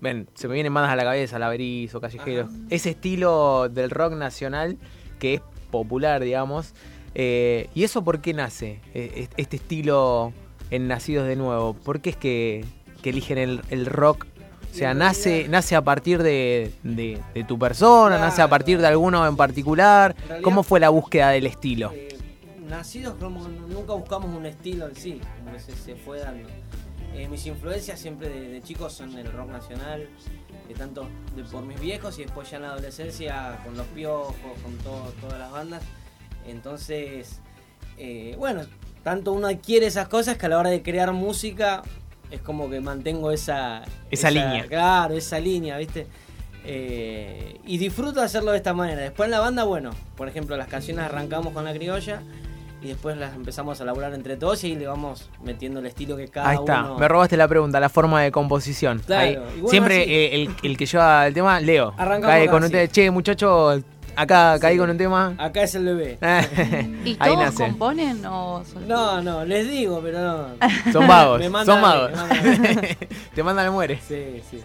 Ven, 0.00 0.28
se 0.34 0.48
me 0.48 0.54
vienen 0.54 0.72
bandas 0.72 0.92
a 0.92 0.96
la 0.96 1.04
cabeza, 1.04 1.38
Laberizo, 1.38 2.00
Callejero. 2.00 2.48
Ese 2.70 2.90
estilo 2.90 3.68
del 3.68 3.90
rock 3.90 4.14
nacional 4.14 4.78
que 5.18 5.34
es 5.34 5.40
popular, 5.70 6.22
digamos. 6.22 6.72
Eh, 7.14 7.68
¿Y 7.74 7.84
eso 7.84 8.02
por 8.02 8.20
qué 8.20 8.32
nace? 8.32 8.80
eh, 8.94 9.12
est- 9.16 9.32
este 9.36 9.56
estilo 9.56 10.32
en 10.70 10.88
Nacidos 10.88 11.26
de 11.26 11.36
Nuevo. 11.36 11.74
¿Por 11.74 12.00
qué 12.00 12.10
es 12.10 12.16
que, 12.16 12.64
que 13.02 13.10
eligen 13.10 13.36
el, 13.38 13.60
el 13.70 13.86
rock? 13.86 14.26
O 14.70 14.74
sea, 14.74 14.94
nace, 14.94 15.48
nace 15.48 15.74
a 15.74 15.82
partir 15.82 16.22
de, 16.22 16.72
de- 16.84 17.18
de 17.34 17.44
tu 17.44 17.58
persona, 17.58 18.18
nace 18.18 18.40
a 18.40 18.48
partir 18.48 18.80
de 18.80 18.86
alguno 18.86 19.26
en 19.26 19.36
particular. 19.36 20.14
realidad- 20.16 20.42
¿Cómo 20.44 20.62
fue 20.62 20.78
la 20.80 20.88
búsqueda 20.90 21.30
del 21.30 21.46
estilo? 21.46 21.90
Eh, 21.92 22.16
nacidos 22.68 23.16
nunca 23.20 23.92
buscamos 23.94 24.34
un 24.34 24.46
estilo 24.46 24.86
en 24.88 24.94
sí, 24.94 25.20
como 25.44 25.58
se 25.58 25.96
fue 25.96 26.20
dando. 26.20 26.48
Eh, 27.14 27.28
mis 27.28 27.44
influencias 27.46 27.98
siempre 27.98 28.28
de, 28.28 28.48
de 28.48 28.62
chicos 28.62 28.92
son 28.92 29.16
el 29.18 29.30
rock 29.32 29.50
nacional, 29.50 30.02
eh, 30.68 30.74
tanto 30.78 31.06
de- 31.36 31.42
por 31.44 31.62
mis 31.64 31.80
viejos 31.80 32.18
y 32.18 32.22
después 32.24 32.48
ya 32.50 32.56
en 32.58 32.62
la 32.62 32.70
adolescencia 32.72 33.58
con 33.64 33.76
los 33.76 33.86
piojos, 33.88 34.34
con 34.62 34.76
todo- 34.78 35.12
todas 35.20 35.38
las 35.38 35.50
bandas. 35.50 35.82
Entonces, 36.46 37.40
eh, 37.98 38.34
bueno, 38.38 38.62
tanto 39.02 39.32
uno 39.32 39.48
adquiere 39.48 39.86
esas 39.86 40.08
cosas 40.08 40.36
que 40.38 40.46
a 40.46 40.48
la 40.48 40.58
hora 40.58 40.70
de 40.70 40.82
crear 40.82 41.12
música 41.12 41.82
es 42.30 42.40
como 42.40 42.70
que 42.70 42.80
mantengo 42.80 43.32
esa, 43.32 43.82
Esa 44.10 44.30
línea. 44.30 44.66
Claro, 44.66 45.14
esa 45.14 45.40
línea, 45.40 45.76
¿viste? 45.78 46.06
Y 47.66 47.78
disfruto 47.78 48.20
de 48.20 48.26
hacerlo 48.26 48.52
de 48.52 48.58
esta 48.58 48.72
manera. 48.74 49.00
Después 49.02 49.26
en 49.26 49.30
la 49.32 49.40
banda, 49.40 49.64
bueno, 49.64 49.90
por 50.16 50.28
ejemplo, 50.28 50.56
las 50.56 50.68
canciones 50.68 51.04
arrancamos 51.06 51.52
con 51.52 51.64
la 51.64 51.72
criolla 51.72 52.22
y 52.82 52.88
después 52.88 53.16
las 53.16 53.34
empezamos 53.34 53.78
a 53.80 53.82
elaborar 53.82 54.14
entre 54.14 54.36
todos 54.36 54.62
y 54.64 54.68
ahí 54.68 54.76
le 54.76 54.86
vamos 54.86 55.28
metiendo 55.44 55.80
el 55.80 55.86
estilo 55.86 56.16
que 56.16 56.28
cada 56.28 56.48
Ahí 56.50 56.56
está, 56.58 56.84
uno. 56.84 56.98
me 56.98 57.08
robaste 57.08 57.36
la 57.36 57.46
pregunta, 57.48 57.78
la 57.80 57.88
forma 57.88 58.22
de 58.22 58.30
composición. 58.32 59.00
Claro, 59.06 59.42
bueno, 59.54 59.68
Siempre 59.68 60.02
así. 60.02 60.12
eh, 60.12 60.34
el, 60.34 60.50
el 60.62 60.76
que 60.76 60.86
lleva 60.86 61.26
el 61.26 61.34
tema, 61.34 61.60
Leo. 61.60 61.92
Arrancamos 61.98 62.34
Cae 62.36 62.46
con 62.48 62.62
así. 62.62 62.66
ustedes, 62.66 62.90
che, 62.92 63.10
muchacho, 63.10 63.80
acá 64.16 64.58
caí 64.60 64.76
con 64.78 64.88
un 64.90 64.96
tema. 64.98 65.34
Acá 65.38 65.62
es 65.62 65.74
el 65.74 65.84
bebé. 65.84 66.18
¿Y 67.04 67.10
Ahí 67.20 67.32
todos 67.34 67.38
nace. 67.38 67.64
componen 67.64 68.24
o 68.26 68.62
son- 68.64 68.88
No, 68.88 69.20
no, 69.22 69.44
les 69.44 69.68
digo, 69.70 70.00
pero 70.02 70.20
no. 70.20 70.46
Son 70.92 71.06
vagos, 71.06 71.38
Me 71.38 71.64
son 71.64 71.82
vagos. 71.82 72.10
me 72.12 72.16
mandan 72.16 72.38
a 72.38 72.80
mí. 72.80 72.88
Te 73.34 73.42
mandan 73.42 73.72
muere. 73.72 74.00
Sí, 74.06 74.42
sí. 74.50 74.60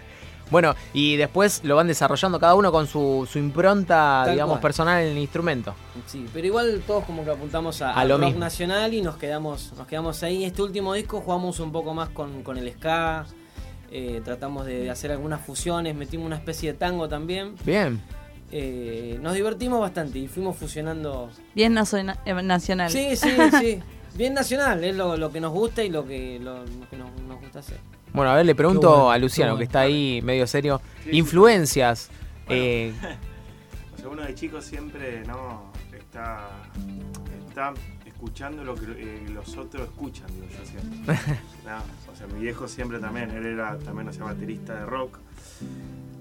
Bueno, 0.51 0.75
y 0.93 1.15
después 1.15 1.61
lo 1.63 1.75
van 1.75 1.87
desarrollando 1.87 2.39
cada 2.39 2.53
uno 2.55 2.71
con 2.71 2.85
su, 2.87 3.27
su 3.31 3.39
impronta, 3.39 4.21
Tal 4.25 4.33
digamos, 4.33 4.53
cual. 4.55 4.61
personal 4.61 5.01
en 5.03 5.09
el 5.13 5.17
instrumento. 5.17 5.73
Sí, 6.05 6.25
pero 6.33 6.45
igual 6.47 6.83
todos 6.85 7.03
como 7.05 7.23
que 7.25 7.31
apuntamos 7.31 7.81
a, 7.81 7.91
A 7.91 8.01
al 8.01 8.07
lo 8.09 8.17
rock 8.17 8.25
mismo. 8.25 8.39
nacional 8.41 8.93
y 8.93 9.01
nos 9.01 9.17
quedamos, 9.17 9.73
nos 9.77 9.87
quedamos 9.87 10.21
ahí. 10.23 10.43
Este 10.45 10.61
último 10.61 10.93
disco 10.93 11.21
jugamos 11.21 11.59
un 11.59 11.71
poco 11.71 11.93
más 11.93 12.09
con, 12.09 12.43
con 12.43 12.57
el 12.57 12.71
ska, 12.73 13.25
eh, 13.91 14.21
tratamos 14.23 14.65
de, 14.65 14.81
de 14.81 14.89
hacer 14.91 15.11
algunas 15.11 15.41
fusiones, 15.41 15.95
metimos 15.95 16.25
una 16.27 16.35
especie 16.35 16.73
de 16.73 16.77
tango 16.77 17.07
también. 17.09 17.55
Bien. 17.65 18.01
Eh, 18.51 19.17
nos 19.21 19.33
divertimos 19.33 19.79
bastante 19.79 20.19
y 20.19 20.27
fuimos 20.27 20.55
fusionando. 20.55 21.29
Bien 21.55 21.75
eh, 21.75 22.33
nacional. 22.43 22.91
Sí, 22.91 23.15
sí, 23.15 23.29
sí. 23.59 23.79
Bien 24.15 24.33
nacional, 24.33 24.81
es 24.83 24.95
lo, 24.95 25.17
lo 25.17 25.29
que 25.29 25.41
nos 25.41 25.51
gusta 25.51 25.83
y 25.83 25.89
lo 25.89 26.05
que, 26.05 26.39
lo, 26.39 26.59
lo 26.63 26.89
que 26.89 26.95
nos, 26.95 27.09
nos 27.27 27.37
gusta 27.41 27.59
hacer. 27.59 27.79
Bueno, 28.15 28.31
a 28.31 28.35
ver, 28.35 28.45
le 28.45 28.55
pregunto 28.55 28.89
bueno, 28.89 29.11
a 29.11 29.17
Luciano, 29.17 29.57
que 29.57 29.65
está 29.65 29.81
ahí 29.81 30.21
medio 30.23 30.47
serio. 30.47 30.81
Sí, 31.03 31.09
Influencias. 31.13 32.09
eh, 32.49 32.93
O 33.95 33.97
sea, 33.97 34.09
uno 34.09 34.21
de 34.23 34.35
chico 34.35 34.61
siempre 34.61 35.23
no 35.25 35.71
está, 35.97 36.47
está 37.47 37.73
escuchando 38.05 38.63
lo 38.63 38.75
que 38.75 38.85
eh, 38.97 39.25
los 39.33 39.57
otros 39.57 39.83
escuchan, 39.89 40.27
digo 40.33 40.45
yo 40.57 40.65
siempre. 40.65 41.15
No, 41.65 42.11
o 42.11 42.15
sea, 42.15 42.27
mi 42.27 42.39
viejo 42.41 42.67
siempre 42.67 42.99
también, 42.99 43.31
él 43.31 43.45
era 43.45 43.77
también 43.79 44.07
o 44.07 44.13
sea, 44.13 44.25
baterista 44.25 44.75
de 44.75 44.85
rock. 44.85 45.17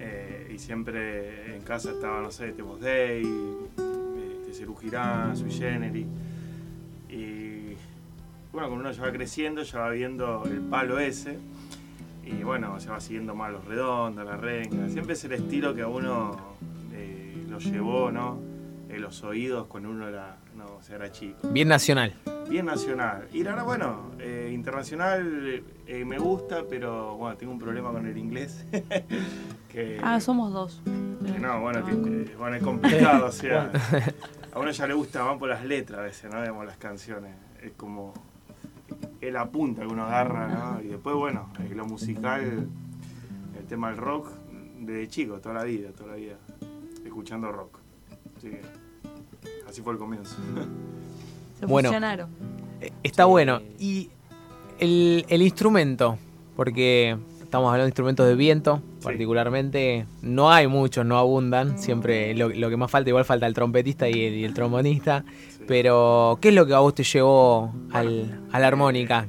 eh, 0.00 0.50
y 0.54 0.58
siempre 0.58 1.54
en 1.56 1.62
casa 1.62 1.90
estaba, 1.90 2.20
no 2.22 2.30
sé, 2.30 2.52
Temos 2.52 2.80
Day, 2.80 3.22
eh, 3.24 4.42
Tesserú 4.46 4.74
Girán, 4.76 5.36
Sui 5.36 5.50
Generis. 5.52 6.06
Y 7.10 7.74
bueno, 8.52 8.68
cuando 8.68 8.76
uno 8.76 8.90
ya 8.92 9.02
va 9.02 9.12
creciendo, 9.12 9.62
ya 9.62 9.80
va 9.80 9.90
viendo 9.90 10.44
el 10.46 10.60
palo 10.60 10.98
ese. 10.98 11.38
Y 12.26 12.42
bueno, 12.42 12.78
se 12.80 12.90
va 12.90 13.00
siguiendo 13.00 13.34
más 13.34 13.52
los 13.52 13.64
redondos, 13.64 14.24
la 14.24 14.36
renga. 14.36 14.88
Siempre 14.88 15.14
es 15.14 15.24
el 15.24 15.32
estilo 15.32 15.74
que 15.74 15.82
a 15.82 15.88
uno 15.88 16.36
eh, 16.92 17.44
lo 17.48 17.58
llevó, 17.58 18.10
¿no? 18.10 18.38
En 18.88 19.00
los 19.02 19.22
oídos 19.24 19.66
cuando 19.66 19.90
uno 19.90 20.08
era, 20.08 20.36
no, 20.56 20.66
o 20.76 20.82
sea, 20.82 20.96
era 20.96 21.10
chico. 21.10 21.48
bien 21.50 21.68
nacional. 21.68 22.14
Bien 22.48 22.66
nacional. 22.66 23.26
Y 23.32 23.42
la 23.42 23.50
verdad, 23.52 23.64
bueno, 23.64 24.10
eh, 24.20 24.50
internacional 24.54 25.62
eh, 25.86 26.04
me 26.04 26.18
gusta, 26.18 26.64
pero 26.68 27.16
bueno, 27.16 27.36
tengo 27.36 27.52
un 27.52 27.58
problema 27.58 27.90
con 27.90 28.06
el 28.06 28.16
inglés. 28.16 28.64
que, 29.68 29.98
Ah, 30.02 30.20
somos 30.20 30.52
dos. 30.52 30.82
que 31.26 31.38
no, 31.40 31.60
bueno, 31.60 31.84
que, 31.84 31.92
que, 32.26 32.36
bueno, 32.36 32.56
es 32.56 32.62
complicado, 32.62 33.26
o 33.26 33.32
sea. 33.32 33.70
A 34.52 34.60
uno 34.60 34.70
ya 34.70 34.86
le 34.86 34.94
gusta 34.94 35.24
más 35.24 35.36
por 35.36 35.48
las 35.48 35.64
letras 35.64 35.98
a 35.98 36.02
veces, 36.02 36.30
¿no? 36.32 36.40
Digamos, 36.40 36.64
las 36.64 36.76
canciones. 36.76 37.34
Es 37.60 37.72
como 37.72 38.14
es 39.28 39.32
la 39.32 39.48
punta 39.50 39.82
que 39.82 39.88
uno 39.88 40.04
agarra, 40.04 40.48
¿no? 40.48 40.82
Y 40.82 40.88
después, 40.88 41.14
bueno, 41.16 41.48
lo 41.74 41.86
musical, 41.86 42.68
el 43.58 43.66
tema 43.66 43.88
del 43.90 43.98
rock, 43.98 44.28
desde 44.80 45.08
chico, 45.08 45.38
toda 45.40 45.54
la 45.56 45.64
vida, 45.64 45.90
toda 45.90 46.10
la 46.10 46.16
vida, 46.16 46.36
escuchando 47.04 47.50
rock. 47.52 47.78
Así 48.36 48.48
que, 48.50 48.60
así 49.68 49.82
fue 49.82 49.92
el 49.94 49.98
comienzo. 49.98 50.36
Se 51.60 51.66
Bueno. 51.66 51.88
fusionaron. 51.88 52.28
Eh, 52.80 52.90
Está 53.02 53.24
bueno. 53.26 53.60
Y 53.78 54.10
el, 54.78 55.24
el 55.28 55.42
instrumento, 55.42 56.18
porque 56.56 57.16
estamos 57.42 57.68
hablando 57.68 57.84
de 57.84 57.88
instrumentos 57.90 58.26
de 58.26 58.34
viento, 58.34 58.82
particularmente, 59.02 60.06
no 60.22 60.50
hay 60.50 60.66
muchos, 60.66 61.06
no 61.06 61.16
abundan, 61.18 61.78
siempre 61.78 62.34
lo, 62.34 62.48
lo 62.48 62.68
que 62.68 62.76
más 62.76 62.90
falta, 62.90 63.10
igual 63.10 63.24
falta 63.24 63.46
el 63.46 63.54
trompetista 63.54 64.08
y 64.08 64.12
el, 64.24 64.34
y 64.34 64.44
el 64.44 64.52
trombonista, 64.54 65.24
pero 65.66 66.38
¿qué 66.40 66.48
es 66.50 66.54
lo 66.54 66.66
que 66.66 66.74
a 66.74 66.78
vos 66.80 66.94
te 66.94 67.04
llevó 67.04 67.72
al, 67.92 68.40
a 68.52 68.58
la 68.58 68.66
armónica? 68.66 69.26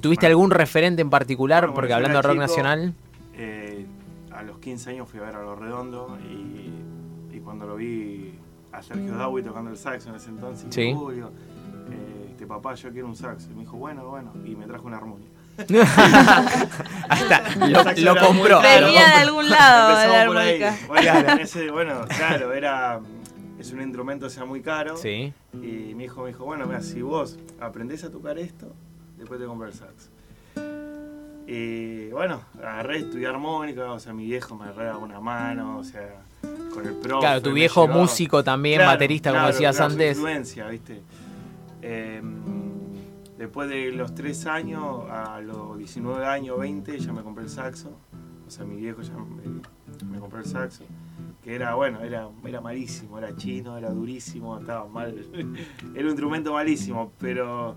¿Tuviste 0.00 0.26
algún 0.26 0.50
referente 0.50 1.02
en 1.02 1.10
particular? 1.10 1.62
Bueno, 1.64 1.74
porque 1.74 1.92
hablando 1.92 2.18
de 2.18 2.22
rock 2.22 2.32
chico, 2.32 2.42
nacional, 2.42 2.92
eh, 3.34 3.86
a 4.32 4.42
los 4.42 4.58
15 4.58 4.90
años 4.90 5.08
fui 5.08 5.18
a 5.18 5.24
ver 5.24 5.34
a 5.34 5.42
Los 5.42 5.58
Redondos 5.58 6.12
y, 6.30 7.34
y 7.36 7.40
cuando 7.40 7.66
lo 7.66 7.74
vi 7.76 8.34
a 8.72 8.80
Sergio 8.82 9.16
Dawi 9.16 9.42
tocando 9.42 9.70
el 9.70 9.76
saxo 9.76 10.10
en 10.10 10.14
ese 10.16 10.28
entonces, 10.28 10.66
Sí. 10.72 10.82
eh, 10.90 12.26
este 12.30 12.46
papá, 12.46 12.74
yo 12.74 12.90
quiero 12.92 13.08
un 13.08 13.16
saxo. 13.16 13.48
Y 13.50 13.54
me 13.54 13.60
dijo, 13.62 13.76
bueno, 13.76 14.06
bueno, 14.08 14.32
y 14.44 14.54
me 14.54 14.66
trajo 14.66 14.86
una 14.86 14.98
armónica. 14.98 15.30
Hasta 17.08 17.42
Y 17.66 17.70
lo- 18.04 18.14
lo 18.14 18.20
compró. 18.26 18.60
Venía 18.60 19.06
de 19.08 19.14
algún 19.22 19.48
lado 19.50 19.90
Empezamos 19.90 20.16
la 20.18 20.26
por 20.26 20.36
ahí. 20.38 20.62
armónica. 20.62 20.86
Bueno, 20.86 21.42
ese- 21.42 21.70
bueno, 21.70 21.94
claro, 22.16 22.52
era, 22.52 23.00
es 23.58 23.72
un 23.72 23.80
instrumento 23.80 24.26
o 24.26 24.30
sea, 24.30 24.44
muy 24.44 24.60
caro. 24.60 24.96
Sí. 24.96 25.32
Y 25.52 25.94
mi 25.94 26.04
hijo 26.04 26.22
me 26.22 26.28
dijo, 26.28 26.44
bueno, 26.44 26.66
mira, 26.66 26.80
si 26.80 27.02
vos 27.02 27.38
aprendés 27.60 28.04
a 28.04 28.10
tocar 28.10 28.38
esto, 28.38 28.72
después 29.16 29.40
te 29.40 29.46
compras 29.46 29.74
el 29.74 29.78
saxo. 29.80 30.10
Y 31.46 32.10
bueno, 32.10 32.42
agarré 32.58 32.96
a 32.96 32.98
estudiar 32.98 33.34
armónica, 33.34 33.90
o 33.90 33.98
sea, 33.98 34.12
mi 34.12 34.26
viejo 34.26 34.54
me 34.54 34.64
agarraba 34.64 34.98
una 34.98 35.18
mano, 35.18 35.78
o 35.78 35.84
sea, 35.84 36.22
con 36.74 36.86
el 36.86 36.94
profe. 36.94 37.20
Claro, 37.20 37.42
tu 37.42 37.52
viejo 37.52 37.82
llevaba. 37.82 38.00
músico 38.02 38.44
también, 38.44 38.80
baterista, 38.80 39.32
como 39.32 39.46
decías 39.46 39.76
claro, 39.76 39.92
antes. 39.92 40.16
influencia, 40.16 40.68
¿viste? 40.68 41.00
Eh, 41.80 42.20
después 43.38 43.70
de 43.70 43.92
los 43.92 44.14
3 44.14 44.46
años, 44.46 45.10
a 45.10 45.40
los 45.40 45.78
19 45.78 46.26
años, 46.26 46.58
20, 46.58 46.98
ya 46.98 47.12
me 47.14 47.22
compré 47.22 47.44
el 47.44 47.50
saxo. 47.50 47.92
O 48.46 48.50
sea, 48.50 48.66
mi 48.66 48.76
viejo 48.76 49.00
ya 49.00 49.14
me, 49.14 50.06
me 50.06 50.18
compró 50.18 50.40
el 50.40 50.46
saxo. 50.46 50.84
Que 51.48 51.54
era, 51.54 51.74
bueno, 51.76 52.02
era, 52.02 52.28
era 52.44 52.60
malísimo, 52.60 53.16
era 53.16 53.34
chino, 53.34 53.78
era 53.78 53.88
durísimo, 53.88 54.58
estaba 54.58 54.86
mal. 54.86 55.14
era 55.94 56.02
un 56.04 56.08
instrumento 56.10 56.52
malísimo, 56.52 57.10
pero 57.18 57.74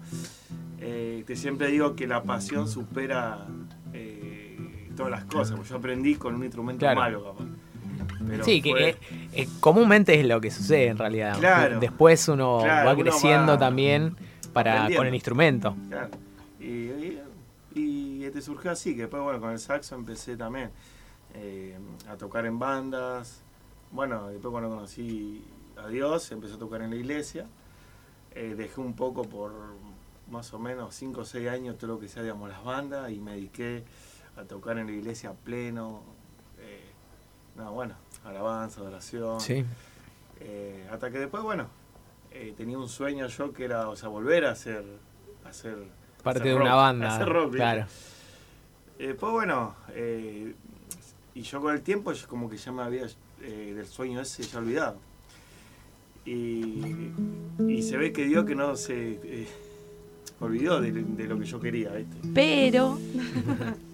eh, 0.77 1.23
te 1.25 1.37
siempre 1.37 1.67
digo 1.67 1.95
que 1.95 2.05
la 2.05 2.21
pasión 2.21 2.67
supera 2.67 3.47
eh, 3.93 4.89
todas 4.97 5.09
las 5.13 5.23
cosas. 5.23 5.55
Porque 5.55 5.69
yo 5.69 5.77
aprendí 5.77 6.15
con 6.15 6.35
un 6.35 6.43
instrumento 6.43 6.81
Claro. 6.81 6.99
malo, 6.99 7.23
capaz. 7.23 7.45
Pero 8.27 8.43
Sí, 8.43 8.61
que 8.61 8.89
eh, 8.89 8.97
eh, 9.31 9.47
comúnmente 9.61 10.19
es 10.19 10.25
lo 10.25 10.41
que 10.41 10.51
sucede 10.51 10.87
en 10.87 10.97
realidad. 10.97 11.39
Claro. 11.39 11.79
Después 11.79 12.27
uno 12.27 12.59
Claro, 12.63 12.87
va 12.87 12.93
uno 12.93 13.03
creciendo 13.03 13.53
va 13.53 13.57
también 13.57 14.17
para 14.51 14.93
con 14.93 15.07
el 15.07 15.15
instrumento. 15.15 15.77
Claro. 15.87 16.09
Y, 16.59 16.65
y, 16.65 17.21
y 18.25 18.29
te 18.33 18.41
surgió 18.41 18.71
así, 18.71 18.95
que 18.95 19.03
después, 19.03 19.23
bueno, 19.23 19.39
con 19.39 19.51
el 19.51 19.59
saxo 19.59 19.95
empecé 19.95 20.35
también. 20.35 20.71
eh, 21.35 21.77
a 22.09 22.17
tocar 22.17 22.45
en 22.45 22.59
bandas. 22.59 23.41
Bueno, 23.91 24.27
después 24.29 24.51
cuando 24.51 24.69
conocí 24.69 25.43
a 25.77 25.87
Dios, 25.87 26.31
empecé 26.31 26.55
a 26.55 26.57
tocar 26.57 26.81
en 26.81 26.91
la 26.91 26.95
iglesia. 26.95 27.45
Eh, 28.33 28.55
dejé 28.57 28.79
un 28.79 28.95
poco 28.95 29.23
por 29.23 29.51
más 30.29 30.53
o 30.53 30.59
menos 30.59 30.95
5 30.95 31.21
o 31.21 31.25
6 31.25 31.49
años 31.49 31.77
todo 31.77 31.95
lo 31.95 31.99
que 31.99 32.07
sea, 32.07 32.23
digamos, 32.23 32.49
las 32.49 32.63
bandas 32.63 33.11
y 33.11 33.19
me 33.19 33.31
dediqué 33.33 33.83
a 34.37 34.43
tocar 34.43 34.77
en 34.77 34.87
la 34.87 34.93
iglesia 34.93 35.31
a 35.31 35.33
pleno. 35.33 36.01
eh, 36.59 36.79
no, 37.57 37.73
bueno, 37.73 37.95
alabanza, 38.23 38.79
adoración. 38.79 39.41
Sí. 39.41 39.65
Eh, 40.39 40.87
hasta 40.91 41.11
que 41.11 41.19
después, 41.19 41.43
bueno, 41.43 41.67
eh, 42.31 42.53
tenía 42.55 42.77
un 42.77 42.87
sueño 42.87 43.27
yo 43.27 43.51
que 43.51 43.65
era, 43.65 43.89
o 43.89 43.95
sea, 43.97 44.07
volver 44.07 44.45
a 44.45 44.51
hacer, 44.51 44.85
a 45.45 45.49
hacer 45.49 45.77
Parte 46.23 46.39
hacer 46.39 46.53
de 46.53 46.57
rock, 46.57 46.65
una 46.65 46.75
banda. 46.75 47.15
hacer 47.15 47.27
rock, 47.27 47.55
claro. 47.55 47.85
Después, 48.97 49.31
bueno, 49.33 49.75
eh, 49.89 50.55
y 51.33 51.41
yo 51.41 51.59
con 51.59 51.73
el 51.73 51.81
tiempo, 51.81 52.13
yo 52.13 52.27
como 52.27 52.49
que 52.49 52.55
ya 52.57 52.71
me 52.71 52.83
había 52.83 53.07
eh, 53.43 53.73
del 53.75 53.85
sueño 53.85 54.21
ese 54.21 54.43
ya 54.43 54.59
olvidado. 54.59 54.97
Y, 56.25 57.11
y 57.67 57.81
se 57.81 57.97
ve 57.97 58.11
que 58.13 58.25
Dios 58.25 58.45
que 58.45 58.55
no 58.55 58.75
se 58.75 59.19
eh, 59.23 59.47
olvidó 60.39 60.79
de, 60.79 60.91
de 60.91 61.23
lo 61.25 61.39
que 61.39 61.45
yo 61.45 61.59
quería, 61.59 61.91
¿viste? 61.91 62.17
Pero. 62.33 62.97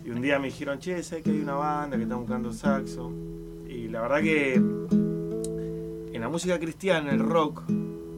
Y 0.06 0.10
un 0.10 0.22
día 0.22 0.40
me 0.40 0.48
dijeron, 0.48 0.80
che, 0.80 1.04
sé 1.04 1.22
que 1.22 1.32
hay 1.32 1.42
una 1.42 1.56
banda 1.56 1.98
que 1.98 2.04
está 2.04 2.16
buscando 2.16 2.54
saxo. 2.54 3.12
Y 3.68 3.90
la 3.90 4.02
verdad 4.04 4.22
que 4.22 4.54
en 4.54 6.22
la 6.22 6.30
música 6.30 6.58
cristiana, 6.58 7.12
el 7.12 7.20
rock, 7.20 7.64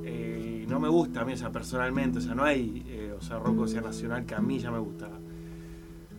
eh, 0.06 0.66
no 0.70 0.80
me 0.80 0.88
gusta 0.88 1.22
a 1.22 1.26
mí, 1.26 1.34
o 1.34 1.38
sea, 1.38 1.52
personalmente, 1.52 2.20
o 2.20 2.22
sea, 2.22 2.36
no 2.36 2.44
hay, 2.44 2.86
eh, 2.88 3.16
o 3.18 3.22
sea, 3.24 3.40
rock, 3.40 3.62
o 3.62 3.68
sea, 3.68 3.82
nacional 3.82 4.24
que 4.28 4.36
a 4.36 4.40
mí 4.40 4.60
ya 4.60 4.70
me 4.70 4.78
gusta. 4.78 5.10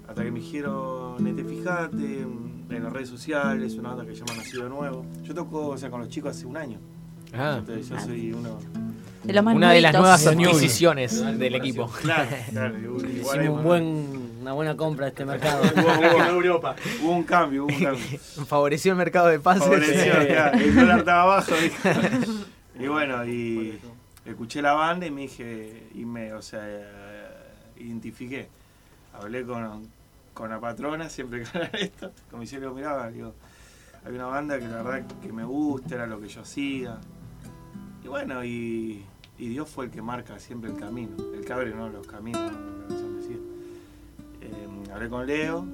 Hasta 0.09 0.25
que 0.25 0.33
me 0.33 0.41
dijeron, 0.41 1.23
"Nete, 1.23 1.45
fíjate, 1.45 2.27
en 2.71 2.85
las 2.85 2.93
redes 2.93 3.09
sociales, 3.09 3.75
una 3.75 3.91
banda 3.91 4.05
que 4.07 4.13
se 4.15 4.19
llama 4.25 4.37
Nacido 4.39 4.65
de 4.65 4.71
Nuevo. 4.71 5.05
Yo 5.23 5.35
toco, 5.35 5.69
o 5.69 5.79
sea, 5.79 5.91
con 5.91 6.01
los 6.01 6.09
chicos 6.09 6.37
hace 6.37 6.47
un 6.47 6.57
año. 6.57 6.79
Ah. 7.33 7.57
Entonces 7.59 7.89
yo 7.89 7.99
soy 8.01 8.33
uno... 8.33 8.59
De 9.23 9.35
los 9.35 9.45
más 9.45 9.55
Una 9.55 9.73
de 9.73 9.83
las 9.83 9.93
nuevas 9.93 10.27
adquisiciones 10.27 11.39
del 11.39 11.55
equipo. 11.55 11.87
Claro, 12.03 12.29
claro, 12.51 12.77
Hicimos 13.07 13.35
un 13.37 13.49
una- 13.51 13.63
buen, 13.63 14.31
una 14.41 14.53
buena 14.55 14.77
compra 14.77 15.05
de 15.07 15.11
este 15.11 15.25
mercado. 15.27 15.63
Hubo, 15.63 15.83
hubo- 15.83 16.75
hubo 17.03 17.11
un 17.13 17.23
cambio, 17.25 17.65
hubo 17.67 17.73
un 17.75 17.83
cambio. 17.85 18.19
Favoreció 18.47 18.93
el 18.93 18.99
mercado 18.99 19.29
de 19.29 19.39
pases. 19.39 19.63
Favoreció, 19.65 20.13
claro, 20.27 20.59
el 20.59 20.75
dólar 20.75 20.99
estaba 21.01 21.23
abajo. 21.23 21.53
dijo. 21.63 21.89
y 22.81 22.87
bueno, 22.89 23.27
y 23.27 23.79
escuché 24.25 24.63
la 24.63 24.73
banda 24.73 25.07
y 25.07 25.11
me 25.11 25.21
dije, 25.23 25.89
y 25.95 26.05
me, 26.07 26.33
o 26.33 26.41
sea, 26.41 26.67
identifiqué. 27.77 28.49
Hablé 29.13 29.45
con, 29.45 29.87
con 30.41 30.51
la 30.51 30.59
patrona, 30.59 31.09
siempre 31.11 31.43
que 31.45 31.59
era 31.59 31.67
esto, 31.79 32.13
como 32.31 32.43
hicieron, 32.43 32.75
digo, 32.75 32.75
mirá, 32.77 33.11
digo, 33.11 33.35
hay 34.05 34.15
una 34.15 34.27
banda 34.27 34.59
que 34.59 34.67
la 34.67 34.83
verdad 34.83 35.07
que 35.21 35.33
me 35.33 35.45
gusta, 35.45 35.95
era 35.95 36.07
lo 36.07 36.19
que 36.19 36.29
yo 36.29 36.41
hacía. 36.41 36.99
Y 38.03 38.09
bueno, 38.09 38.43
y, 38.43 39.05
y 39.39 39.49
Dios 39.49 39.69
fue 39.69 39.85
el 39.85 39.91
que 39.91 40.01
marca 40.01 40.39
siempre 40.39 40.71
el 40.71 40.79
camino, 40.79 41.15
el 41.35 41.45
que 41.45 41.53
abre 41.53 41.75
¿no? 41.75 41.89
los 41.91 42.07
caminos. 42.07 42.53
Eh, 44.41 44.91
hablé 44.91 45.09
con 45.11 45.27
Leo 45.27 45.67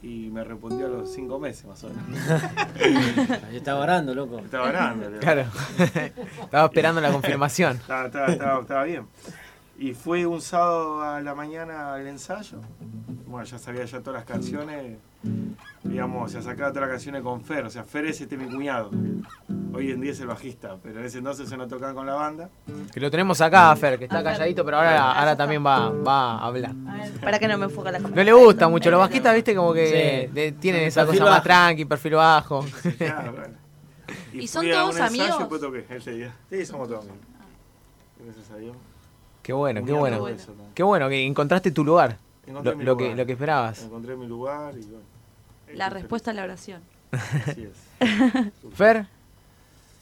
y 0.00 0.30
me 0.30 0.42
respondió 0.42 0.86
a 0.86 0.88
los 0.88 1.12
cinco 1.12 1.38
meses 1.38 1.66
más 1.66 1.84
o 1.84 1.90
menos. 1.90 2.18
Yo 3.52 3.58
estaba 3.58 3.80
orando, 3.80 4.14
loco. 4.14 4.38
Estaba 4.38 4.70
orando, 4.70 5.10
Leo. 5.10 5.20
Claro. 5.20 5.44
Estaba 6.42 6.64
esperando 6.64 7.02
la 7.02 7.12
confirmación. 7.12 7.76
Estaba, 7.76 8.06
estaba, 8.06 8.26
estaba, 8.32 8.60
estaba 8.62 8.84
bien. 8.84 9.06
Y 9.82 9.94
fue 9.94 10.24
un 10.26 10.40
sábado 10.40 11.02
a 11.02 11.20
la 11.20 11.34
mañana 11.34 11.94
al 11.94 12.06
ensayo. 12.06 12.58
Bueno, 13.26 13.44
ya 13.44 13.58
sabía 13.58 13.84
ya 13.84 13.98
todas 13.98 14.20
las 14.20 14.24
canciones. 14.24 14.96
Digamos, 15.82 16.30
se 16.30 16.40
sacaba 16.40 16.68
todas 16.70 16.82
las 16.82 16.90
canciones 16.90 17.20
con 17.22 17.42
Fer. 17.42 17.64
O 17.64 17.70
sea, 17.70 17.82
Fer 17.82 18.06
es 18.06 18.20
este 18.20 18.36
mi 18.36 18.44
cuñado. 18.46 18.92
Hoy 19.74 19.90
en 19.90 20.00
día 20.00 20.12
es 20.12 20.20
el 20.20 20.28
bajista, 20.28 20.76
pero 20.80 21.00
en 21.00 21.06
ese 21.06 21.18
entonces 21.18 21.48
se 21.48 21.56
no 21.56 21.66
tocaba 21.66 21.94
con 21.94 22.06
la 22.06 22.14
banda. 22.14 22.48
Que 22.94 23.00
lo 23.00 23.10
tenemos 23.10 23.40
acá, 23.40 23.74
Fer, 23.74 23.98
que 23.98 24.04
está 24.04 24.22
calladito, 24.22 24.64
pero 24.64 24.76
ahora, 24.76 25.12
ahora 25.14 25.36
también 25.36 25.66
va, 25.66 25.90
va 25.90 26.34
a 26.38 26.46
hablar. 26.46 26.74
Para 27.20 27.40
que 27.40 27.48
no 27.48 27.58
me 27.58 27.64
enfoque 27.64 27.90
la 27.90 27.98
cámara. 27.98 28.14
No 28.14 28.22
le 28.22 28.32
gusta 28.34 28.68
mucho, 28.68 28.88
los 28.88 29.00
bajistas, 29.00 29.34
viste, 29.34 29.52
como 29.56 29.72
que 29.72 30.28
Sí. 30.28 30.32
de- 30.32 30.52
tienen 30.52 30.82
esa 30.82 31.02
perfil 31.02 31.20
cosa 31.22 31.32
más 31.32 31.42
tranqui, 31.42 31.84
perfil 31.86 32.14
bajo. 32.14 32.64
Claro, 32.98 33.32
bueno. 33.36 33.54
¿Y 34.32 34.46
son 34.46 34.62
fui 34.62 34.70
todos 34.70 34.90
ensayo 34.96 35.06
amigos? 35.08 35.36
Y 35.36 35.38
después 35.40 35.60
toqué 35.60 35.86
ese 35.90 36.10
día. 36.12 36.32
Sí, 36.50 36.64
somos 36.66 36.86
todos 36.86 37.00
amigos. 37.00 37.18
Gracias 38.24 38.50
a 38.52 38.56
Dios. 38.58 38.76
Qué 39.42 39.52
bueno, 39.52 39.84
qué 39.84 39.92
bueno. 39.92 40.28
eso. 40.28 40.54
Qué 40.74 40.82
bueno 40.82 41.08
que 41.08 41.26
encontraste 41.26 41.70
tu 41.70 41.84
lugar. 41.84 42.16
Encontré 42.46 42.72
Lo, 42.72 42.78
mi 42.78 42.84
lo 42.84 42.96
que, 42.96 43.04
lugar. 43.04 43.18
lo 43.18 43.26
que 43.26 43.32
esperabas. 43.32 43.82
Encontré 43.82 44.16
mi 44.16 44.26
lugar 44.26 44.74
y 44.76 44.82
bueno. 44.82 45.04
La 45.74 45.90
respuesta 45.90 46.30
a 46.30 46.34
la 46.34 46.44
oración. 46.44 46.80
Así 47.12 47.62
es. 47.64 48.52
Fer, 48.74 49.06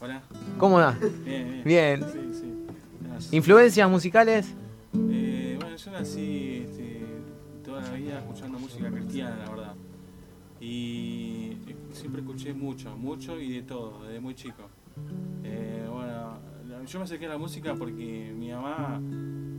Hola. 0.01 0.23
¿cómo 0.59 0.77
va? 0.79 0.93
Bien, 1.25 1.63
bien. 1.65 1.65
Bien. 1.65 2.07
Sí. 3.19 3.37
¿Influencias 3.37 3.89
musicales? 3.91 4.47
Eh, 5.11 5.57
bueno, 5.61 5.77
yo 5.77 5.91
nací 5.91 6.67
este, 6.69 7.01
toda 7.65 7.83
la 7.83 7.91
vida 7.93 8.19
escuchando 8.19 8.59
música 8.59 8.91
cristiana, 8.91 9.37
la 9.45 9.51
verdad. 9.51 9.75
Y 10.61 11.57
eh, 11.67 11.77
siempre 11.93 12.21
escuché 12.23 12.53
mucho, 12.53 12.97
mucho 12.97 13.39
y 13.41 13.53
de 13.57 13.63
todo, 13.63 14.03
desde 14.05 14.21
muy 14.21 14.35
chico. 14.35 14.63
Eh, 15.45 15.80
yo 16.87 16.99
me 16.99 17.05
acerqué 17.05 17.27
a 17.27 17.31
la 17.31 17.39
música 17.39 17.75
porque 17.75 18.33
mi 18.37 18.51
mamá 18.51 19.01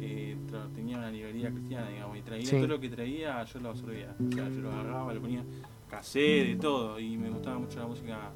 eh, 0.02 0.36
tenía 0.76 0.98
una 0.98 1.10
librería 1.12 1.50
cristiana, 1.52 1.90
digamos, 1.90 2.18
y 2.18 2.22
traía 2.22 2.46
Sí. 2.46 2.56
todo 2.58 2.68
lo 2.68 2.80
que 2.80 2.90
traía, 2.90 3.44
yo 3.44 3.60
lo 3.60 3.70
absorbía. 3.70 4.16
O 4.20 4.32
sea, 4.34 4.50
yo 4.50 4.62
lo 4.62 4.72
agarraba, 4.72 5.14
lo 5.14 5.22
ponía 5.22 5.44
cassette, 5.90 6.48
de 6.48 6.56
todo, 6.56 7.00
y 7.00 7.18
me 7.18 7.30
gustaba 7.30 7.60
mucho 7.60 7.80
la 7.80 7.88
música 7.88 8.32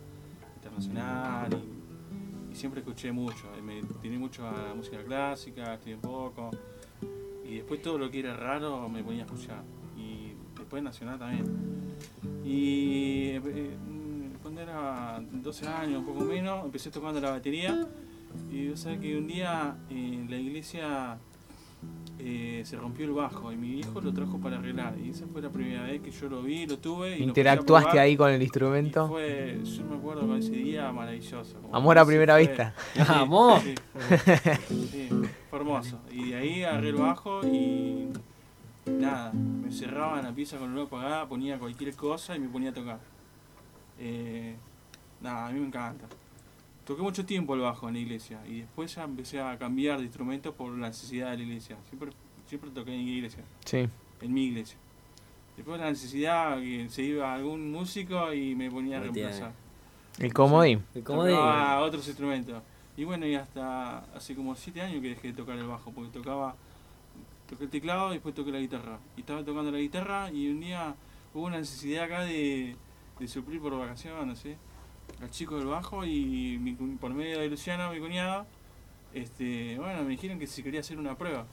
internacional 0.58 1.50
y, 1.54 2.52
y 2.52 2.56
siempre 2.56 2.82
escuché 2.82 3.12
mucho. 3.12 3.46
y 3.58 3.62
Me 3.62 3.82
tiré 4.02 4.18
mucho 4.18 4.48
a 4.48 4.52
la 4.70 4.74
música 4.74 5.04
clásica, 5.04 5.74
estudié 5.76 5.96
un 5.96 6.02
poco. 6.02 6.52
Y 7.48 7.56
después 7.56 7.82
todo 7.82 7.98
lo 7.98 8.10
que 8.10 8.20
era 8.20 8.36
raro 8.36 8.88
me 8.90 9.04
ponía 9.04 9.24
a 9.24 9.26
escuchar. 9.26 9.64
Y 9.98 10.34
después 10.58 10.82
nacional 10.84 11.20
también. 11.20 11.46
Y 12.44 13.30
eh, 13.30 13.40
mm, 13.40 14.42
cuando 14.42 14.62
era 14.62 15.22
12 15.32 15.68
años, 15.68 16.00
un 16.00 16.06
poco 16.06 16.24
menos, 16.26 16.66
empecé 16.66 16.92
tocando 16.92 17.20
la 17.22 17.32
batería. 17.32 17.88
Y 18.52 18.70
vos 18.70 18.80
sabés 18.80 19.00
que 19.00 19.18
un 19.18 19.28
día 19.28 19.76
en 19.90 20.30
la 20.30 20.38
iglesia 20.38 21.18
eh, 22.20 22.62
se 22.66 22.78
rompió 22.78 23.06
el 23.06 23.12
bajo 23.12 23.52
y 23.52 23.58
mi 23.58 23.70
viejo 23.72 24.02
lo 24.02 24.14
trajo 24.14 24.40
para 24.40 24.58
arreglar. 24.58 24.96
Y 25.04 25.10
esa 25.10 25.26
fue 25.28 25.42
la 25.42 25.50
primera 25.50 25.84
vez 25.84 26.02
que 26.02 26.12
yo 26.12 26.30
lo 26.30 26.42
vi, 26.42 26.66
lo 26.66 26.78
tuve. 26.80 27.18
Y 27.18 27.24
¿Interactuaste 27.24 27.90
probar. 27.90 28.06
ahí 28.06 28.18
con 28.18 28.32
el 28.32 28.42
instrumento? 28.42 29.08
fue, 29.08 29.60
yo 29.64 29.84
me 29.86 29.96
acuerdo 29.98 30.22
con 30.22 30.38
ese 30.38 30.52
día 30.52 30.92
maravilloso. 30.92 31.58
Amor 31.72 31.98
a 31.98 32.06
primera 32.06 32.34
fue- 32.36 32.48
vista. 32.48 32.74
Sí, 32.94 33.02
Amor. 33.08 33.60
sí, 33.62 33.76
fue, 33.94 34.18
sí, 34.68 35.10
fue 35.50 35.60
hermoso. 35.60 36.00
Y 36.12 36.30
de 36.30 36.36
ahí 36.36 36.64
agarré 36.64 36.90
el 36.90 36.96
bajo 36.96 37.46
y 37.46 38.08
nada, 38.90 39.32
me 39.34 39.72
cerraba 39.72 40.20
en 40.20 40.26
la 40.26 40.32
pieza 40.34 40.58
con 40.58 40.70
la 40.74 40.76
luz 40.82 40.88
apagada, 40.88 41.28
ponía 41.28 41.60
cualquier 41.60 41.94
cosa 41.96 42.36
y 42.36 42.40
me 42.40 42.48
ponía 42.50 42.70
a 42.70 42.74
tocar. 42.74 43.00
Eh, 44.00 44.56
nada, 45.22 45.48
a 45.48 45.52
mí 45.52 45.60
me 45.60 45.68
encanta. 45.68 46.06
Toqué 46.86 47.02
mucho 47.02 47.26
tiempo 47.26 47.56
el 47.56 47.62
bajo 47.62 47.88
en 47.88 47.96
la 47.96 48.00
iglesia 48.00 48.40
y 48.48 48.60
después 48.62 48.94
ya 48.94 49.04
empecé 49.04 49.42
a 49.42 49.58
cambiar 49.58 49.98
de 49.98 50.06
instrumento 50.06 50.54
por 50.54 50.72
la 50.72 50.88
necesidad 50.90 51.32
de 51.32 51.38
la 51.38 51.44
iglesia. 51.44 51.78
Siempre, 51.90 52.12
siempre 52.48 52.70
toqué 52.70 52.94
en 52.94 53.06
la 53.06 53.12
iglesia, 53.12 53.44
Sí. 53.66 53.88
en 54.22 54.34
mi 54.34 54.46
iglesia. 54.46 54.78
Después 55.58 55.80
la 55.80 55.90
necesidad 55.90 56.60
que 56.60 56.88
se 56.90 57.02
iba 57.02 57.34
algún 57.34 57.72
músico 57.72 58.32
y 58.34 58.54
me 58.56 58.70
ponía 58.70 58.98
a 58.98 59.02
reemplazar. 59.02 59.54
El 60.20 60.34
comodín. 60.34 60.84
El 60.94 61.04
comodín. 61.04 61.36
Tocaba 61.36 61.80
otros 61.82 62.08
instrumentos. 62.08 62.62
Y 62.98 63.04
bueno, 63.04 63.26
y 63.26 63.36
hasta 63.36 64.00
hace 64.16 64.36
como 64.36 64.56
7 64.56 64.82
años 64.82 65.02
que 65.02 65.10
dejé 65.10 65.30
de 65.30 65.34
tocar 65.34 65.58
el 65.58 65.66
bajo, 65.66 65.92
porque 65.92 66.12
tocaba, 66.12 66.56
toqué 67.50 67.64
el 67.66 67.70
teclado 67.70 68.12
y 68.12 68.16
después 68.16 68.36
toqué 68.36 68.52
la 68.52 68.60
guitarra. 68.60 69.00
Y 69.18 69.22
estaba 69.22 69.44
tocando 69.44 69.72
la 69.72 69.80
guitarra 69.80 70.32
y 70.32 70.50
un 70.50 70.60
día 70.60 70.94
hubo 71.34 71.46
una 71.48 71.58
necesidad 71.58 72.04
acá 72.06 72.22
de, 72.22 72.76
de 73.20 73.28
suplir 73.28 73.60
por 73.60 73.78
vacaciones, 73.78 74.40
¿sí? 74.40 74.56
Al 75.22 75.30
chico 75.32 75.58
del 75.58 75.68
bajo 75.68 76.06
y 76.06 76.58
mi 76.62 76.74
por 76.74 77.14
medio 77.14 77.40
de 77.40 77.48
Luciano, 77.50 77.92
mi 77.92 78.00
cuñado, 78.00 78.46
este, 79.14 79.78
bueno, 79.78 80.04
me 80.04 80.10
dijeron 80.10 80.40
que 80.40 80.48
si 80.48 80.62
quería 80.64 80.82
hacer 80.82 80.98
una 80.98 81.16
prueba. 81.16 81.46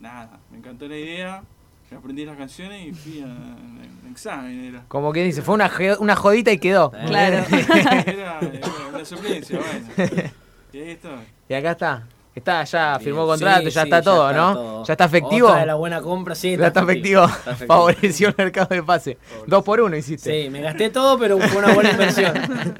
Nada, 0.00 0.38
me 0.50 0.58
encantó 0.58 0.86
la 0.88 0.96
idea, 0.96 1.42
me 1.90 1.96
aprendí 1.96 2.24
las 2.26 2.36
canciones 2.36 2.86
y 2.88 2.92
fui 2.92 3.20
a, 3.22 3.26
a- 3.26 4.06
a 4.06 4.10
examen. 4.10 4.64
Era. 4.64 4.84
Como 4.88 5.12
que 5.12 5.22
dice, 5.24 5.40
fue 5.42 5.54
una, 5.54 5.70
una 6.00 6.16
jodita 6.16 6.52
y 6.52 6.58
quedó. 6.58 6.90
Claro. 6.90 7.44
Era, 7.48 8.40
era 8.40 8.70
una 8.92 9.04
suplencia, 9.04 9.58
bueno. 9.58 10.10
Y 10.72 10.78
ahí 10.78 10.90
estoy. 10.90 11.20
Y 11.48 11.54
acá 11.54 11.70
está. 11.70 12.06
Está, 12.36 12.64
ya 12.64 12.98
firmó 13.02 13.26
contrato, 13.26 13.62
Sí, 13.62 13.70
ya 13.70 13.80
sí, 13.80 13.86
está 13.88 14.02
todo, 14.02 14.30
¿no? 14.30 14.54
todo. 14.54 14.84
Ya 14.84 14.92
está 14.92 15.06
efectivo. 15.06 15.48
Otra 15.48 15.60
de 15.60 15.66
la 15.66 15.74
buena 15.74 16.02
compra, 16.02 16.34
sí. 16.34 16.54
Ya 16.54 16.66
está 16.66 16.82
efectivo. 16.82 17.24
Está 17.24 17.52
efectivo. 17.52 17.66
Favoreció 17.66 18.28
el 18.28 18.34
mercado 18.36 18.68
de 18.68 18.82
pase. 18.82 19.16
Dos 19.46 19.64
por 19.64 19.80
uno 19.80 19.96
hiciste. 19.96 20.44
Sí, 20.44 20.50
me 20.50 20.60
gasté 20.60 20.90
todo, 20.90 21.18
pero 21.18 21.38
fue 21.38 21.56
una 21.56 21.72
buena 21.72 21.90
inversión. 21.90 22.34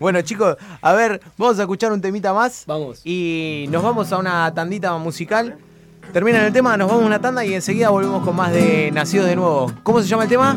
Bueno, 0.00 0.22
chicos, 0.22 0.56
a 0.80 0.94
ver, 0.94 1.20
vamos 1.36 1.58
a 1.58 1.62
escuchar 1.62 1.92
un 1.92 2.00
temita 2.00 2.32
más. 2.32 2.64
Vamos. 2.66 3.02
Y 3.04 3.66
nos 3.68 3.82
vamos 3.82 4.10
a 4.12 4.16
una 4.16 4.50
tandita 4.54 4.96
musical. 4.96 5.58
Termina 6.14 6.46
el 6.46 6.54
tema, 6.54 6.74
nos 6.78 6.88
vamos 6.88 7.02
a 7.02 7.06
una 7.06 7.20
tanda 7.20 7.44
y 7.44 7.52
enseguida 7.52 7.90
volvemos 7.90 8.24
con 8.24 8.34
más 8.34 8.50
de 8.50 8.90
Nacido 8.92 9.26
de 9.26 9.36
Nuevo. 9.36 9.70
¿Cómo 9.82 10.00
se 10.00 10.08
llama 10.08 10.22
el 10.22 10.30
tema? 10.30 10.54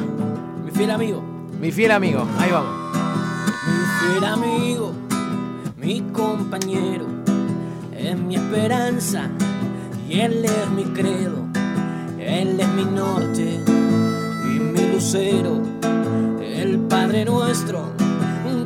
Mi 0.63 0.71
fiel 0.71 0.91
amigo. 0.91 1.21
Mi 1.59 1.73
fiel 1.73 1.91
amigo, 1.91 2.25
ahí 2.39 2.51
vamos. 2.51 2.73
Mi 3.67 4.13
fiel 4.13 4.23
amigo, 4.23 4.93
mi 5.75 6.01
compañero, 6.13 7.05
mi 8.15 8.35
esperanza 8.35 9.29
y 10.09 10.19
él 10.19 10.45
es 10.45 10.69
mi 10.69 10.83
credo. 10.85 11.47
Él 12.19 12.59
es 12.59 12.67
mi 12.69 12.85
norte 12.85 13.59
y 14.45 14.59
mi 14.59 14.93
lucero, 14.93 15.61
el 16.41 16.79
Padre 16.79 17.25
nuestro 17.25 17.93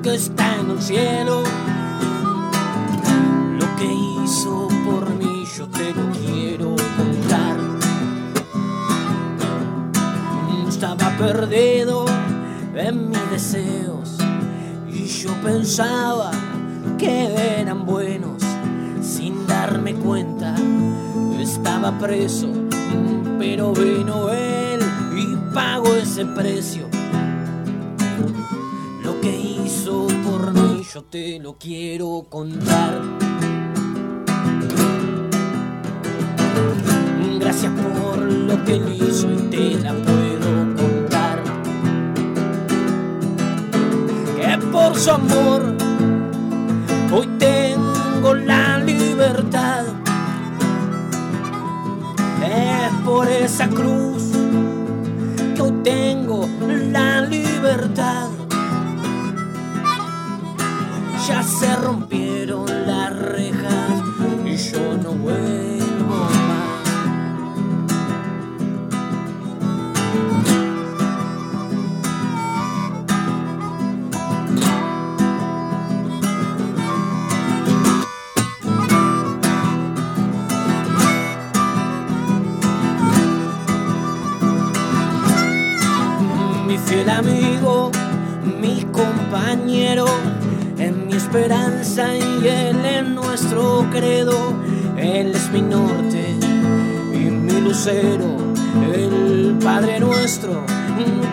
que 0.02 0.16
está 0.16 0.56
en 0.58 0.72
el 0.72 0.82
cielo. 0.82 1.44
Lo 3.60 3.76
que 3.76 3.86
hizo 3.86 4.68
por 4.86 5.10
mí 5.16 5.44
yo 5.58 5.68
te 5.68 5.94
lo 5.94 6.12
quiero 6.12 6.76
contar. 6.98 7.58
Estaba 10.68 11.10
perdido 11.18 12.06
en 12.76 13.10
mis 13.10 13.32
deseos 13.32 14.18
y 14.88 15.06
yo 15.06 15.32
pensaba 15.44 16.32
que 16.98 17.60
eran 17.60 17.86
buenos 17.86 18.37
sin 19.08 19.48
darme 19.48 19.94
cuenta. 19.96 20.54
Estaba 21.40 21.98
preso, 21.98 22.50
pero 23.40 23.72
vino 23.72 24.30
él 24.30 24.82
y 25.16 25.54
pagó 25.54 25.96
ese 25.96 26.26
precio. 26.26 26.88
Lo 29.04 29.20
que 29.22 29.34
hizo 29.34 30.08
por 30.26 30.54
mí 30.54 30.84
yo 30.94 31.04
te 31.04 31.40
lo 31.40 31.54
quiero 31.58 32.26
contar. 32.30 33.02
Gracias 37.40 37.72
por 37.72 38.18
lo 38.20 38.64
que 38.66 38.74
él 38.76 38.98
hizo 39.02 39.32
y 39.32 39.38
te 39.50 39.76
la 39.76 39.94
puedo 39.94 40.76
contar. 40.76 41.44
Que 44.36 44.58
por 44.68 44.96
su 44.96 45.12
amor 45.12 45.87
por 53.08 53.26
esa 53.30 53.70
cruz 53.70 54.34
que 55.56 55.62
hoy 55.62 55.72
tengo 55.82 56.46
la 56.92 57.22
libertad. 57.22 58.28
Ya 61.26 61.42
se 61.42 61.74
rompieron 61.78 62.66
las 62.86 63.18
rejas 63.18 64.04
y 64.46 64.58
yo 64.58 64.98
no 65.02 65.12
vuelvo 65.14 65.77
compañero, 89.48 90.06
en 90.78 91.08
mi 91.08 91.14
esperanza 91.14 92.14
y 92.18 92.48
él 92.48 92.86
es 92.86 93.08
nuestro 93.08 93.88
credo. 93.92 94.54
Él 94.98 95.32
es 95.34 95.50
mi 95.52 95.62
norte 95.62 96.36
y 97.14 97.18
mi 97.18 97.62
lucero, 97.62 98.36
el 98.94 99.58
Padre 99.64 100.02
nuestro 100.02 100.66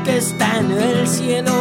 que 0.05 0.19
está 0.19 0.61
en 0.61 0.71
el 0.71 1.09
cielo. 1.09 1.53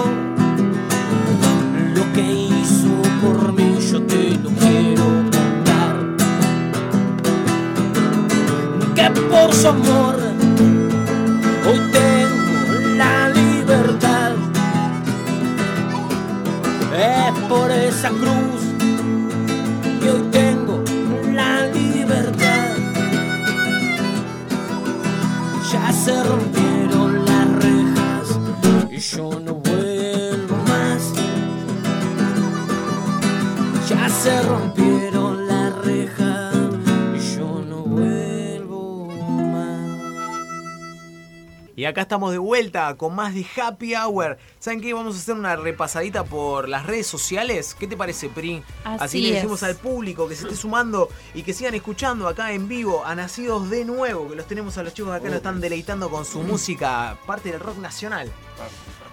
Lo 1.95 2.13
que 2.13 2.21
hizo 2.21 2.89
por 3.23 3.53
mí 3.53 3.77
yo 3.91 4.03
te 4.03 4.37
lo 4.43 4.49
quiero 4.51 5.05
contar. 5.31 5.95
Que 8.93 9.09
por 9.21 9.53
su 9.55 9.67
amor 9.69 10.22
Y 41.83 41.85
acá 41.85 42.03
estamos 42.03 42.31
de 42.31 42.37
vuelta 42.37 42.95
con 42.95 43.13
más 43.13 43.35
de 43.35 43.45
Happy 43.57 43.93
Hour. 43.93 44.37
¿Saben 44.57 44.79
qué? 44.79 44.93
Vamos 44.93 45.17
a 45.17 45.19
hacer 45.19 45.35
una 45.35 45.57
repasadita 45.57 46.23
por 46.23 46.69
las 46.69 46.85
redes 46.85 47.07
sociales. 47.07 47.75
¿Qué 47.77 47.87
te 47.87 47.97
parece, 47.97 48.29
Pri? 48.29 48.63
Así 48.85 49.19
le 49.19 49.33
decimos 49.33 49.63
al 49.63 49.75
público 49.75 50.29
que 50.29 50.35
se 50.37 50.43
esté 50.43 50.55
sumando 50.55 51.09
y 51.33 51.43
que 51.43 51.51
sigan 51.51 51.73
escuchando 51.75 52.29
acá 52.29 52.53
en 52.53 52.69
vivo 52.69 53.03
a 53.03 53.15
Nacidos 53.15 53.69
de 53.69 53.83
Nuevo, 53.83 54.29
que 54.29 54.35
los 54.37 54.47
tenemos 54.47 54.77
a 54.77 54.83
los 54.83 54.93
chicos 54.93 55.11
acá, 55.11 55.25
nos 55.25 55.35
están 55.35 55.59
deleitando 55.59 56.09
con 56.09 56.23
su 56.23 56.41
música, 56.41 57.17
parte 57.27 57.51
del 57.51 57.59
rock 57.59 57.79
nacional. 57.79 58.31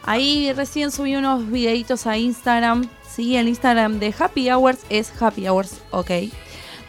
Ahí 0.04 0.52
recién 0.52 0.92
subí 0.92 1.16
unos 1.16 1.50
videitos 1.50 2.06
a 2.06 2.18
Instagram. 2.18 2.88
Sí, 3.12 3.34
el 3.34 3.48
Instagram 3.48 3.98
de 3.98 4.14
Happy 4.16 4.48
Hours 4.48 4.78
es 4.90 5.10
Happy 5.20 5.48
Hours 5.48 5.78
OK. 5.90 6.10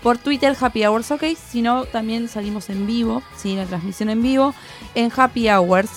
Por 0.04 0.18
Twitter 0.18 0.56
Happy 0.60 0.84
Hours 0.86 1.12
OK. 1.12 1.24
Si 1.50 1.62
no, 1.62 1.86
también 1.86 2.28
salimos 2.28 2.70
en 2.70 2.88
vivo. 2.88 3.22
Sí, 3.38 3.56
la 3.56 3.66
transmisión 3.66 4.10
en 4.10 4.22
vivo. 4.22 4.54
En 4.96 5.12
Happy 5.16 5.50
Hours. 5.50 5.90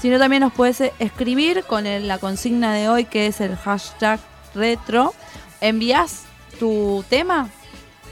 Si 0.00 0.08
no, 0.10 0.18
también 0.18 0.40
nos 0.42 0.52
puedes 0.52 0.80
eh, 0.80 0.92
escribir 0.98 1.64
con 1.64 1.86
el- 1.86 2.06
la 2.08 2.18
consigna 2.18 2.72
de 2.74 2.88
hoy 2.88 3.04
que 3.06 3.26
es 3.26 3.40
el 3.40 3.56
hashtag 3.56 4.20
retro. 4.54 5.14
Envías 5.60 6.22
tu 6.60 7.04
tema. 7.08 7.48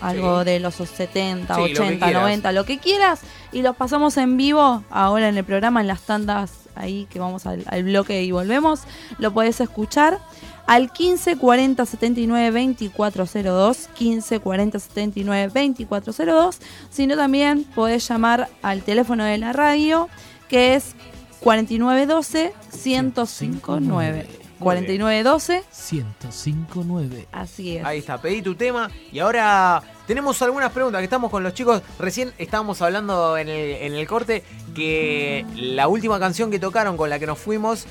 Algo 0.00 0.40
Sí. 0.40 0.46
de 0.46 0.58
los 0.60 0.74
70, 0.74 1.54
Sí, 1.54 1.60
lo 1.60 1.66
que 1.68 1.72
80, 1.74 2.06
quieras. 2.06 2.22
90, 2.22 2.50
lo 2.52 2.64
que 2.64 2.78
quieras. 2.78 3.20
Y 3.52 3.62
los 3.62 3.76
pasamos 3.76 4.16
en 4.16 4.36
vivo 4.36 4.82
ahora 4.90 5.28
en 5.28 5.36
el 5.36 5.44
programa, 5.44 5.80
en 5.80 5.86
las 5.86 6.00
tandas 6.00 6.50
ahí 6.74 7.06
que 7.10 7.20
vamos 7.20 7.46
al, 7.46 7.62
al 7.68 7.84
bloque 7.84 8.22
y 8.24 8.32
volvemos. 8.32 8.80
Lo 9.18 9.32
podés 9.32 9.60
escuchar 9.60 10.18
al 10.66 10.92
15 10.92 11.36
40 11.36 11.86
79 11.86 12.50
2402. 12.76 13.88
15 13.94 14.40
40 14.40 14.78
79 14.78 15.46
2402. 15.54 16.58
Si 16.90 17.06
no, 17.06 17.16
también 17.16 17.64
podés 17.64 18.06
llamar 18.08 18.48
al 18.62 18.82
teléfono 18.82 19.24
de 19.24 19.38
la 19.38 19.52
radio 19.52 20.08
que 20.48 20.74
es 20.74 20.94
4912 21.40 22.52
1059. 22.72 24.42
4912 24.60 25.64
1059. 25.70 27.28
Así 27.32 27.76
es. 27.76 27.84
Ahí 27.84 27.98
está, 27.98 28.20
pedí 28.20 28.42
tu 28.42 28.54
tema. 28.54 28.90
Y 29.10 29.18
ahora 29.18 29.82
tenemos 30.06 30.40
algunas 30.42 30.70
preguntas 30.72 31.00
que 31.00 31.04
estamos 31.04 31.30
con 31.30 31.42
los 31.42 31.54
chicos. 31.54 31.82
Recién 31.98 32.32
estábamos 32.38 32.80
hablando 32.82 33.36
en 33.36 33.48
el, 33.48 33.70
en 33.82 33.94
el 33.94 34.06
corte 34.06 34.44
que 34.74 35.44
la 35.56 35.88
última 35.88 36.18
canción 36.20 36.50
que 36.50 36.58
tocaron 36.58 36.96
con 36.96 37.10
la 37.10 37.18
que 37.18 37.26
nos 37.26 37.38
fuimos. 37.38 37.86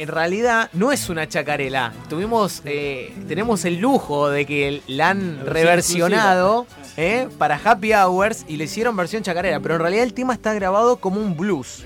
En 0.00 0.08
realidad 0.08 0.70
no 0.72 0.92
es 0.92 1.10
una 1.10 1.28
chacarela. 1.28 1.92
Tuvimos, 2.08 2.62
eh, 2.64 3.12
tenemos 3.28 3.66
el 3.66 3.80
lujo 3.80 4.30
de 4.30 4.46
que 4.46 4.80
la 4.86 5.10
han 5.10 5.44
reversionado 5.44 6.66
eh, 6.96 7.28
para 7.36 7.60
Happy 7.62 7.92
Hours 7.92 8.46
y 8.48 8.56
le 8.56 8.64
hicieron 8.64 8.96
versión 8.96 9.22
chacarera. 9.22 9.60
Pero 9.60 9.74
en 9.74 9.82
realidad 9.82 10.04
el 10.04 10.14
tema 10.14 10.32
está 10.32 10.54
grabado 10.54 10.96
como 10.96 11.20
un 11.20 11.36
blues. 11.36 11.84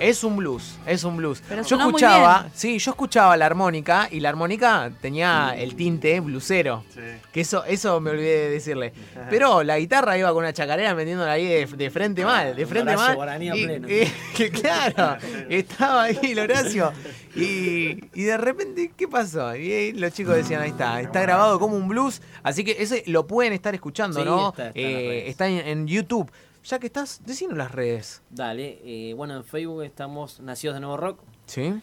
Es 0.00 0.22
un 0.24 0.36
blues, 0.36 0.76
es 0.86 1.04
un 1.04 1.16
blues. 1.16 1.42
Pero 1.48 1.62
yo 1.62 1.76
escuchaba, 1.78 2.48
sí, 2.52 2.78
yo 2.78 2.90
escuchaba 2.90 3.36
la 3.36 3.46
armónica 3.46 4.08
y 4.10 4.20
la 4.20 4.28
armónica 4.28 4.90
tenía 5.00 5.54
el 5.56 5.74
tinte 5.76 6.18
blusero. 6.20 6.84
Que 7.32 7.40
eso, 7.40 7.64
eso 7.64 8.00
me 8.00 8.10
olvidé 8.10 8.40
de 8.44 8.50
decirle. 8.50 8.92
Pero 9.30 9.62
la 9.62 9.78
guitarra 9.78 10.18
iba 10.18 10.28
con 10.30 10.38
una 10.38 10.52
chacarera 10.52 10.94
metiéndola 10.94 11.32
ahí 11.32 11.46
de, 11.46 11.66
de 11.66 11.90
frente 11.90 12.24
mal, 12.24 12.54
de 12.54 12.66
frente 12.66 12.94
Horacio 12.96 13.18
mal. 13.18 13.42
Y- 13.56 13.64
pleno. 13.64 13.88
y- 13.88 14.12
que 14.36 14.50
claro, 14.50 15.16
estaba 15.48 16.02
ahí 16.04 16.18
el 16.22 16.38
Horacio. 16.40 16.92
Y, 17.36 18.04
y 18.14 18.22
de 18.24 18.36
repente, 18.36 18.92
¿qué 18.96 19.08
pasó? 19.08 19.56
Y 19.56 19.72
ahí 19.72 19.92
los 19.92 20.12
chicos 20.12 20.36
decían, 20.36 20.60
ahí 20.62 20.70
está, 20.70 21.00
está 21.00 21.22
grabado 21.22 21.58
como 21.58 21.76
un 21.76 21.88
blues. 21.88 22.20
Así 22.42 22.62
que 22.64 22.76
ese 22.78 23.04
lo 23.06 23.26
pueden 23.26 23.52
estar 23.52 23.74
escuchando, 23.74 24.20
Sí, 24.20 24.26
¿no? 24.26 24.50
está- 24.50 24.68
Eh, 24.68 24.72
redes. 24.74 25.28
está 25.30 25.48
en, 25.48 25.66
en 25.66 25.86
YouTube. 25.86 26.30
Ya 26.64 26.78
que 26.78 26.86
estás, 26.86 27.20
decinos 27.26 27.58
las 27.58 27.70
redes. 27.72 28.22
Dale, 28.30 28.80
eh, 28.84 29.12
bueno, 29.14 29.36
en 29.36 29.44
Facebook 29.44 29.82
estamos 29.82 30.40
Nacidos 30.40 30.74
de 30.74 30.80
Nuevo 30.80 30.96
Rock. 30.96 31.20
Sí. 31.46 31.74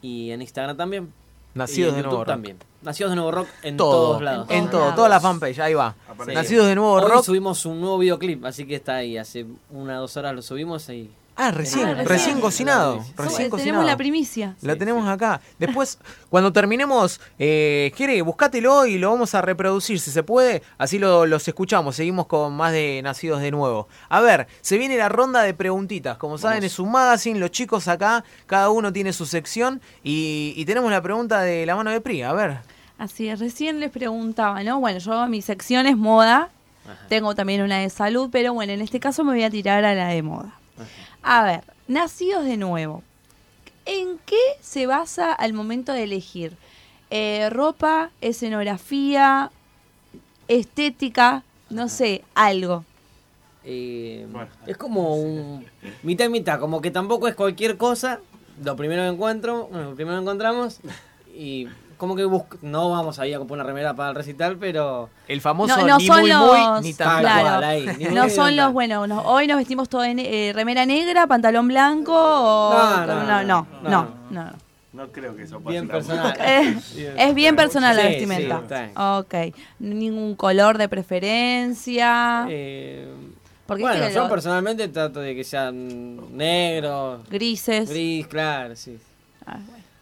Y 0.00 0.30
en 0.30 0.40
Instagram 0.40 0.76
también. 0.76 1.12
Nacidos 1.52 1.78
Y 1.78 1.90
en 1.90 1.96
de 1.96 1.98
YouTube 1.98 2.06
Nuevo 2.10 2.24
Rock. 2.24 2.26
también. 2.28 2.58
Nacidos 2.80 3.10
de 3.10 3.16
Nuevo 3.16 3.30
Rock 3.32 3.48
en 3.62 3.76
Todo, 3.76 3.90
todos 3.90 4.22
lados. 4.22 4.46
En 4.50 4.70
todo, 4.70 4.94
toda 4.94 5.08
la 5.10 5.20
fanpage, 5.20 5.58
ahí 5.58 5.74
va. 5.74 5.94
Sí. 6.24 6.32
Nacidos 6.32 6.66
de 6.68 6.74
Nuevo 6.74 6.92
Hoy 6.94 7.10
Rock. 7.10 7.24
subimos 7.24 7.66
un 7.66 7.80
nuevo 7.80 7.98
videoclip, 7.98 8.44
así 8.46 8.66
que 8.66 8.76
está 8.76 8.96
ahí. 8.96 9.18
Hace 9.18 9.44
una 9.70 9.98
o 9.98 10.02
dos 10.02 10.16
horas 10.16 10.34
lo 10.34 10.40
subimos 10.40 10.88
y 10.88 11.10
Ah, 11.36 11.52
recién, 11.52 11.86
Ah, 11.86 11.94
recién, 11.94 12.06
recién. 12.08 12.40
cocinado. 12.40 12.92
Somos- 12.96 13.16
Recién 13.16 13.36
tenemos 13.36 13.50
cocinado. 13.50 13.82
la 13.84 13.96
primicia. 13.96 14.56
Lo 14.60 14.76
tenemos 14.76 15.08
acá. 15.08 15.40
Después, 15.58 15.98
cuando 16.28 16.52
terminemos, 16.52 17.18
eh, 17.38 17.92
Jere, 17.96 18.20
buscátelo 18.20 18.84
y 18.84 18.98
lo 18.98 19.10
vamos 19.10 19.34
a 19.34 19.40
reproducir 19.40 20.00
si 20.00 20.10
se 20.10 20.22
puede. 20.22 20.62
Así 20.76 20.98
lo- 20.98 21.24
los 21.24 21.48
escuchamos. 21.48 21.96
Seguimos 21.96 22.26
con 22.26 22.52
más 22.54 22.72
de 22.72 23.00
Nacidos 23.02 23.40
de 23.40 23.50
Nuevo. 23.50 23.88
A 24.10 24.20
ver, 24.20 24.48
se 24.60 24.76
viene 24.76 24.98
la 24.98 25.08
ronda 25.08 25.40
de 25.42 25.54
preguntitas. 25.54 26.18
Como 26.18 26.36
saben, 26.36 26.62
es 26.62 26.78
un 26.78 26.90
magazine. 26.92 27.38
Los 27.40 27.52
chicos 27.52 27.88
acá, 27.88 28.22
cada 28.46 28.68
uno 28.68 28.92
tiene 28.92 29.14
su 29.14 29.24
sección. 29.24 29.80
Y, 30.04 30.52
y 30.56 30.64
tenemos 30.66 30.90
la 30.90 31.00
pregunta 31.00 31.40
de 31.40 31.64
la 31.64 31.74
mano 31.74 31.90
de 31.90 32.02
Pri. 32.02 32.22
A 32.22 32.34
ver. 32.34 32.58
Así 32.98 33.28
es, 33.28 33.38
recién 33.40 33.80
les 33.80 33.90
preguntaba, 33.90 34.62
¿no? 34.62 34.78
Bueno, 34.78 34.98
yo 34.98 35.26
mi 35.26 35.40
sección 35.40 35.86
es 35.86 35.96
moda, 35.96 36.50
tengo 37.08 37.34
también 37.34 37.62
una 37.62 37.78
de 37.78 37.88
salud, 37.88 38.28
pero 38.30 38.52
bueno, 38.52 38.74
en 38.74 38.82
este 38.82 39.00
caso 39.00 39.24
me 39.24 39.32
voy 39.32 39.42
a 39.44 39.48
tirar 39.48 39.86
a 39.86 39.94
la 39.94 40.08
de 40.08 40.22
moda. 40.22 40.52
A 41.22 41.44
ver, 41.44 41.64
nacidos 41.88 42.44
de 42.44 42.56
nuevo. 42.56 43.02
¿En 43.86 44.18
qué 44.26 44.40
se 44.60 44.86
basa 44.86 45.32
al 45.32 45.52
momento 45.52 45.92
de 45.92 46.04
elegir? 46.04 46.56
Eh, 47.10 47.48
ropa, 47.50 48.10
escenografía, 48.20 49.50
estética, 50.48 51.42
no 51.68 51.88
sé, 51.88 52.24
algo. 52.34 52.84
Eh, 53.64 54.26
Es 54.66 54.76
como 54.76 55.16
un 55.16 55.66
mitad 56.02 56.26
y 56.26 56.28
mitad, 56.28 56.60
como 56.60 56.80
que 56.80 56.90
tampoco 56.90 57.28
es 57.28 57.34
cualquier 57.34 57.76
cosa. 57.76 58.20
Lo 58.62 58.76
primero 58.76 59.02
que 59.02 59.08
encuentro, 59.08 59.66
bueno, 59.66 59.90
lo 59.90 59.96
primero 59.96 60.16
que 60.18 60.22
encontramos 60.22 60.80
y 61.34 61.68
como 62.00 62.16
que 62.16 62.24
busc- 62.26 62.58
no 62.62 62.88
vamos 62.90 63.18
ahí 63.18 63.32
a 63.34 63.38
comprar 63.38 63.58
una 63.58 63.64
remera 63.64 63.94
para 63.94 64.08
el 64.08 64.16
recital, 64.16 64.56
pero 64.58 65.10
el 65.28 65.40
famoso 65.40 65.76
No, 65.76 65.86
no 65.86 66.00
son 66.00 66.28
los, 66.28 66.82
ni 66.82 66.94
claro, 66.94 67.22
tan 67.24 67.42
cual, 67.42 67.64
ahí, 67.64 67.86
ni 67.98 68.04
muy 68.06 68.14
no 68.14 68.24
ni 68.24 68.30
son 68.30 68.56
los, 68.56 68.72
bueno, 68.72 69.06
no- 69.06 69.20
hoy 69.22 69.46
nos 69.46 69.58
vestimos 69.58 69.88
todo 69.88 70.02
en 70.02 70.18
eh, 70.18 70.52
remera 70.54 70.86
negra, 70.86 71.26
pantalón 71.26 71.68
blanco 71.68 72.12
o 72.16 72.72
No, 72.72 73.06
no, 73.06 73.06
no, 73.06 73.24
no, 73.24 73.42
no, 73.44 73.66
no, 73.82 73.90
no, 74.30 74.44
no. 74.44 74.52
No 74.92 75.06
creo 75.12 75.36
que 75.36 75.44
eso 75.44 75.60
pase. 75.60 75.70
Bien 75.70 75.86
personal. 75.86 76.34
Eh, 76.40 76.76
es 77.16 77.34
bien 77.34 77.54
personal 77.54 77.94
la 77.96 78.02
Sí, 78.02 78.08
vestimenta. 78.08 78.62
sí, 78.68 78.92
ok. 78.96 79.54
Ningún 79.78 80.34
color 80.34 80.78
de 80.78 80.88
preferencia. 80.88 82.46
Eh, 82.48 83.06
Porque 83.66 83.82
bueno, 83.84 84.08
yo 84.08 84.22
lo- 84.24 84.28
personalmente 84.28 84.88
trato 84.88 85.20
de 85.20 85.36
que 85.36 85.44
sean 85.44 86.36
negros, 86.36 87.20
Grises. 87.30 87.88
gris, 87.88 88.26
claro, 88.26 88.74
sí. 88.74 88.98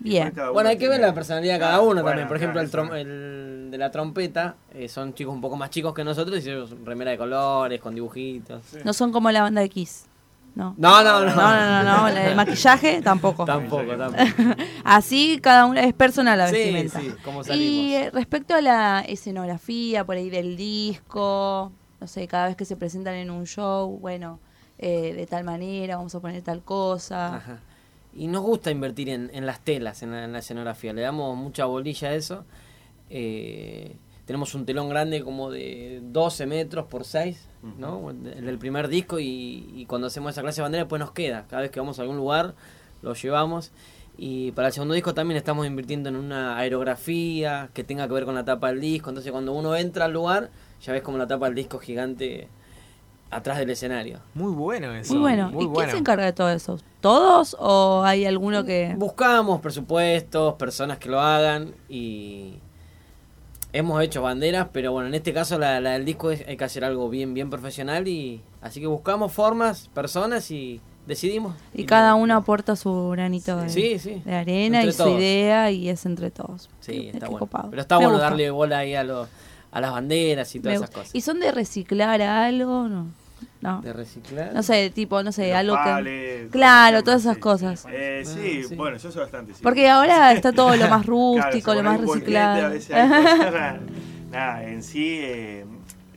Bien. 0.01 0.33
Bueno, 0.53 0.69
hay 0.71 0.79
que 0.79 0.89
ver 0.89 1.01
la 1.01 1.13
personalidad 1.13 1.55
de 1.55 1.61
cada 1.61 1.81
uno 1.81 1.87
Bueno, 2.03 2.07
también. 2.07 2.29
Por 2.29 2.37
ejemplo, 2.37 2.61
el, 2.61 2.71
trom- 2.71 2.95
el 2.95 3.69
de 3.71 3.79
la 3.79 3.91
trompeta 3.91 4.55
eh, 4.73 4.89
son 4.89 5.13
chicos 5.15 5.35
un 5.35 5.41
poco 5.41 5.57
más 5.57 5.71
chicos 5.71 5.93
que 5.93 6.05
nosotros 6.05 6.45
y 6.45 6.51
ellos 6.51 6.75
remera 6.85 7.11
de 7.11 7.19
colores, 7.19 7.81
con 7.81 7.95
dibujitos. 7.95 8.63
No 8.85 8.93
son 8.93 9.11
como 9.13 9.31
la 9.31 9.43
banda 9.43 9.61
de 9.61 9.69
Kiss. 9.69 10.07
No. 10.55 10.75
No, 10.77 11.05
no, 11.05 11.25
no. 11.25 11.35
No, 11.37 11.37
no, 11.37 11.83
no, 11.85 12.01
no, 12.01 12.09
El 12.09 12.35
maquillaje 12.35 13.01
tampoco. 13.03 13.45
Tampoco, 13.45 13.97
tampoco. 13.97 14.25
Así 14.85 15.39
cada 15.41 15.67
uno 15.67 15.79
es 15.81 15.93
personal 15.95 16.39
la 16.39 16.49
Sí, 16.49 16.55
vestimenta. 16.57 17.01
sí, 17.01 17.13
como 17.25 17.43
y 17.43 17.45
salimos. 17.45 17.93
eh, 17.93 18.11
respecto 18.13 18.55
a 18.55 18.61
la 18.61 19.01
escenografía, 19.07 20.05
por 20.05 20.17
ahí 20.17 20.31
del 20.31 20.57
disco, 20.57 21.73
no 22.01 22.07
sé, 22.07 22.27
cada 22.27 22.47
vez 22.49 22.57
que 22.57 22.65
se 22.65 22.77
presentan 22.77 23.15
en 23.15 23.31
un 23.31 23.47
show, 23.47 23.99
bueno, 24.01 24.41
eh, 24.79 25.13
de 25.15 25.27
tal 25.27 25.45
manera, 25.45 25.97
vamos 25.97 26.15
a 26.15 26.21
poner 26.21 26.43
tal 26.43 26.63
cosa. 26.63 27.37
Ajá. 27.37 27.59
Y 28.19 28.27
nos 28.27 28.43
gusta 28.43 28.73
invertir 28.73 29.11
en, 29.11 29.31
en 29.33 29.47
las 29.47 29.61
telas, 29.61 30.03
en 30.03 30.11
la, 30.11 30.25
en 30.25 30.33
la 30.33 30.41
escenografía. 30.41 30.93
Le 30.93 31.03
damos 31.03 31.37
mucha 31.37 31.67
bolilla 31.67 32.09
a 32.09 32.15
eso. 32.15 32.45
Eh, 33.11 33.97
tenemos 34.25 34.55
un 34.57 34.67
telón 34.67 34.89
grande 34.89 35.23
como 35.23 35.53
de 35.53 36.01
12 36.03 36.47
metros 36.47 36.87
por 36.87 37.05
6, 37.05 37.49
¿no? 37.79 38.11
El 38.11 38.45
del 38.45 38.59
primer 38.59 38.89
disco 38.89 39.21
y, 39.21 39.73
y 39.75 39.87
cuando 39.87 40.09
hacemos 40.09 40.33
esa 40.33 40.43
clase 40.43 40.57
de 40.57 40.63
bandera 40.65 40.85
después 40.85 40.99
nos 40.99 41.13
queda. 41.13 41.47
Cada 41.49 41.63
vez 41.63 41.71
que 41.71 41.79
vamos 41.79 41.99
a 41.99 42.03
algún 42.03 42.17
lugar 42.17 42.57
lo 43.03 43.15
llevamos. 43.15 43.71
Y 44.17 44.51
para 44.51 44.67
el 44.69 44.75
segundo 44.75 44.95
disco 44.95 45.15
también 45.15 45.39
estamos 45.39 45.65
invirtiendo 45.65 46.09
en 46.09 46.17
una 46.17 46.59
aerografía 46.59 47.71
que 47.73 47.85
tenga 47.85 48.09
que 48.09 48.15
ver 48.15 48.25
con 48.25 48.35
la 48.35 48.45
tapa 48.45 48.69
del 48.69 48.81
disco. 48.81 49.11
Entonces 49.11 49.31
cuando 49.31 49.53
uno 49.53 49.77
entra 49.77 50.07
al 50.07 50.13
lugar 50.13 50.51
ya 50.83 50.93
ves 50.93 51.03
como 51.03 51.19
la 51.19 51.29
tapa 51.29 51.47
del 51.47 51.55
disco 51.55 51.79
gigante 51.79 52.49
atrás 53.31 53.59
del 53.59 53.71
escenario. 53.71 54.21
Muy 54.35 54.53
bueno 54.53 54.95
eso. 54.95 55.13
Muy 55.15 55.21
bueno. 55.21 55.51
¿Y 55.61 55.69
quién 55.77 55.91
se 55.91 55.97
encarga 55.99 56.25
de 56.25 56.33
todo 56.33 56.51
eso? 56.51 56.79
¿Todos 57.01 57.57
o 57.59 58.03
hay 58.05 58.25
alguno 58.25 58.65
que...? 58.65 58.95
Buscamos 58.97 59.61
presupuestos, 59.61 60.55
personas 60.55 60.99
que 60.99 61.09
lo 61.09 61.21
hagan 61.21 61.75
y 61.89 62.55
hemos 63.73 64.03
hecho 64.03 64.23
banderas, 64.23 64.69
pero 64.73 64.93
bueno, 64.93 65.09
en 65.09 65.15
este 65.15 65.33
caso 65.33 65.59
la, 65.59 65.81
la 65.81 65.91
del 65.93 66.05
disco 66.05 66.31
es, 66.31 66.45
hay 66.49 66.57
que 66.57 66.65
hacer 66.65 66.85
algo 66.85 67.09
bien, 67.11 67.35
bien 67.35 67.51
profesional 67.51 68.09
y 68.09 68.41
así 68.63 68.81
que 68.81 68.87
buscamos 68.87 69.31
formas, 69.33 69.89
personas 69.93 70.51
y 70.51 70.81
decidimos. 71.07 71.55
Y 71.75 71.85
cada 71.85 72.15
uno 72.15 72.35
aporta 72.35 72.77
su 72.77 73.11
granito 73.11 73.57
de, 73.59 73.69
Sí, 73.69 73.99
sí. 73.99 74.23
de 74.25 74.35
arena 74.35 74.83
Entre 74.83 74.91
y 74.91 74.93
su 74.93 75.09
idea 75.19 75.71
y 75.71 75.89
es 75.91 76.05
entre 76.07 76.31
todos. 76.31 76.71
Sí, 76.81 77.11
está 77.13 77.27
bueno. 77.27 77.41
copado. 77.41 77.69
Pero 77.71 77.83
está 77.83 77.97
Me 77.99 78.07
bueno 78.07 78.15
gusta. 78.19 78.31
darle 78.31 78.51
bola 78.51 78.79
ahí 78.79 78.95
a, 78.95 79.05
los 79.05 79.29
a 79.71 79.81
las 79.81 79.93
banderas 79.93 80.55
y 80.55 80.59
Me 80.59 80.63
todas 80.63 80.77
esas 80.79 80.91
cosas. 80.91 81.15
¿Y 81.15 81.21
son 81.21 81.41
de 81.41 81.53
reciclar 81.53 82.21
algo? 82.23 82.89
No. 82.89 83.07
No. 83.61 83.81
¿De 83.83 83.93
reciclar? 83.93 84.53
No 84.55 84.63
sé, 84.63 84.91
tipo, 84.91 85.21
no 85.23 85.33
sé, 85.33 85.53
algo 85.55 85.77
que... 85.85 86.49
Claro, 86.53 87.03
todas 87.03 87.23
esas 87.23 87.39
cosas. 87.39 87.87
Eh, 87.91 88.23
sí, 88.25 88.75
bueno, 88.77 88.97
yo 88.99 89.11
soy 89.11 89.23
bastante. 89.23 89.53
sí. 89.55 89.61
Porque 89.63 89.89
ahora 89.89 90.33
está 90.33 90.53
todo 90.53 90.77
lo 90.77 90.89
más 90.89 91.05
rústico, 91.05 91.75
lo 91.75 91.83
más 91.83 92.01
reciclado. 92.01 92.67
a 92.67 92.69
veces 92.69 92.95
hay 92.95 93.09
cosas- 93.09 93.81
Nada, 94.31 94.65
en 94.65 94.83
sí 94.83 95.19
eh, 95.23 95.65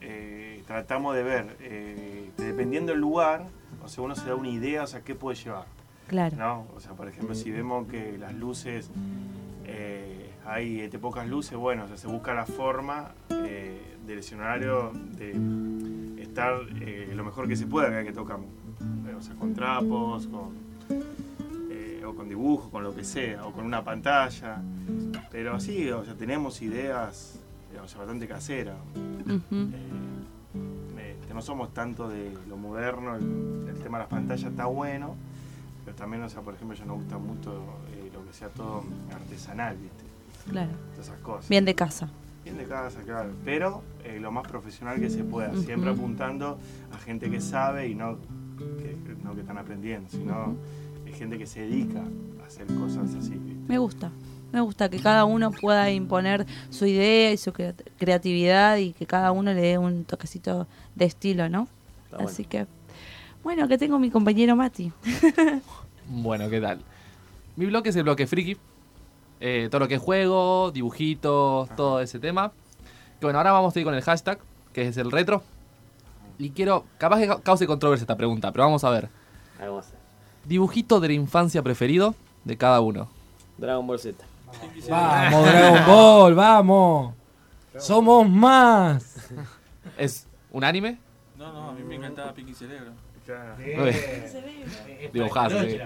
eh, 0.02 0.62
tratamos 0.66 1.14
de 1.16 1.22
ver, 1.22 1.56
eh, 1.60 2.30
dependiendo 2.36 2.92
del 2.92 3.00
lugar, 3.00 3.46
o 3.82 3.88
sea, 3.88 4.04
uno 4.04 4.14
se 4.14 4.26
da 4.26 4.34
una 4.34 4.50
idea, 4.50 4.82
o 4.82 4.86
sea, 4.86 5.00
qué 5.00 5.14
puede 5.14 5.36
llevar. 5.36 5.64
Claro. 6.08 6.36
¿no? 6.36 6.66
O 6.76 6.80
sea, 6.80 6.92
por 6.92 7.08
ejemplo, 7.08 7.34
si 7.34 7.50
vemos 7.50 7.88
que 7.88 8.18
las 8.18 8.34
luces, 8.34 8.90
eh, 9.64 10.21
hay 10.46 10.80
este, 10.80 10.98
pocas 10.98 11.28
luces, 11.28 11.56
bueno, 11.56 11.84
o 11.84 11.88
sea, 11.88 11.96
se 11.96 12.06
busca 12.06 12.34
la 12.34 12.46
forma 12.46 13.12
eh, 13.30 13.96
del 14.06 14.18
escenario 14.18 14.92
de 15.16 16.20
estar 16.22 16.54
eh, 16.80 17.12
lo 17.14 17.24
mejor 17.24 17.46
que 17.48 17.56
se 17.56 17.66
pueda 17.66 17.88
cada 17.90 18.04
que 18.04 18.12
tocamos. 18.12 18.46
Eh, 19.06 19.14
O 19.16 19.22
sea, 19.22 19.34
con 19.36 19.54
trapos, 19.54 20.26
con, 20.26 20.62
o 22.04 22.14
con 22.14 22.28
dibujos, 22.28 22.70
con 22.70 22.82
lo 22.82 22.94
que 22.94 23.04
sea, 23.04 23.46
o 23.46 23.52
con 23.52 23.64
una 23.64 23.84
pantalla. 23.84 24.60
Pero 25.30 25.60
sí, 25.60 25.88
o 25.90 26.04
sea, 26.04 26.14
tenemos 26.14 26.60
ideas 26.62 27.38
o 27.82 27.88
sea, 27.88 27.98
bastante 28.00 28.26
caseras. 28.26 28.76
Que 31.26 31.34
no 31.34 31.40
somos 31.40 31.72
tanto 31.72 32.08
de 32.08 32.36
lo 32.48 32.56
moderno, 32.56 33.16
el, 33.16 33.66
el 33.68 33.78
tema 33.82 33.98
de 33.98 34.04
las 34.04 34.10
pantallas 34.10 34.50
está 34.50 34.66
bueno, 34.66 35.16
pero 35.84 35.96
también, 35.96 36.22
o 36.22 36.28
sea, 36.28 36.42
por 36.42 36.54
ejemplo, 36.54 36.76
yo 36.76 36.84
no 36.84 36.94
gusta 36.96 37.16
mucho 37.16 37.52
eh, 37.94 38.10
lo 38.12 38.24
que 38.26 38.32
sea 38.34 38.48
todo 38.48 38.84
artesanal, 39.14 39.76
¿viste? 39.78 40.04
Claro. 40.50 40.70
Todas 40.94 41.08
esas 41.08 41.20
cosas. 41.20 41.48
Bien 41.48 41.64
de 41.64 41.74
casa. 41.74 42.08
Bien 42.44 42.56
de 42.56 42.64
casa, 42.64 43.00
claro. 43.04 43.30
Pero 43.44 43.82
eh, 44.04 44.18
lo 44.20 44.30
más 44.32 44.46
profesional 44.48 44.98
que 45.00 45.08
se 45.10 45.22
pueda, 45.24 45.54
siempre 45.56 45.90
apuntando 45.90 46.58
a 46.92 46.98
gente 46.98 47.30
que 47.30 47.40
sabe 47.40 47.88
y 47.88 47.94
no 47.94 48.18
que, 48.58 48.96
no 49.24 49.34
que 49.34 49.40
están 49.42 49.58
aprendiendo, 49.58 50.08
sino 50.10 50.56
eh, 51.06 51.12
gente 51.12 51.38
que 51.38 51.46
se 51.46 51.60
dedica 51.60 52.02
a 52.42 52.46
hacer 52.46 52.66
cosas 52.66 53.14
así, 53.14 53.30
¿viste? 53.30 53.54
Me 53.68 53.78
gusta. 53.78 54.10
Me 54.52 54.60
gusta 54.60 54.90
que 54.90 54.98
cada 54.98 55.24
uno 55.24 55.50
pueda 55.50 55.90
imponer 55.90 56.44
su 56.68 56.84
idea 56.84 57.32
y 57.32 57.38
su 57.38 57.52
crea- 57.54 57.74
creatividad 57.98 58.76
y 58.76 58.92
que 58.92 59.06
cada 59.06 59.32
uno 59.32 59.54
le 59.54 59.62
dé 59.62 59.78
un 59.78 60.04
toquecito 60.04 60.66
de 60.94 61.04
estilo, 61.06 61.48
¿no? 61.48 61.68
Así 62.18 62.44
que, 62.44 62.66
bueno, 63.42 63.66
que 63.68 63.78
tengo 63.78 63.98
mi 63.98 64.10
compañero 64.10 64.54
Mati. 64.56 64.92
Bueno, 66.08 66.50
¿qué 66.50 66.60
tal? 66.60 66.80
Mi 67.56 67.66
bloque 67.66 67.88
es 67.90 67.96
el 67.96 68.02
bloque 68.02 68.26
friki. 68.26 68.56
Eh, 69.44 69.66
todo 69.72 69.80
lo 69.80 69.88
que 69.88 69.96
es 69.96 70.00
juego, 70.00 70.70
dibujitos, 70.70 71.68
todo 71.74 72.00
ese 72.00 72.20
tema. 72.20 72.52
Que 73.18 73.26
bueno, 73.26 73.38
ahora 73.40 73.50
vamos 73.50 73.74
a 73.74 73.78
ir 73.80 73.84
con 73.84 73.92
el 73.94 74.02
hashtag, 74.02 74.38
que 74.72 74.86
es 74.86 74.96
el 74.96 75.10
retro. 75.10 75.42
Y 76.38 76.50
quiero, 76.50 76.84
capaz 76.96 77.18
que 77.18 77.26
ca- 77.26 77.40
cause 77.40 77.66
controversia 77.66 78.04
esta 78.04 78.16
pregunta, 78.16 78.52
pero 78.52 78.64
vamos 78.64 78.84
a 78.84 78.90
ver. 78.90 79.08
Algo 79.60 79.80
así. 79.80 79.92
Dibujito 80.44 81.00
de 81.00 81.08
la 81.08 81.14
infancia 81.14 81.60
preferido 81.62 82.14
de 82.44 82.56
cada 82.56 82.80
uno. 82.80 83.08
Dragon 83.58 83.84
Ball 83.86 83.98
Z. 83.98 84.24
Vamos, 84.88 85.44
Dragon 85.44 85.86
Ball, 85.86 86.34
vamos. 86.34 87.14
Somos 87.78 88.28
más. 88.28 89.28
¿Es 89.98 90.26
un 90.52 90.62
anime? 90.62 90.98
No, 91.36 91.52
no, 91.52 91.70
a 91.70 91.72
mí 91.72 91.82
me 91.82 91.96
encantaba 91.96 92.32
Pinky 92.32 92.54
Cerebro. 92.54 92.92
Dibujazo, 95.12 95.60
sí. 95.62 95.78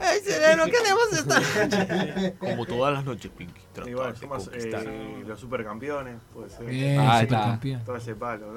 ¡Ay, 0.00 0.20
cerebro, 0.20 0.64
qué 0.66 0.76
hacemos 0.76 1.12
esta 1.12 2.32
Como 2.38 2.66
todas 2.66 2.94
las 2.94 3.04
noches, 3.04 3.30
Pinky. 3.36 3.60
Igual, 3.86 4.16
somos 4.16 4.50
eh, 4.52 5.22
los 5.26 5.38
supercampeones, 5.40 6.16
puede 6.32 6.50
ser. 6.50 6.66
Bien, 6.66 6.98
Ah, 7.00 7.22
está. 7.22 7.36
supercampeón. 7.38 7.84
Todo 7.84 7.96
ese 7.96 8.14
palo. 8.14 8.54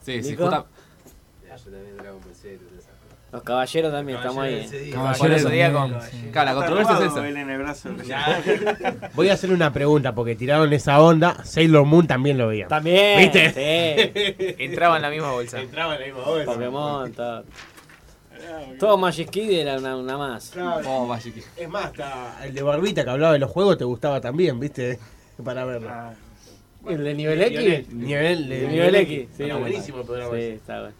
Sí, 0.00 0.22
sí, 0.22 0.30
Nico. 0.30 0.44
justa- 0.44 0.66
Los 3.32 3.42
caballeros 3.44 3.92
también, 3.92 4.18
estamos 4.18 4.44
ahí. 4.44 4.90
Caballero 4.92 5.38
Zodíaco. 5.38 5.78
también, 5.78 6.32
Claro, 6.32 6.48
la 6.48 6.54
controversia 6.54 6.98
es 6.98 7.12
esa. 7.12 7.28
Él 7.28 7.36
en 7.36 7.50
el 7.50 7.58
brazo. 7.58 7.90
Voy 9.14 9.28
a 9.28 9.34
hacer 9.34 9.52
una 9.52 9.72
pregunta 9.72 10.14
porque 10.14 10.34
tiraron 10.34 10.72
esa 10.72 11.00
onda. 11.00 11.44
Sailor 11.44 11.84
Moon 11.84 12.06
también 12.08 12.38
lo 12.38 12.48
veía. 12.48 12.66
También. 12.66 13.20
¿Viste? 13.20 13.50
Sí. 13.52 14.54
Entraba 14.58 14.96
en 14.96 15.02
la 15.02 15.10
misma 15.10 15.30
bolsa. 15.30 15.60
Entraba 15.60 15.94
en 15.94 16.00
la 16.00 16.06
misma 16.06 16.24
bolsa. 16.24 16.52
Pokémon, 16.52 17.12
todo. 17.14 17.44
Todo 18.78 18.96
Magic 18.96 19.28
Kid 19.30 19.50
era 19.50 19.76
una, 19.78 19.96
una 19.96 20.16
más. 20.16 20.52
Oh, 20.86 21.06
Magic 21.06 21.34
Kid. 21.34 21.42
Es 21.56 21.68
más, 21.68 21.84
hasta 21.86 22.44
el 22.46 22.54
de 22.54 22.62
Barbita 22.62 23.04
que 23.04 23.10
hablaba 23.10 23.34
de 23.34 23.38
los 23.38 23.50
juegos 23.50 23.78
te 23.78 23.84
gustaba 23.84 24.20
también, 24.20 24.58
¿viste? 24.58 24.98
Para 25.44 25.64
verlo. 25.64 25.90
¿El 26.88 27.04
de 27.04 27.14
nivel 27.14 27.42
X? 27.42 27.58
Nivel, 27.92 28.48
nivel, 28.48 28.48
de 28.48 28.68
Nivel 28.68 28.94
X. 28.94 29.28
Sí, 29.36 29.42
Era 29.44 29.56
buenísimo 29.56 30.00
el 30.00 30.06
programa. 30.06 30.34
Sí, 30.34 30.42
está 30.42 30.80
bueno. 30.80 30.94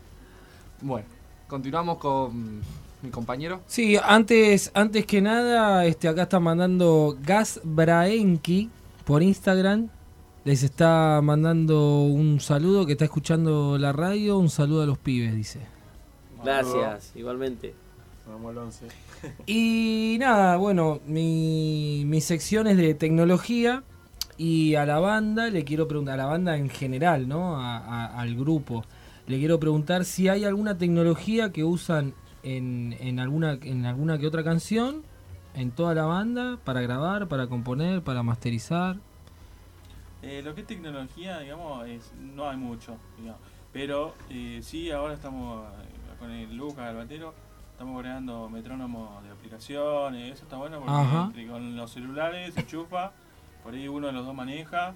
Bueno, 0.82 1.06
continuamos 1.50 1.98
con 1.98 2.60
mi 3.02 3.10
compañero. 3.10 3.60
Sí, 3.66 3.96
antes, 4.02 4.70
antes 4.72 5.04
que 5.04 5.20
nada, 5.20 5.84
este, 5.84 6.08
acá 6.08 6.22
está 6.22 6.38
mandando 6.40 7.16
Gas 7.22 7.60
Braenki 7.64 8.70
por 9.04 9.22
Instagram. 9.22 9.88
Les 10.44 10.62
está 10.62 11.20
mandando 11.22 12.02
un 12.04 12.40
saludo 12.40 12.86
que 12.86 12.92
está 12.92 13.04
escuchando 13.04 13.76
la 13.76 13.92
radio. 13.92 14.38
Un 14.38 14.48
saludo 14.48 14.82
a 14.82 14.86
los 14.86 14.96
pibes, 14.96 15.34
dice. 15.34 15.60
Gracias, 16.42 17.12
igualmente. 17.14 17.74
Vamos 18.26 18.50
al 18.52 18.58
11. 18.58 18.86
Y 19.46 20.16
nada, 20.20 20.56
bueno, 20.56 21.00
mi, 21.06 22.04
mi 22.06 22.20
sección 22.20 22.66
es 22.68 22.76
de 22.76 22.94
tecnología 22.94 23.82
y 24.38 24.76
a 24.76 24.86
la 24.86 24.98
banda 25.00 25.48
le 25.50 25.64
quiero 25.64 25.86
preguntar, 25.88 26.14
a 26.14 26.22
la 26.22 26.26
banda 26.26 26.56
en 26.56 26.70
general, 26.70 27.28
¿no? 27.28 27.56
A- 27.56 27.76
a- 27.78 28.20
al 28.20 28.34
grupo. 28.36 28.84
Le 29.30 29.38
quiero 29.38 29.60
preguntar 29.60 30.04
si 30.04 30.28
hay 30.28 30.44
alguna 30.44 30.76
tecnología 30.76 31.52
que 31.52 31.62
usan 31.62 32.14
en, 32.42 32.96
en, 32.98 33.20
alguna, 33.20 33.52
en 33.62 33.86
alguna 33.86 34.18
que 34.18 34.26
otra 34.26 34.42
canción, 34.42 35.04
en 35.54 35.70
toda 35.70 35.94
la 35.94 36.04
banda, 36.04 36.58
para 36.64 36.80
grabar, 36.80 37.28
para 37.28 37.46
componer, 37.46 38.02
para 38.02 38.24
masterizar. 38.24 38.96
Eh, 40.22 40.42
lo 40.42 40.52
que 40.56 40.62
es 40.62 40.66
tecnología, 40.66 41.38
digamos, 41.38 41.86
es, 41.86 42.12
no 42.18 42.50
hay 42.50 42.56
mucho, 42.56 42.96
digamos. 43.18 43.40
Pero 43.72 44.14
eh, 44.30 44.58
sí, 44.64 44.90
ahora 44.90 45.14
estamos 45.14 45.64
eh, 45.64 46.18
con 46.18 46.32
el 46.32 46.56
Lucas, 46.56 46.90
el 46.90 46.96
batero, 46.96 47.32
estamos 47.70 48.00
creando 48.00 48.48
metrónomos 48.48 49.22
de 49.22 49.30
aplicaciones, 49.30 50.32
eso 50.34 50.42
está 50.42 50.56
bueno 50.56 50.80
porque 50.80 50.92
Ajá. 50.92 51.32
con 51.48 51.76
los 51.76 51.88
celulares 51.92 52.52
se 52.54 52.62
enchufa, 52.62 53.12
por 53.62 53.74
ahí 53.74 53.86
uno 53.86 54.08
de 54.08 54.12
los 54.12 54.26
dos 54.26 54.34
maneja 54.34 54.92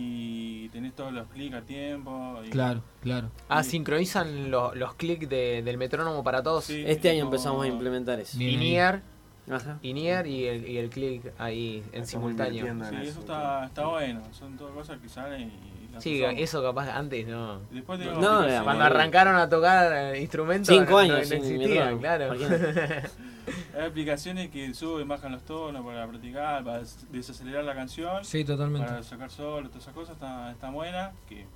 y 0.00 0.68
tenés 0.68 0.94
todos 0.94 1.12
los 1.12 1.26
clics 1.28 1.54
a 1.56 1.62
tiempo. 1.62 2.40
y- 2.46 2.50
Claro, 2.50 2.82
claro. 3.02 3.30
Ah, 3.48 3.64
sincronizan 3.64 4.50
lo- 4.50 4.74
los 4.74 4.94
clics 4.94 5.28
de- 5.28 5.62
del 5.62 5.76
metrónomo 5.76 6.22
para 6.22 6.42
todos. 6.42 6.70
Este 6.70 7.10
año 7.10 7.24
empezamos 7.24 7.64
a 7.64 7.68
implementar 7.68 8.20
eso. 8.20 8.40
Inier, 8.40 9.02
Ajá. 9.50 9.78
Inier 9.82 10.26
y 10.26 10.44
el, 10.44 10.68
y 10.68 10.76
el 10.76 10.90
clic 10.90 11.32
ahí 11.38 11.82
en 11.92 12.06
simultáneo. 12.06 12.66
Sí, 12.90 12.96
eso 13.02 13.20
está, 13.20 13.64
está 13.64 13.86
bueno, 13.86 14.22
son 14.32 14.56
todas 14.56 14.74
cosas 14.74 14.98
que 15.00 15.08
salen 15.08 15.48
y 15.50 15.87
Sí, 16.00 16.22
eso 16.22 16.62
capaz 16.62 16.88
antes 16.90 17.26
no. 17.26 17.60
Después 17.70 17.98
no, 18.00 18.06
aplicaciones- 18.40 18.62
cuando 18.62 18.84
arrancaron 18.84 19.36
a 19.36 19.48
tocar 19.48 19.92
eh, 20.14 20.20
instrumentos 20.20 20.74
Cinco 20.74 20.90
no- 20.92 20.98
años 20.98 21.28
no, 21.30 21.36
existían, 21.36 21.98
claro. 21.98 22.32
Hay 23.78 23.86
aplicaciones 23.86 24.50
que 24.50 24.74
suben, 24.74 25.08
bajan 25.08 25.32
los 25.32 25.42
tonos 25.42 25.84
para 25.84 26.06
practicar, 26.06 26.62
para 26.64 26.80
des- 26.80 27.06
desacelerar 27.10 27.64
la 27.64 27.74
canción. 27.74 28.24
Sí, 28.24 28.44
totalmente. 28.44 28.86
Para 28.86 29.02
sacar 29.02 29.30
solo, 29.30 29.68
todas 29.68 29.82
esas 29.84 29.94
cosas 29.94 30.14
están 30.14 30.50
está 30.52 30.70
buenas. 30.70 31.12
Que, 31.28 31.46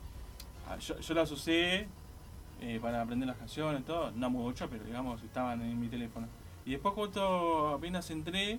ah, 0.69 0.77
yo, 0.79 0.99
yo 0.99 1.15
las 1.15 1.31
usé 1.31 1.87
eh, 2.63 2.79
para 2.81 3.03
aprender 3.03 3.27
las 3.29 3.37
canciones, 3.37 3.85
todo. 3.85 4.11
No 4.13 4.31
mucho, 4.31 4.69
pero 4.71 4.85
digamos, 4.85 5.23
estaban 5.23 5.61
en 5.61 5.79
mi 5.79 5.89
teléfono. 5.89 6.29
Y 6.65 6.71
después 6.71 6.95
justo 6.95 7.69
apenas 7.75 8.09
entré, 8.11 8.59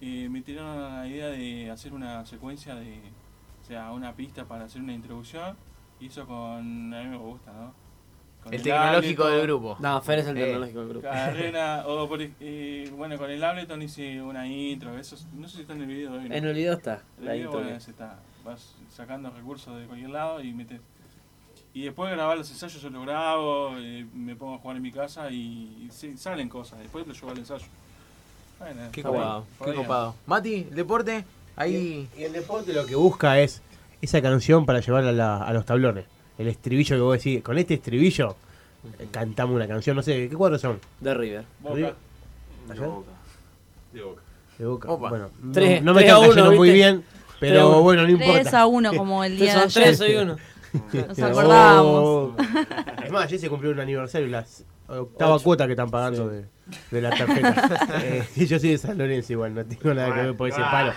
eh, 0.00 0.28
me 0.30 0.42
tiraron 0.42 0.80
la 1.00 1.06
idea 1.08 1.26
de 1.28 1.70
hacer 1.70 1.92
una 1.92 2.24
secuencia 2.26 2.74
de, 2.76 3.00
sea, 3.70 3.92
una 3.92 4.12
pista 4.14 4.44
para 4.44 4.64
hacer 4.64 4.82
una 4.82 4.92
introducción. 4.92 5.56
Y 6.00 6.06
eso 6.06 6.26
con, 6.26 6.92
a 6.94 7.02
mí 7.02 7.08
me 7.08 7.16
gusta, 7.16 7.52
¿no? 7.52 7.72
Con 8.42 8.54
El 8.54 8.62
tecnológico 8.62 9.22
Ableton. 9.24 9.30
del 9.38 9.46
grupo. 9.46 9.76
No, 9.80 10.00
Fer 10.00 10.18
es 10.20 10.26
el 10.26 10.36
Eh. 10.38 10.44
tecnológico 10.44 10.80
del 10.80 10.88
grupo. 10.88 11.08
Carrera, 11.08 11.84
o 11.86 12.08
por, 12.08 12.20
eh, 12.22 12.90
bueno, 12.96 13.18
con 13.18 13.30
el 13.30 13.44
Ableton 13.44 13.82
hice 13.82 14.20
una 14.22 14.46
intro, 14.48 14.96
eso, 14.98 15.16
no 15.34 15.46
sé 15.46 15.56
si 15.56 15.60
está 15.62 15.74
en 15.74 15.82
el 15.82 15.86
video. 15.86 16.12
hoy, 16.14 16.28
¿no? 16.28 16.34
En 16.34 16.44
el 16.44 16.54
video 16.54 16.72
está, 16.72 17.02
El 17.18 17.24
la 17.26 17.32
video, 17.32 17.44
intro 17.46 17.60
bueno, 17.60 17.68
que- 17.70 17.76
ese 17.76 17.90
está. 17.90 18.18
Vas 18.44 18.74
sacando 18.90 19.28
recursos 19.30 19.78
de 19.78 19.86
cualquier 19.86 20.10
lado 20.10 20.40
y 20.40 20.52
metes. 20.54 20.80
Y 21.74 21.82
después 21.84 22.08
de 22.10 22.16
grabar 22.16 22.38
los 22.38 22.50
ensayos 22.50 22.80
yo 22.82 22.88
lo 22.90 23.02
grabo, 23.02 23.74
eh, 23.76 24.06
me 24.14 24.34
pongo 24.34 24.54
a 24.54 24.58
jugar 24.58 24.76
en 24.78 24.82
mi 24.82 24.90
casa 24.90 25.30
y, 25.30 25.84
y 25.86 25.88
sí, 25.92 26.16
salen 26.16 26.48
cosas. 26.48 26.78
Después 26.80 27.06
lo 27.06 27.12
llevo 27.12 27.30
al 27.30 27.38
ensayo. 27.38 27.66
Bueno, 28.58 28.88
Qué 28.90 29.02
copado, 29.02 29.46
qué 29.64 29.74
copado. 29.74 30.14
Mati, 30.26 30.64
deporte, 30.64 31.24
ahí. 31.60 32.08
Y 32.16 32.22
el 32.24 32.32
deporte 32.32 32.72
lo 32.72 32.86
que 32.86 32.94
busca 32.94 33.38
es 33.40 33.62
esa 34.02 34.20
canción 34.22 34.66
para 34.66 34.80
llevar 34.80 35.04
a, 35.04 35.12
la- 35.12 35.42
a 35.42 35.52
los 35.52 35.64
tablones. 35.64 36.04
El 36.38 36.48
estribillo 36.48 36.96
que 36.96 37.02
vos 37.02 37.16
decís, 37.18 37.42
con 37.42 37.58
este 37.58 37.74
estribillo 37.74 38.36
eh, 38.98 39.06
cantamos 39.10 39.54
una 39.56 39.68
canción, 39.68 39.94
no 39.96 40.02
sé, 40.02 40.28
¿qué 40.28 40.34
cuadros 40.36 40.60
son? 40.60 40.80
De 41.00 41.12
River. 41.14 41.44
Boca. 41.60 41.74
River. 41.74 41.94
De 42.66 42.72
¿Allá? 42.72 42.86
boca. 42.86 43.10
De 43.92 44.02
boca. 44.02 44.22
De 44.58 44.66
Boca. 44.66 44.88
Opa. 44.90 45.08
Bueno, 45.10 45.30
no- 45.42 45.52
Tres- 45.52 45.82
no, 45.82 45.94
me 45.94 46.00
tres 46.00 46.12
a 46.12 46.14
están 46.14 46.24
uno, 46.30 46.34
cayendo 46.34 46.56
muy 46.56 46.68
¿viste? 46.70 46.74
bien, 46.74 47.04
a 47.06 47.32
pero 47.40 47.68
uno. 47.70 47.80
bueno, 47.82 48.02
no 48.04 48.10
importa. 48.10 48.40
3 48.42 48.54
a 48.54 48.66
1 48.66 48.92
como 48.94 49.24
el 49.24 49.36
día 49.38 49.54
de 49.54 49.60
ayer. 49.60 49.72
tres, 49.72 49.98
soy 49.98 50.14
uno. 50.16 50.36
Nos 50.92 51.18
Oh. 51.18 51.24
acordábamos. 51.26 52.34
Es 53.04 53.10
más, 53.10 53.24
ayer 53.24 53.38
se 53.40 53.48
cumplió 53.48 53.72
un 53.72 53.80
aniversario 53.80 54.26
y 54.28 54.30
la 54.30 54.44
octava 54.88 55.38
cuota 55.40 55.66
que 55.66 55.72
están 55.72 55.90
pagando 55.90 56.28
de, 56.28 56.44
de 56.90 57.00
la 57.00 57.10
tarjeta. 57.10 57.88
Eh, 58.02 58.24
y 58.36 58.46
yo 58.46 58.58
soy 58.58 58.70
de 58.70 58.78
San 58.78 58.96
Lorenzo 58.98 59.32
igual, 59.32 59.54
no 59.54 59.64
tengo 59.64 59.92
nada 59.94 60.14
que 60.14 60.20
ver 60.22 60.36
por 60.36 60.48
ese 60.48 60.60
palo. 60.60 60.92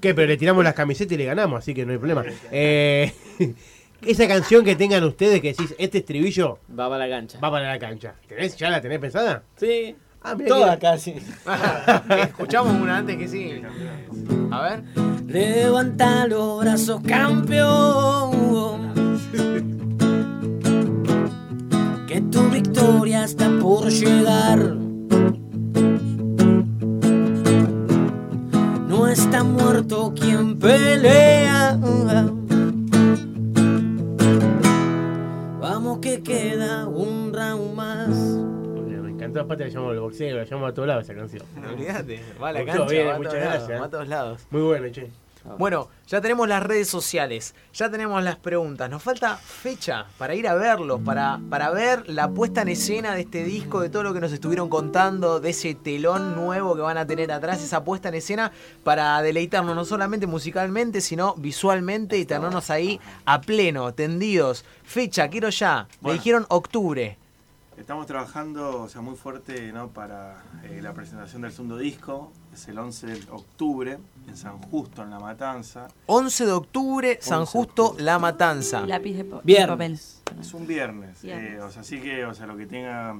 ¿Qué? 0.00 0.14
Pero 0.14 0.26
le 0.28 0.36
tiramos 0.36 0.62
las 0.64 0.74
camisetas 0.74 1.12
y 1.12 1.16
le 1.16 1.24
ganamos, 1.24 1.58
así 1.58 1.74
que 1.74 1.84
no 1.84 1.92
hay 1.92 1.98
problema. 1.98 2.24
Eh, 2.52 3.12
esa 4.02 4.28
canción 4.28 4.64
que 4.64 4.76
tengan 4.76 5.02
ustedes 5.04 5.40
que 5.40 5.48
decís, 5.48 5.74
este 5.78 5.98
estribillo 5.98 6.58
Va 6.78 6.88
para 6.88 7.06
la 7.06 7.16
cancha. 7.16 7.38
va 7.40 7.50
para 7.50 7.68
la 7.68 7.78
cancha. 7.78 8.14
¿Tenés, 8.28 8.56
¿Ya 8.56 8.70
la 8.70 8.80
tenés 8.80 8.98
pensada? 9.00 9.42
Sí. 9.56 9.96
Ah, 10.22 10.36
Toda 10.46 10.74
que- 10.76 10.80
casi. 10.86 11.14
Escuchamos 12.22 12.72
una 12.80 12.98
antes 12.98 13.16
que 13.16 13.28
sí. 13.28 13.62
A 14.50 14.62
ver. 14.62 14.82
Levanta 15.26 16.28
los 16.28 16.60
brazos, 16.60 17.00
campeón. 17.04 18.30
Que 22.06 22.20
tu 22.20 22.48
victoria 22.48 23.24
está 23.24 23.50
por 23.60 23.90
llegar. 23.90 24.76
No 28.88 29.08
está 29.08 29.42
muerto 29.42 30.14
quien 30.14 30.58
pelea. 30.58 31.76
Vamos 35.60 35.98
que 35.98 36.22
queda. 36.22 36.86
Encantó, 39.36 39.52
aparte 39.52 39.70
la 39.70 39.90
al 39.90 40.00
boxeo, 40.00 40.36
la 40.36 40.44
llamamos 40.44 40.70
a 40.70 40.74
todos 40.74 40.88
lados 40.88 41.04
esa 41.04 41.14
canción. 41.14 41.42
Olvídate, 41.72 42.22
va 42.42 42.48
a 42.48 42.52
la 42.52 42.64
cancha, 42.64 42.84
bien, 42.84 43.08
va 43.08 43.14
a 43.14 43.18
muchas 43.18 43.32
todos 43.32 43.44
lados, 43.44 43.58
gracias. 43.58 43.80
va 43.80 43.84
a 43.84 43.90
todos 43.90 44.08
lados. 44.08 44.46
Muy 44.50 44.62
bueno, 44.62 44.88
che. 44.90 45.10
Bueno, 45.58 45.88
ya 46.08 46.20
tenemos 46.20 46.48
las 46.48 46.60
redes 46.60 46.88
sociales, 46.88 47.54
ya 47.72 47.88
tenemos 47.88 48.20
las 48.24 48.34
preguntas. 48.34 48.90
Nos 48.90 49.00
falta 49.00 49.36
fecha 49.36 50.06
para 50.18 50.34
ir 50.34 50.48
a 50.48 50.54
verlos, 50.54 51.00
para, 51.02 51.38
para 51.48 51.70
ver 51.70 52.08
la 52.08 52.28
puesta 52.28 52.62
en 52.62 52.68
escena 52.68 53.14
de 53.14 53.20
este 53.20 53.44
disco, 53.44 53.80
de 53.80 53.88
todo 53.88 54.02
lo 54.02 54.12
que 54.12 54.18
nos 54.18 54.32
estuvieron 54.32 54.68
contando, 54.68 55.38
de 55.38 55.50
ese 55.50 55.76
telón 55.76 56.34
nuevo 56.34 56.74
que 56.74 56.82
van 56.82 56.98
a 56.98 57.06
tener 57.06 57.30
atrás, 57.30 57.62
esa 57.62 57.84
puesta 57.84 58.08
en 58.08 58.16
escena 58.16 58.50
para 58.82 59.22
deleitarnos 59.22 59.76
no 59.76 59.84
solamente 59.84 60.26
musicalmente, 60.26 61.00
sino 61.00 61.34
visualmente 61.36 62.18
y 62.18 62.24
tenernos 62.24 62.68
ahí 62.70 62.98
a 63.24 63.40
pleno, 63.40 63.94
tendidos. 63.94 64.64
Fecha, 64.82 65.28
quiero 65.28 65.50
ya. 65.50 65.86
Me 66.00 66.14
dijeron 66.14 66.44
octubre. 66.48 67.18
Estamos 67.78 68.06
trabajando, 68.06 68.82
o 68.82 68.88
sea, 68.88 69.02
muy 69.02 69.16
fuerte, 69.16 69.70
¿no? 69.70 69.88
Para 69.88 70.42
eh, 70.64 70.80
la 70.82 70.94
presentación 70.94 71.42
del 71.42 71.52
segundo 71.52 71.76
disco. 71.76 72.32
Es 72.52 72.66
el 72.68 72.78
11 72.78 73.06
de 73.06 73.30
octubre 73.30 73.98
en 74.26 74.36
San 74.36 74.58
Justo, 74.58 75.02
en 75.02 75.10
La 75.10 75.20
Matanza. 75.20 75.86
11 76.06 76.46
de 76.46 76.52
octubre, 76.52 77.18
San 77.20 77.40
11 77.40 77.58
de 77.58 77.64
Justo, 77.64 77.96
La 77.98 78.18
Matanza. 78.18 78.80
Lápiz 78.86 79.12
de, 79.16 79.24
de 79.24 79.66
papel. 79.66 79.92
Es 80.40 80.54
un 80.54 80.66
viernes. 80.66 81.20
Viernes. 81.22 81.52
eh, 81.52 81.60
o 81.60 81.70
sea, 81.70 81.82
así 81.82 82.00
que, 82.00 82.24
o 82.24 82.34
sea, 82.34 82.46
lo 82.46 82.56
que 82.56 82.66
tenga 82.66 83.14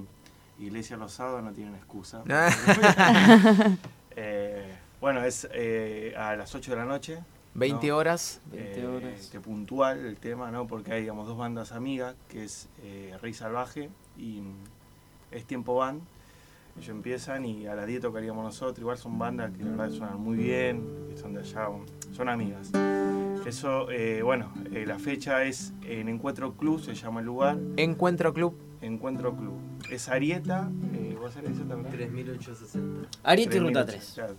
iglesia 0.58 0.96
los 0.96 1.12
sábados 1.12 1.42
no 1.44 1.52
tienen 1.52 1.74
excusa. 1.74 2.22
Eh, 4.18 4.74
bueno, 4.98 5.22
es 5.22 5.46
eh, 5.52 6.14
a 6.16 6.34
las 6.36 6.54
8 6.54 6.70
de 6.70 6.76
la 6.78 6.86
noche. 6.86 7.18
20 7.58 7.88
¿no? 7.88 7.96
horas. 7.96 8.40
20 8.52 8.80
Eh, 8.80 8.86
horas. 8.86 9.28
que 9.32 9.40
puntual 9.40 10.04
el 10.04 10.16
tema, 10.16 10.50
¿no? 10.50 10.66
Porque 10.66 10.92
hay, 10.92 11.00
digamos, 11.02 11.26
dos 11.26 11.36
bandas 11.38 11.72
amigas, 11.72 12.14
que 12.28 12.44
es 12.44 12.68
eh, 12.82 13.14
Rey 13.20 13.32
Salvaje 13.34 13.90
y 14.16 14.40
mm, 14.40 14.54
Es 15.32 15.44
Tiempo 15.44 15.76
Band. 15.76 16.02
Ellos 16.76 16.90
empiezan 16.90 17.46
y 17.46 17.66
a 17.66 17.74
las 17.74 17.86
10 17.86 18.02
tocaríamos 18.02 18.44
nosotros. 18.44 18.78
Igual 18.78 18.98
son 18.98 19.18
bandas 19.18 19.50
que 19.56 19.64
la 19.64 19.70
verdad 19.70 19.90
suenan 19.90 20.20
muy 20.20 20.36
bien, 20.36 20.86
que 21.08 21.16
son 21.16 21.32
de 21.32 21.40
allá, 21.40 21.68
son 22.12 22.28
amigas. 22.28 22.70
Eso, 23.46 23.90
eh, 23.90 24.22
bueno, 24.22 24.52
eh, 24.72 24.84
la 24.86 24.98
fecha 24.98 25.44
es 25.44 25.72
en 25.84 26.08
Encuentro 26.08 26.52
Club, 26.54 26.80
se 26.82 26.94
llama 26.94 27.20
el 27.20 27.26
lugar. 27.26 27.56
Encuentro 27.76 28.34
Club. 28.34 28.54
Encuentro 28.82 29.34
Club. 29.34 29.54
Es 29.90 30.08
Arieta, 30.08 30.68
eh, 30.92 31.16
¿vos 31.18 31.32
sabés 31.32 31.50
Arieta, 31.52 31.74
verdad? 31.76 31.90
3860. 31.90 33.08
Arieta 33.22 33.56
y 33.56 33.60
Ruta 33.60 33.86
3. 33.86 34.12
Claro. 34.14 34.34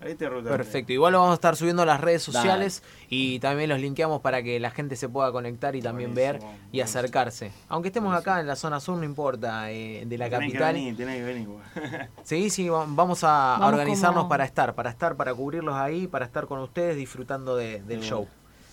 Ahí 0.00 0.14
te. 0.14 0.28
Perfecto, 0.28 0.92
igual 0.92 1.12
lo 1.12 1.18
vamos 1.18 1.32
a 1.32 1.34
estar 1.34 1.56
subiendo 1.56 1.82
a 1.82 1.86
las 1.86 2.00
redes 2.00 2.24
Dale. 2.26 2.38
sociales 2.38 2.82
y 3.08 3.40
también 3.40 3.68
los 3.68 3.80
linkeamos 3.80 4.20
para 4.20 4.42
que 4.44 4.60
la 4.60 4.70
gente 4.70 4.94
se 4.94 5.08
pueda 5.08 5.32
conectar 5.32 5.74
y 5.74 5.82
también 5.82 6.14
ver 6.14 6.38
y 6.70 6.80
acercarse. 6.80 7.50
Aunque 7.68 7.88
estemos 7.88 8.14
acá 8.14 8.38
en 8.40 8.46
la 8.46 8.54
zona 8.54 8.78
sur, 8.78 8.96
no 8.96 9.04
importa, 9.04 9.72
eh, 9.72 10.04
de 10.06 10.16
la 10.18 10.26
Tenés 10.30 10.52
que 10.52 10.58
capital. 10.58 10.74
venir, 10.74 10.96
tenés 10.96 11.16
que 11.16 11.24
venir. 11.24 11.48
Sí, 12.22 12.48
sí, 12.50 12.68
va- 12.68 12.84
vamos 12.88 13.24
a, 13.24 13.56
Vamos 13.58 13.68
organizarnos 13.72 14.18
como- 14.20 14.28
para 14.28 14.44
estar, 14.44 14.74
para 14.74 14.90
estar, 14.90 15.16
para 15.16 15.34
cubrirlos 15.34 15.74
ahí, 15.74 16.06
para 16.06 16.26
estar 16.26 16.46
con 16.46 16.60
ustedes 16.60 16.96
disfrutando 16.96 17.56
de- 17.56 17.82
del 17.82 17.98
Muy 17.98 18.06
show. 18.06 18.28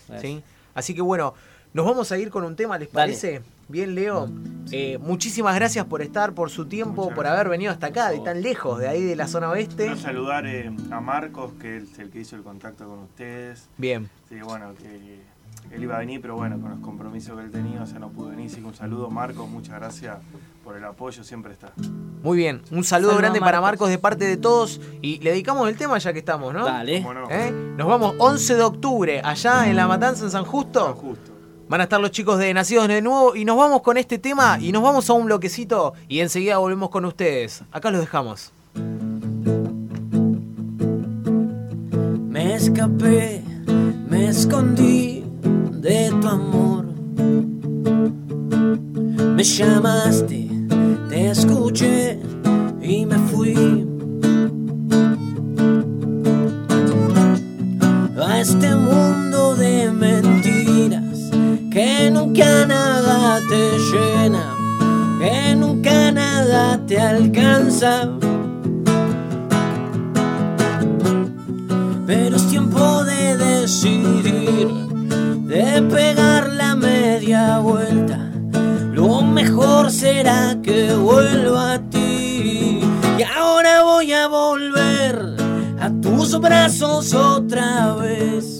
bueno. 0.07 0.21
¿sí? 0.21 0.43
Así 0.75 0.93
que 0.93 1.01
bueno, 1.01 1.33
nos 1.73 1.85
vamos 1.87 2.11
a 2.11 2.17
ir 2.19 2.29
con 2.29 2.43
un 2.43 2.55
tema, 2.55 2.77
¿les 2.77 2.91
Dale. 2.91 3.13
Bien, 3.67 3.95
Leo. 3.95 4.29
Eh, 4.71 4.97
muchísimas 4.99 5.55
gracias 5.55 5.85
por 5.85 6.01
estar, 6.01 6.33
por 6.33 6.49
su 6.49 6.65
tiempo, 6.65 7.11
por 7.13 7.27
haber 7.27 7.49
venido 7.49 7.71
hasta 7.71 7.87
acá, 7.87 8.09
de 8.09 8.19
tan 8.19 8.41
lejos, 8.41 8.79
de 8.79 8.87
ahí 8.87 9.01
de 9.01 9.15
la 9.15 9.27
zona 9.27 9.49
oeste. 9.49 9.85
Quiero 9.85 9.97
saludar 9.97 10.45
eh, 10.47 10.71
a 10.91 10.99
Marcos, 11.01 11.53
que 11.59 11.77
es 11.77 11.99
el 11.99 12.09
que 12.09 12.19
hizo 12.19 12.35
el 12.35 12.43
contacto 12.43 12.87
con 12.87 12.99
ustedes. 12.99 13.69
Bien. 13.77 14.09
Sí, 14.29 14.39
bueno, 14.41 14.73
que 14.75 15.19
él 15.71 15.83
iba 15.83 15.95
a 15.95 15.99
venir, 15.99 16.21
pero 16.21 16.35
bueno, 16.35 16.59
con 16.59 16.71
los 16.71 16.79
compromisos 16.79 17.37
que 17.37 17.45
él 17.45 17.51
tenía, 17.51 17.81
o 17.81 17.85
sea, 17.85 17.99
no 17.99 18.09
pudo 18.09 18.29
venir. 18.29 18.47
Así 18.47 18.57
que 18.57 18.65
un 18.65 18.75
saludo, 18.75 19.09
Marcos, 19.09 19.47
muchas 19.49 19.75
gracias 19.75 20.17
por 20.63 20.77
el 20.77 20.83
apoyo, 20.83 21.23
siempre 21.23 21.53
está. 21.53 21.71
Muy 22.23 22.37
bien, 22.37 22.61
un 22.71 22.83
saludo 22.83 23.17
grande 23.17 23.39
para 23.39 23.61
Marcos. 23.61 23.89
De 23.89 23.97
parte 23.97 24.25
de 24.25 24.37
todos 24.37 24.81
y 25.01 25.19
le 25.19 25.31
dedicamos 25.31 25.67
el 25.69 25.75
tema 25.75 25.97
ya 25.97 26.13
que 26.13 26.19
estamos, 26.19 26.53
¿no? 26.53 26.65
Dale. 26.65 27.01
Cómo 27.01 27.13
no. 27.13 27.29
¿Eh? 27.29 27.51
Nos 27.51 27.87
vamos 27.87 28.15
11 28.17 28.55
de 28.55 28.63
octubre 28.63 29.21
allá 29.23 29.67
en 29.69 29.75
La 29.75 29.87
Matanza, 29.87 30.23
en 30.25 30.31
San 30.31 30.43
Justo. 30.43 30.95
Van 31.67 31.81
a 31.81 31.85
estar 31.85 31.99
los 31.99 32.11
chicos 32.11 32.37
de 32.37 32.53
Nacidos 32.53 32.87
de 32.87 33.01
Nuevo 33.01 33.35
y 33.35 33.43
nos 33.43 33.57
vamos 33.57 33.81
con 33.81 33.97
este 33.97 34.19
tema 34.19 34.59
y 34.61 34.71
nos 34.71 34.83
vamos 34.83 35.09
a 35.09 35.13
un 35.13 35.25
bloquecito 35.25 35.93
y 36.07 36.19
enseguida 36.19 36.59
volvemos 36.59 36.89
con 36.89 37.05
ustedes. 37.05 37.63
Acá 37.71 37.89
los 37.89 38.01
dejamos. 38.01 38.51
Me 42.29 42.53
escapé, 42.53 43.41
me 44.07 44.27
escondí 44.27 45.23
de 45.71 46.13
tu 46.21 46.27
amor. 46.27 46.85
Me 49.35 49.43
llamaste, 49.43 50.47
te 51.09 51.29
escuché 51.31 52.19
y 52.79 53.07
me 53.07 53.17
fui. 53.29 53.87
A 58.17 58.39
este 58.39 58.75
mundo 58.75 59.55
de 59.55 59.91
mentiras 59.91 60.54
que 61.75 62.09
nunca 62.09 62.65
nada 62.65 63.41
te 63.49 63.77
llena, 63.91 64.55
que 65.19 65.53
nunca 65.57 66.09
nada 66.09 66.79
te 66.87 66.97
alcanza. 66.97 68.09
Pero 72.07 72.37
es 72.37 72.47
tiempo 72.47 73.03
de 73.03 73.35
decidir, 73.35 74.69
de 75.47 75.81
pegar 75.81 76.53
la 76.53 76.77
media 76.77 77.59
vuelta. 77.59 78.31
Lo 78.93 79.21
mejor 79.21 79.91
será 79.91 80.57
que 80.63 80.93
vuelva 80.93 81.73
a 81.73 81.79
ti. 81.89 82.79
Y 83.19 83.23
ahora 83.37 83.83
voy 83.83 84.13
a 84.13 84.27
volver 84.27 85.35
a 85.81 85.91
tus 86.01 86.39
brazos 86.39 87.13
otra 87.13 87.95
vez. 87.95 88.54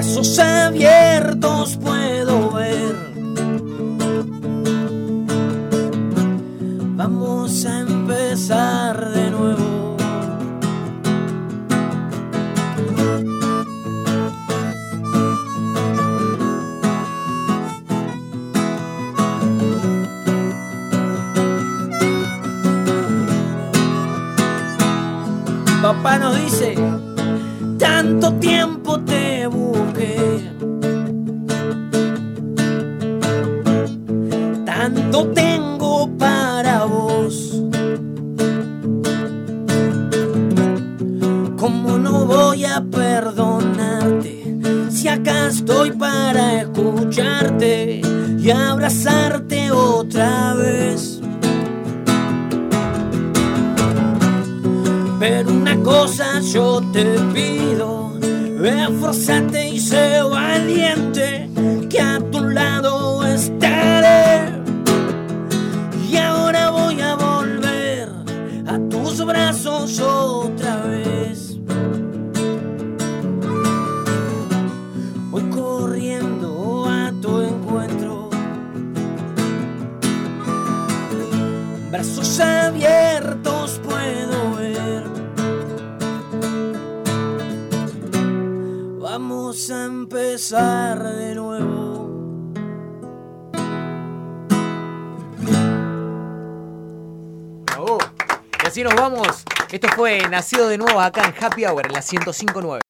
Brazos 0.00 0.38
abiertos 0.38 1.76
puedo 1.76 2.52
ver. 2.52 2.96
Vamos 6.96 7.66
a 7.66 7.80
empezar 7.80 9.10
de 9.10 9.30
nuevo. 9.30 9.96
Papá 25.82 26.18
nos 26.18 26.36
dice, 26.40 26.74
tanto 27.78 28.32
tiempo 28.36 28.79
abrazarte 48.90 49.70
otra 49.70 50.54
vez. 50.54 51.20
Pero 55.20 55.50
una 55.50 55.76
cosa 55.82 56.40
yo 56.40 56.82
te 56.92 57.04
pido, 57.32 58.18
esforzate 58.64 59.68
y 59.68 59.78
sé 59.78 60.22
valiente, 60.22 61.48
que 61.88 62.00
a 62.00 62.18
tu 62.32 62.49
empezar 90.40 91.02
de 91.02 91.34
nuevo. 91.34 92.08
Bravo. 97.66 97.98
Y 98.62 98.66
así 98.66 98.82
nos 98.82 98.94
vamos. 98.94 99.44
Esto 99.70 99.88
fue 99.88 100.26
Nacido 100.30 100.68
de 100.68 100.78
Nuevo 100.78 100.98
acá 100.98 101.26
en 101.26 101.44
Happy 101.44 101.66
Hour, 101.66 101.86
en 101.88 101.92
la 101.92 102.00
1059. 102.00 102.80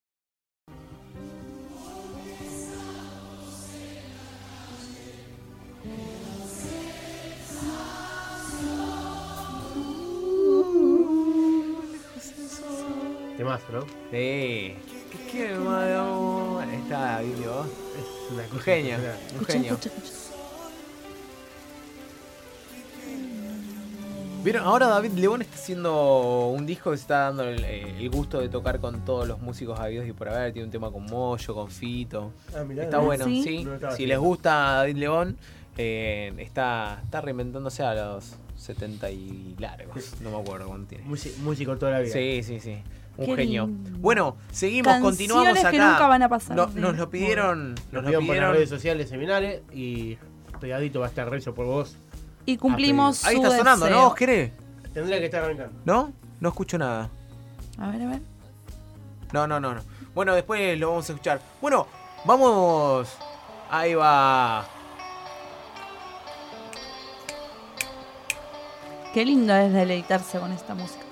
Temazo, 13.37 13.73
¿no? 13.73 13.81
Sí. 14.13 14.77
¿Qué 15.33 15.55
malo? 15.65 16.01
Está 16.01 16.10
bien, 17.19 17.35
vos. 17.45 17.67
Es 17.67 18.33
una 18.33 18.43
Un 18.45 18.49
cosa 18.51 18.63
genio, 18.63 18.97
impresionante. 18.97 19.39
un 19.39 19.45
genio. 19.47 19.79
Vieron, 24.43 24.65
ahora 24.65 24.87
David 24.87 25.13
León 25.17 25.43
está 25.43 25.55
haciendo 25.57 26.47
un 26.49 26.65
disco 26.65 26.91
que 26.93 26.97
se 26.97 27.03
está 27.03 27.19
dando 27.25 27.45
el, 27.45 27.63
eh, 27.63 27.95
el 27.99 28.09
gusto 28.09 28.41
de 28.41 28.49
tocar 28.49 28.81
con 28.81 29.05
todos 29.05 29.29
los 29.29 29.39
músicos 29.41 29.79
habidos 29.79 30.07
y 30.09 30.13
por 30.13 30.31
haber. 30.31 30.55
Tiene 30.55 30.65
un 30.65 30.73
tema 30.73 30.91
con 30.91 31.05
Moyo, 31.05 31.55
con 31.55 31.71
Fito. 31.71 32.33
Ah, 32.57 32.65
mirá, 32.65 32.85
está 32.85 32.97
¿no? 32.99 33.05
bueno, 33.05 33.27
¿Sí? 33.27 33.43
sí. 33.43 33.65
No 33.65 33.75
estaba 33.75 33.95
si 33.95 34.07
les 34.07 34.19
gusta 34.19 34.51
David 34.77 34.97
León, 34.97 35.37
eh, 35.77 36.33
está, 36.39 37.01
está 37.05 37.21
reinventándose 37.21 37.83
a 37.83 37.93
los 37.95 38.37
70 38.57 39.11
y 39.11 39.57
largos. 39.59 40.15
No 40.23 40.31
me 40.31 40.39
acuerdo 40.41 40.69
cuánto 40.69 40.89
tiene. 40.89 41.05
Músi- 41.05 41.37
Músico 41.39 41.77
toda 41.77 41.93
la 41.93 42.01
vida. 42.01 42.13
Sí, 42.15 42.43
sí, 42.43 42.61
sí. 42.61 42.79
Un 43.21 43.27
Qué 43.27 43.37
genio. 43.37 43.67
lindo. 43.67 43.91
Bueno, 43.99 44.37
seguimos, 44.51 44.87
Canciones 44.93 45.17
continuamos 45.19 45.59
acá. 45.59 45.71
que 45.71 45.79
nunca 45.79 46.07
van 46.07 46.23
a 46.23 46.29
pasar, 46.29 46.57
No- 46.57 46.69
sí. 46.69 46.81
Nos 46.81 46.97
lo 46.97 47.11
pidieron, 47.11 47.75
nos 47.75 47.83
Nos 47.93 47.93
lo 47.93 48.01
pidieron 48.01 48.13
por 48.13 48.13
las 48.13 48.27
pidieron. 48.35 48.53
redes 48.55 48.69
sociales 48.71 49.09
seminales 49.11 49.63
y 49.73 50.17
Pegadito 50.59 51.01
va 51.01 51.07
a 51.07 51.09
estar 51.11 51.29
rezo 51.29 51.55
por 51.55 51.67
vos. 51.67 51.97
Y 52.47 52.57
cumplimos 52.57 53.25
Ahí 53.27 53.37
su 53.37 53.43
está 53.45 53.57
sonando, 53.59 53.85
deseo. 53.87 54.01
¿no? 54.01 54.09
¿Vos 54.09 54.15
querés? 54.17 54.53
Tendría 54.95 55.19
que 55.19 55.27
estar 55.27 55.45
arrancando. 55.45 55.79
¿No? 55.85 56.13
No 56.41 56.49
escucho 56.49 56.79
nada. 56.79 57.11
A 57.79 57.91
ver, 57.91 58.03
a 58.03 58.07
ver. 58.07 58.23
No, 59.33 59.47
no, 59.47 59.61
no, 59.61 59.75
no. 59.75 59.83
Bueno, 60.15 60.35
después 60.35 60.79
lo 60.79 60.89
vamos 60.89 61.09
a 61.09 61.13
escuchar. 61.13 61.41
Bueno, 61.61 61.87
vamos. 62.25 63.09
Ahí 63.71 63.95
va. 63.95 64.67
Qué 69.15 69.25
lindo 69.25 69.55
es 69.55 69.73
deleitarse 69.73 70.39
con 70.39 70.53
esta 70.53 70.75
música. 70.75 71.05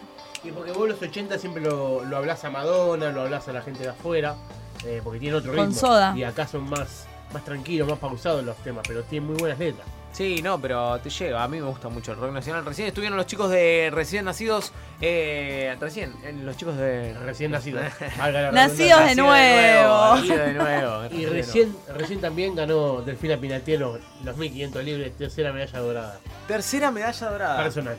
Y 0.44 0.52
porque 0.52 0.72
vos 0.72 0.88
los 0.88 1.00
80 1.02 1.38
siempre 1.38 1.62
lo, 1.62 2.04
lo 2.04 2.16
hablás 2.16 2.44
a 2.44 2.50
Madonna, 2.50 3.10
lo 3.10 3.22
hablás 3.22 3.48
a 3.48 3.52
la 3.52 3.62
gente 3.62 3.82
de 3.82 3.88
afuera, 3.90 4.36
eh, 4.84 5.00
porque 5.02 5.18
tiene 5.18 5.36
otro 5.36 5.54
Con 5.54 5.66
ritmo. 5.66 5.80
Soda. 5.80 6.14
Y 6.16 6.22
acá 6.22 6.46
son 6.46 6.68
más 6.68 7.08
más 7.32 7.44
tranquilos, 7.44 7.88
más 7.88 7.98
pausados 7.98 8.44
los 8.44 8.56
temas, 8.58 8.84
pero 8.86 9.02
tiene 9.02 9.26
muy 9.26 9.36
buenas 9.36 9.58
letras. 9.58 9.86
Sí, 10.10 10.40
no, 10.42 10.58
pero 10.60 10.98
te 11.00 11.10
llega. 11.10 11.44
A 11.44 11.48
mí 11.48 11.60
me 11.60 11.66
gusta 11.66 11.90
mucho 11.90 12.12
el 12.12 12.18
rock 12.18 12.32
nacional. 12.32 12.64
Recién 12.64 12.88
estuvieron 12.88 13.16
los 13.16 13.26
chicos 13.26 13.50
de 13.50 13.90
recién 13.92 14.24
nacidos. 14.24 14.72
Eh, 15.02 15.76
recién, 15.78 16.14
eh, 16.24 16.32
los 16.32 16.56
chicos 16.56 16.76
de. 16.78 17.12
Recién 17.12 17.50
nacidos. 17.50 17.84
Nacidos 18.52 19.04
de 19.04 19.14
nuevo. 19.14 20.16
Nacido 20.16 20.38
de 20.38 20.54
nuevo. 20.54 20.98
Y 21.10 21.26
recién, 21.26 21.76
recién 21.94 22.20
también 22.20 22.54
ganó 22.54 23.02
Delfina 23.02 23.36
Pinatielo 23.36 23.98
los 24.24 24.36
1500 24.36 24.84
libres, 24.84 25.16
tercera 25.16 25.52
medalla 25.52 25.78
dorada. 25.78 26.20
Tercera 26.46 26.90
medalla 26.90 27.30
dorada. 27.30 27.62
Personal. 27.62 27.98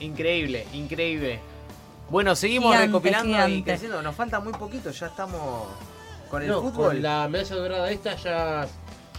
Increíble, 0.00 0.66
increíble. 0.72 1.40
Bueno, 2.10 2.36
seguimos 2.36 2.72
Gigante, 2.72 2.86
recopilando 2.86 3.48
y 3.48 3.62
creciendo. 3.62 4.02
Nos 4.02 4.14
falta 4.14 4.40
muy 4.40 4.52
poquito, 4.52 4.90
ya 4.90 5.06
estamos 5.06 5.66
con 6.30 6.42
el 6.42 6.48
No, 6.48 6.62
fútbol. 6.62 6.86
Con 6.94 7.02
la 7.02 7.28
medalla 7.28 7.56
dorada 7.56 7.90
esta 7.90 8.14
ya 8.16 8.66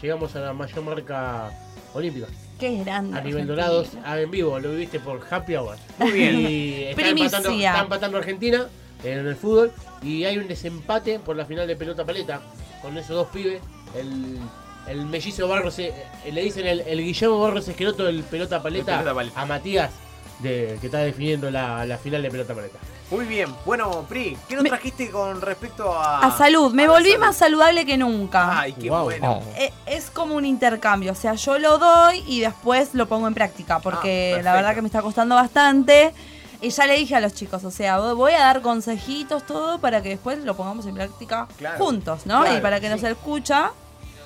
llegamos 0.01 0.35
a 0.35 0.39
la 0.39 0.53
mayor 0.53 0.83
marca 0.83 1.51
olímpica. 1.93 2.27
Qué 2.59 2.83
grande. 2.83 3.17
A 3.17 3.21
nivel 3.21 3.45
dorados, 3.45 3.89
en 4.05 4.31
vivo, 4.31 4.59
lo 4.59 4.71
viviste 4.71 4.99
por 4.99 5.21
Happy 5.29 5.55
Hour. 5.55 5.77
Muy 5.99 6.11
bien. 6.11 6.39
Y 6.39 6.83
está 6.89 7.09
empatando, 7.09 7.49
está 7.51 7.79
empatando 7.81 8.17
Argentina 8.17 8.67
en 9.03 9.27
el 9.27 9.35
fútbol. 9.35 9.71
Y 10.01 10.23
hay 10.23 10.37
un 10.37 10.47
desempate 10.47 11.19
por 11.19 11.35
la 11.35 11.45
final 11.45 11.67
de 11.67 11.75
pelota 11.75 12.05
paleta 12.05 12.41
con 12.81 12.97
esos 12.97 13.15
dos 13.15 13.27
pibes. 13.27 13.61
El, 13.95 14.39
el 14.87 15.05
mellizo 15.05 15.47
Barros, 15.47 15.77
eh, 15.79 15.93
le 16.31 16.41
dicen 16.41 16.65
el, 16.65 16.81
el 16.81 17.03
Guillermo 17.03 17.39
Barros 17.39 17.67
Esqueroto 17.67 18.05
del 18.05 18.23
pelota 18.23 18.61
paleta, 18.61 18.97
pelota 18.99 19.13
paleta. 19.13 19.41
a 19.41 19.45
Matías, 19.45 19.91
de, 20.39 20.77
que 20.79 20.87
está 20.87 20.99
definiendo 20.99 21.49
la, 21.49 21.85
la 21.85 21.97
final 21.97 22.21
de 22.21 22.29
pelota 22.31 22.53
paleta. 22.53 22.77
Muy 23.09 23.25
bien. 23.25 23.53
Bueno, 23.65 24.05
Pri, 24.09 24.37
¿qué 24.49 24.55
nos 24.55 24.63
Me- 24.63 24.69
trajiste 24.69 25.09
con 25.09 25.39
respecto 25.41 25.91
a. 25.97 26.19
A 26.19 26.37
salud, 26.37 26.73
me 26.73 26.83
a 26.85 26.89
volví 26.89 27.11
salud? 27.11 27.25
más 27.25 27.35
saludable 27.37 27.85
que 27.85 27.97
nunca. 27.97 28.59
Ay, 28.59 28.73
qué 28.73 28.89
Wow. 28.89 29.03
bueno. 29.05 29.41
Eh, 29.55 29.71
Es 29.85 30.09
como 30.09 30.35
un 30.35 30.45
intercambio, 30.45 31.13
o 31.13 31.15
sea, 31.15 31.33
yo 31.35 31.57
lo 31.57 31.77
doy 31.77 32.23
y 32.27 32.41
después 32.41 32.89
lo 32.93 33.07
pongo 33.07 33.27
en 33.27 33.33
práctica, 33.33 33.79
porque 33.79 34.35
Ah, 34.39 34.43
la 34.43 34.53
verdad 34.53 34.75
que 34.75 34.81
me 34.81 34.87
está 34.87 35.01
costando 35.01 35.35
bastante. 35.35 36.13
Y 36.59 36.69
ya 36.71 36.87
le 36.87 36.95
dije 36.95 37.15
a 37.15 37.19
los 37.19 37.33
chicos, 37.35 37.63
o 37.63 37.69
sea, 37.71 37.99
voy 37.99 38.33
a 38.33 38.39
dar 38.39 38.61
consejitos, 38.61 39.45
todo, 39.45 39.79
para 39.79 40.01
que 40.01 40.09
después 40.09 40.39
lo 40.43 40.55
pongamos 40.57 40.85
en 40.87 40.95
práctica 40.95 41.47
Claro. 41.57 41.77
juntos, 41.77 42.25
¿no? 42.25 42.41
Claro, 42.41 42.57
y 42.57 42.61
para 42.61 42.79
que 42.79 42.89
nos 42.89 43.03
escucha, 43.03 43.71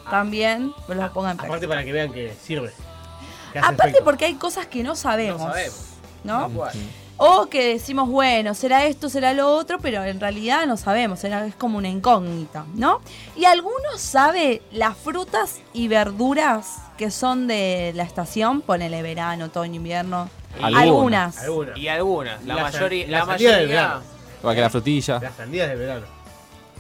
también 0.09 0.73
lo 0.87 1.13
ponga 1.13 1.31
en 1.31 1.37
práctica. 1.37 1.45
Aparte 1.47 1.67
para 1.67 1.83
que 1.83 1.91
vean 1.91 2.11
que 2.11 2.33
sirve. 2.41 2.71
que 3.53 3.59
Aparte 3.59 3.83
efecto. 3.89 4.03
porque 4.05 4.25
hay 4.25 4.35
cosas 4.35 4.65
que 4.65 4.81
no 4.81 4.95
sabemos, 4.95 5.41
No 5.41 5.47
sabemos. 5.49 5.75
¿No? 6.23 6.49
O 7.23 7.45
que 7.47 7.73
decimos, 7.73 8.09
bueno, 8.09 8.55
será 8.55 8.85
esto, 8.85 9.07
será 9.07 9.33
lo 9.33 9.47
otro, 9.53 9.77
pero 9.79 10.03
en 10.03 10.19
realidad 10.19 10.65
no 10.65 10.75
sabemos, 10.75 11.23
es 11.23 11.55
como 11.55 11.77
una 11.77 11.87
incógnita, 11.87 12.65
¿no? 12.73 12.99
Y 13.35 13.45
algunos 13.45 13.99
sabe 14.01 14.63
las 14.71 14.97
frutas 14.97 15.59
y 15.71 15.87
verduras 15.87 16.77
que 16.97 17.11
son 17.11 17.45
de 17.47 17.91
la 17.95 18.03
estación, 18.03 18.61
ponele 18.61 19.03
verano, 19.03 19.45
otoño, 19.45 19.75
invierno. 19.75 20.29
Algunas. 20.59 20.81
Algunas. 20.81 21.37
Alguna. 21.43 21.77
Y 21.77 21.87
algunas. 21.87 22.43
La, 22.45 22.55
La 22.55 22.63
mayoría. 22.63 23.07
La, 23.07 23.19
la 23.19 23.25
sandía 23.25 23.49
del 23.51 23.67
mayoría. 23.67 23.81
verano. 23.87 24.01
Igual 24.39 24.55
que 24.55 24.61
la 24.61 24.69
frutilla. 24.71 25.19
Las 25.21 25.35
sandías 25.35 25.69
de 25.69 25.75
verano. 25.75 26.05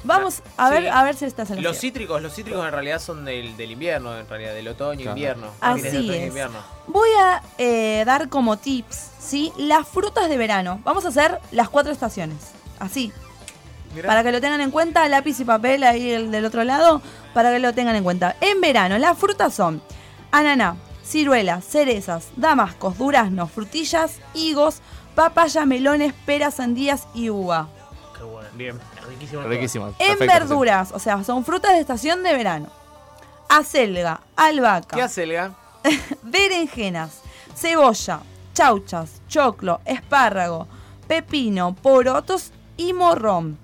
Vamos 0.03 0.41
a 0.57 0.69
ver, 0.71 0.81
Sí. 0.81 0.89
a 0.91 1.03
ver 1.03 1.15
si 1.15 1.25
estás 1.25 1.51
en 1.51 1.57
lo 1.57 1.69
Los 1.69 1.77
cítricos, 1.79 2.19
los 2.23 2.33
cítricos 2.33 2.65
en 2.65 2.71
realidad 2.71 2.99
son 2.99 3.23
del, 3.23 3.55
del 3.55 3.71
invierno, 3.71 4.17
en 4.17 4.27
realidad, 4.27 4.55
del 4.55 4.67
otoño, 4.69 5.01
Claro. 5.03 5.11
invierno. 5.15 5.47
Así 5.61 5.85
es. 5.87 6.27
invierno. 6.27 6.57
Voy 6.87 7.09
a 7.19 7.43
eh, 7.59 8.01
dar 8.07 8.27
como 8.27 8.57
tips, 8.57 9.10
¿sí? 9.21 9.53
Las 9.57 9.87
frutas 9.87 10.29
de 10.29 10.37
verano. 10.37 10.81
Vamos 10.83 11.05
a 11.05 11.09
hacer 11.09 11.39
las 11.51 11.69
cuatro 11.69 11.91
estaciones. 11.91 12.37
Así, 12.79 13.13
Mirá. 13.93 14.07
Para 14.07 14.23
que 14.23 14.31
lo 14.31 14.39
tengan 14.39 14.61
en 14.61 14.71
cuenta, 14.71 15.07
lápiz 15.09 15.39
y 15.41 15.45
papel 15.45 15.83
ahí 15.83 16.11
el 16.11 16.31
del 16.31 16.45
otro 16.45 16.63
lado, 16.63 17.01
para 17.33 17.51
que 17.51 17.59
lo 17.59 17.73
tengan 17.73 17.95
en 17.95 18.03
cuenta. 18.03 18.35
En 18.39 18.61
verano, 18.61 18.97
las 18.97 19.17
frutas 19.17 19.53
son 19.53 19.81
ananá, 20.31 20.77
ciruelas, 21.03 21.65
cerezas, 21.65 22.29
damascos, 22.37 22.97
duraznos, 22.97 23.51
frutillas, 23.51 24.19
higos, 24.33 24.81
papaya, 25.13 25.65
melones, 25.65 26.13
peras, 26.25 26.55
sandías 26.55 27.07
y 27.13 27.29
uva. 27.29 27.67
Qué 28.17 28.23
bueno. 28.23 28.47
Bien. 28.53 28.79
Riquísimo. 29.09 29.41
Riquísimo. 29.43 29.87
En 29.99 30.17
Perfecto, 30.17 30.25
verduras, 30.25 30.91
o 30.93 30.99
sea, 30.99 31.23
son 31.23 31.43
frutas 31.43 31.73
de 31.73 31.79
estación 31.79 32.23
de 32.23 32.33
verano. 32.33 32.69
Acelga, 33.49 34.21
albahaca, 34.37 34.95
¿Qué 34.95 35.01
hace, 35.01 35.23
Elga? 35.23 35.53
berenjenas, 36.21 37.19
cebolla, 37.55 38.21
chauchas, 38.53 39.21
choclo, 39.27 39.81
espárrago, 39.85 40.67
pepino, 41.07 41.75
porotos 41.75 42.51
y 42.77 42.93
morrón, 42.93 43.57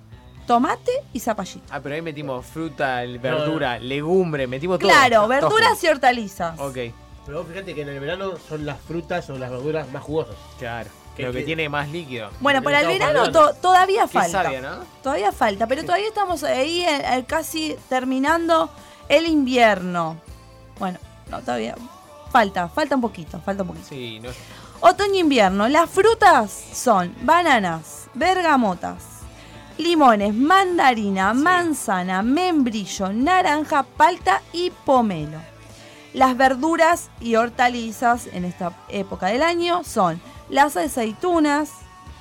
tomate 0.45 0.91
y 1.13 1.19
zapallito. 1.19 1.65
Ah, 1.71 1.79
pero 1.81 1.95
ahí 1.95 2.01
metimos 2.01 2.45
fruta, 2.45 3.01
verdura, 3.19 3.79
legumbre, 3.79 4.47
metimos 4.47 4.79
todo. 4.79 4.89
Claro, 4.89 5.15
Todo 5.21 5.27
verduras 5.27 5.83
y 5.83 5.87
hortalizas. 5.87 6.59
Ok, 6.59 6.77
Pero 7.25 7.39
vos 7.39 7.47
fíjate 7.49 7.75
que 7.75 7.81
en 7.81 7.89
el 7.89 7.99
verano 7.99 8.33
son 8.47 8.65
las 8.65 8.79
frutas 8.79 9.29
o 9.29 9.37
las 9.37 9.49
verduras 9.51 9.91
más 9.91 10.03
jugosas. 10.03 10.35
claro. 10.59 10.89
Que- 11.17 11.23
Lo 11.23 11.31
que 11.31 11.39
que- 11.39 11.45
tiene 11.45 11.67
más 11.67 11.89
líquido. 11.89 12.29
Bueno, 12.41 12.61
para 12.61 12.81
el 12.81 12.87
verano 12.87 13.31
to- 13.31 13.55
todavía 13.55 14.03
Qué 14.03 14.07
falta. 14.09 14.43
sabia, 14.43 14.61
¿no? 14.61 14.75
Todavía 15.01 15.31
falta, 15.31 15.65
pero 15.65 15.81
todavía 15.83 16.07
estamos 16.09 16.43
ahí 16.43 16.81
eh, 16.81 17.01
eh, 17.17 17.25
casi 17.27 17.75
terminando 17.89 18.69
el 19.09 19.25
invierno. 19.25 20.17
Bueno, 20.77 20.99
no, 21.31 21.39
todavía 21.41 21.73
falta, 22.31 22.69
falta 22.69 22.93
un 22.93 23.01
poquito, 23.01 23.41
falta 23.41 23.63
un 23.63 23.69
poquito. 23.69 23.87
Sí, 23.89 24.19
no. 24.19 24.29
Otoño-invierno, 24.79 25.67
las 25.69 25.89
frutas 25.89 26.51
son 26.51 27.15
bananas, 27.21 28.09
bergamotas, 28.13 29.03
limones, 29.79 30.35
mandarina, 30.35 31.33
manzana, 31.33 32.21
membrillo, 32.21 33.11
naranja, 33.11 33.81
palta 33.81 34.43
y 34.53 34.69
pomelo. 34.69 35.39
Las 36.13 36.37
verduras 36.37 37.09
y 37.19 37.35
hortalizas 37.35 38.27
en 38.27 38.45
esta 38.45 38.71
época 38.89 39.27
del 39.27 39.41
año 39.41 39.83
son 39.83 40.21
las 40.47 40.77
aceitunas, 40.77 41.71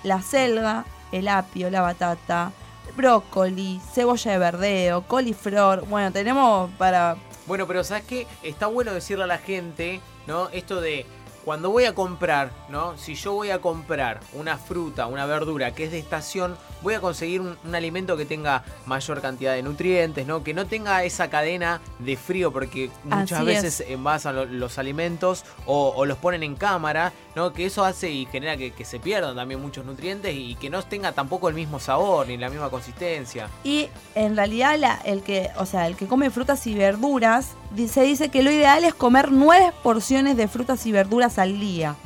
la 0.03 0.23
selga, 0.23 0.87
el 1.13 1.29
apio, 1.29 1.69
la 1.71 1.83
batata, 1.83 2.53
brócoli, 2.97 3.81
cebolla 3.93 4.33
de 4.33 4.39
verdeo, 4.39 5.03
coliflor. 5.03 5.87
Bueno, 5.87 6.11
tenemos 6.11 6.71
para 6.79 7.17
Bueno, 7.47 7.67
pero 7.67 7.85
¿sabes 7.85 8.05
qué? 8.05 8.27
Está 8.43 8.67
bueno 8.67 8.95
decirle 8.95 9.25
a 9.25 9.27
la 9.29 9.39
gente, 9.39 10.01
¿no? 10.27 10.49
Esto 10.49 10.81
de 10.81 11.05
cuando 11.47 11.71
voy 11.71 11.85
a 11.85 11.95
comprar, 11.95 12.51
¿no? 12.69 12.99
Si 12.99 13.15
yo 13.15 13.33
voy 13.33 13.51
a 13.51 13.61
comprar 13.61 14.19
una 14.35 14.59
fruta, 14.59 15.07
una 15.07 15.25
verdura 15.27 15.71
que 15.73 15.85
es 15.85 15.93
de 15.93 15.99
estación, 16.01 16.57
voy 16.83 16.95
a 16.95 17.01
conseguir 17.01 17.41
un, 17.41 17.57
un 17.65 17.75
alimento 17.77 18.17
que 18.17 18.27
tenga 18.27 18.65
mayor 18.85 19.21
cantidad 19.23 19.55
de 19.55 19.63
nutrientes, 19.63 20.27
¿no? 20.27 20.43
Que 20.43 20.53
no 20.55 20.67
tenga 20.67 21.05
esa 21.05 21.31
cadena 21.31 21.81
de 22.01 22.17
frío, 22.17 22.53
porque 22.53 22.91
muchas 23.05 23.39
Así 23.39 23.47
veces 23.47 23.85
envasan 23.89 24.35
lo- 24.35 24.45
los 24.45 24.77
alimentos 24.79 25.45
o, 25.67 25.95
o 25.97 26.05
los 26.05 26.19
ponen 26.19 26.43
en 26.43 26.57
cámara, 26.57 27.13
¿no? 27.37 27.53
Que 27.53 27.67
eso 27.67 27.85
hace 27.85 28.11
y 28.11 28.27
genera 28.27 28.57
que, 28.57 28.73
que 28.73 28.85
se 28.85 28.99
pierdan 28.99 29.37
también 29.37 29.63
muchos 29.63 29.87
nutrientes 29.87 30.35
y 30.35 30.57
que 30.57 30.69
no 30.69 30.83
tenga 30.83 31.13
tampoco 31.13 31.49
el 31.49 31.55
mismo 31.55 31.79
sabor 31.79 32.27
ni 32.27 32.37
la 32.37 32.51
misma 32.51 32.71
consistencia. 32.71 33.49
Y 33.63 33.89
en 34.17 34.35
realidad 34.37 34.77
la- 34.79 35.01
el 35.05 35.23
que, 35.23 35.51
o 35.59 35.65
sea, 35.65 35.87
el 35.87 35.95
que 35.97 36.09
come 36.09 36.29
frutas 36.31 36.67
y 36.67 36.75
verduras, 36.75 37.53
se 37.89 38.03
dice 38.03 38.29
que 38.31 38.43
lo 38.43 38.51
ideal 38.51 38.85
es 38.85 38.95
comer 38.95 39.33
nueve 39.33 39.73
porciones 39.83 40.37
de 40.37 40.49
frutas 40.49 40.85
y 40.87 40.93
verduras 40.93 41.39
al 41.39 41.59
día. 41.61 41.97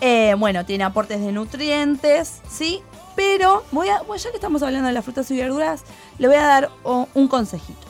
Eh, 0.00 0.34
bueno, 0.38 0.64
tiene 0.64 0.84
aportes 0.84 1.20
de 1.20 1.32
nutrientes, 1.32 2.40
¿sí? 2.48 2.80
Pero 3.16 3.64
voy 3.70 3.88
a, 3.88 4.00
bueno, 4.02 4.16
ya 4.22 4.30
que 4.30 4.36
estamos 4.36 4.62
hablando 4.62 4.86
de 4.86 4.94
las 4.94 5.04
frutas 5.04 5.30
y 5.30 5.36
verduras, 5.36 5.82
le 6.18 6.26
voy 6.28 6.36
a 6.36 6.46
dar 6.46 6.70
oh, 6.84 7.06
un 7.12 7.28
consejito. 7.28 7.86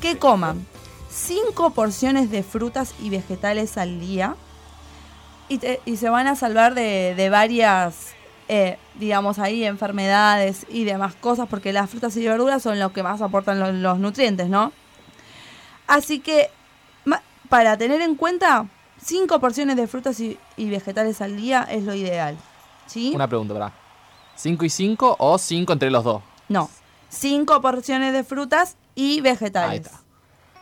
Que 0.00 0.18
coman 0.18 0.66
cinco 1.10 1.70
porciones 1.70 2.30
de 2.30 2.42
frutas 2.42 2.94
y 3.00 3.08
vegetales 3.08 3.78
al 3.78 3.98
día 4.00 4.36
y, 5.48 5.58
te- 5.58 5.80
y 5.86 5.96
se 5.96 6.10
van 6.10 6.26
a 6.26 6.36
salvar 6.36 6.74
de, 6.74 7.14
de 7.16 7.30
varias, 7.30 8.08
eh, 8.48 8.76
digamos 8.96 9.38
ahí, 9.38 9.64
enfermedades 9.64 10.66
y 10.68 10.84
demás 10.84 11.14
cosas, 11.14 11.48
porque 11.48 11.72
las 11.72 11.88
frutas 11.88 12.14
y 12.18 12.26
verduras 12.26 12.62
son 12.62 12.78
lo 12.78 12.92
que 12.92 13.02
más 13.02 13.22
aportan 13.22 13.58
lo- 13.58 13.72
los, 13.72 13.98
nutrientes, 13.98 14.48
¿no? 14.48 14.72
Así 15.90 16.20
que, 16.20 16.50
para 17.48 17.76
tener 17.76 18.00
en 18.00 18.14
cuenta, 18.14 18.66
cinco 19.02 19.40
porciones 19.40 19.74
de 19.76 19.88
frutas 19.88 20.20
y, 20.20 20.38
y 20.56 20.70
vegetales 20.70 21.20
al 21.20 21.36
día 21.36 21.66
es 21.68 21.82
lo 21.82 21.94
ideal, 21.94 22.36
¿sí? 22.86 23.10
Una 23.12 23.26
pregunta, 23.26 23.54
¿verdad? 23.54 23.72
¿5 24.38 24.64
y 24.64 24.70
5 24.70 25.16
o 25.18 25.36
5 25.36 25.72
entre 25.72 25.90
los 25.90 26.04
dos? 26.04 26.22
No, 26.48 26.70
cinco 27.08 27.60
porciones 27.60 28.12
de 28.12 28.22
frutas 28.22 28.76
y 28.94 29.20
vegetales. 29.20 29.70
Ahí 29.70 29.76
está. 29.78 30.00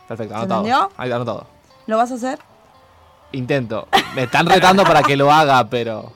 Perfecto, 0.07 0.33
¿Se 0.33 0.39
anotado. 0.39 0.61
entendió? 0.61 0.91
Ahí 0.97 1.09
está, 1.09 1.15
anotado. 1.17 1.47
¿Lo 1.85 1.97
vas 1.97 2.11
a 2.11 2.15
hacer? 2.15 2.39
Intento. 3.31 3.87
Me 4.15 4.23
están 4.23 4.47
retando 4.47 4.83
para 4.83 5.03
que 5.03 5.15
lo 5.15 5.31
haga, 5.31 5.69
pero 5.69 6.11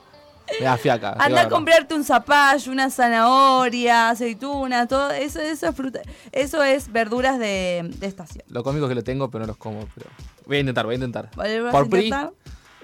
me 0.60 0.66
da 0.66 0.78
fiaca. 0.78 1.12
digo 1.12 1.24
Anda 1.24 1.42
a 1.42 1.50
comprarte 1.50 1.94
un 1.96 2.04
zapallo, 2.04 2.72
una 2.72 2.90
zanahoria, 2.90 4.10
aceituna, 4.10 4.88
todo 4.88 5.12
eso, 5.12 5.40
eso 5.40 5.68
es 5.68 5.76
fruta, 5.76 6.02
eso 6.32 6.64
es 6.64 6.92
verduras 6.92 7.40
de, 7.40 7.90
de 7.98 8.08
estación. 8.08 8.44
Lo 8.50 8.64
cómico 8.64 8.86
es 8.86 8.90
que 8.90 8.96
lo 8.96 9.04
tengo, 9.04 9.30
pero 9.30 9.44
no 9.44 9.48
los 9.48 9.58
como. 9.58 9.88
Pero... 9.96 10.10
Voy 10.46 10.58
a 10.58 10.60
intentar, 10.60 10.86
voy 10.86 10.94
a 10.94 10.96
intentar. 10.96 11.30
¿Vale? 11.36 11.62
¿Vas 11.62 11.72
Por 11.72 11.90
PRI, 11.90 12.06
intentar? 12.08 12.34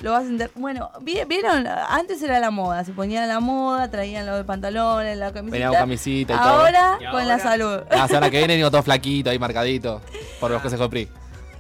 Lo 0.01 0.11
vas 0.11 0.19
a 0.21 0.23
entender. 0.23 0.51
Bueno, 0.55 0.91
vi- 1.01 1.23
vieron, 1.27 1.67
antes 1.67 2.21
era 2.21 2.39
la 2.39 2.51
moda, 2.51 2.85
se 2.85 2.93
ponían 2.93 3.27
la 3.27 3.41
moda, 3.41 3.91
traían 3.91 4.25
los 4.25 4.45
pantalones, 4.45 5.17
la 5.17 5.33
camiseta. 5.33 5.51
Venía 5.51 5.67
con 5.67 5.77
camisita 5.79 6.33
y 6.33 6.37
todo. 6.37 6.47
Ahora 6.47 6.97
Y 7.01 7.11
con 7.11 7.27
la 7.27 7.37
salud. 7.37 7.79
La 7.91 8.07
semana 8.07 8.29
que 8.31 8.37
viene 8.37 8.55
vengo 8.57 8.71
todo 8.71 8.81
flaquito, 8.81 9.29
ahí 9.29 9.37
marcadito. 9.37 10.01
Por 10.39 10.51
los 10.51 10.61
consejos 10.61 10.85
de 10.85 10.89
PRI. 10.89 11.09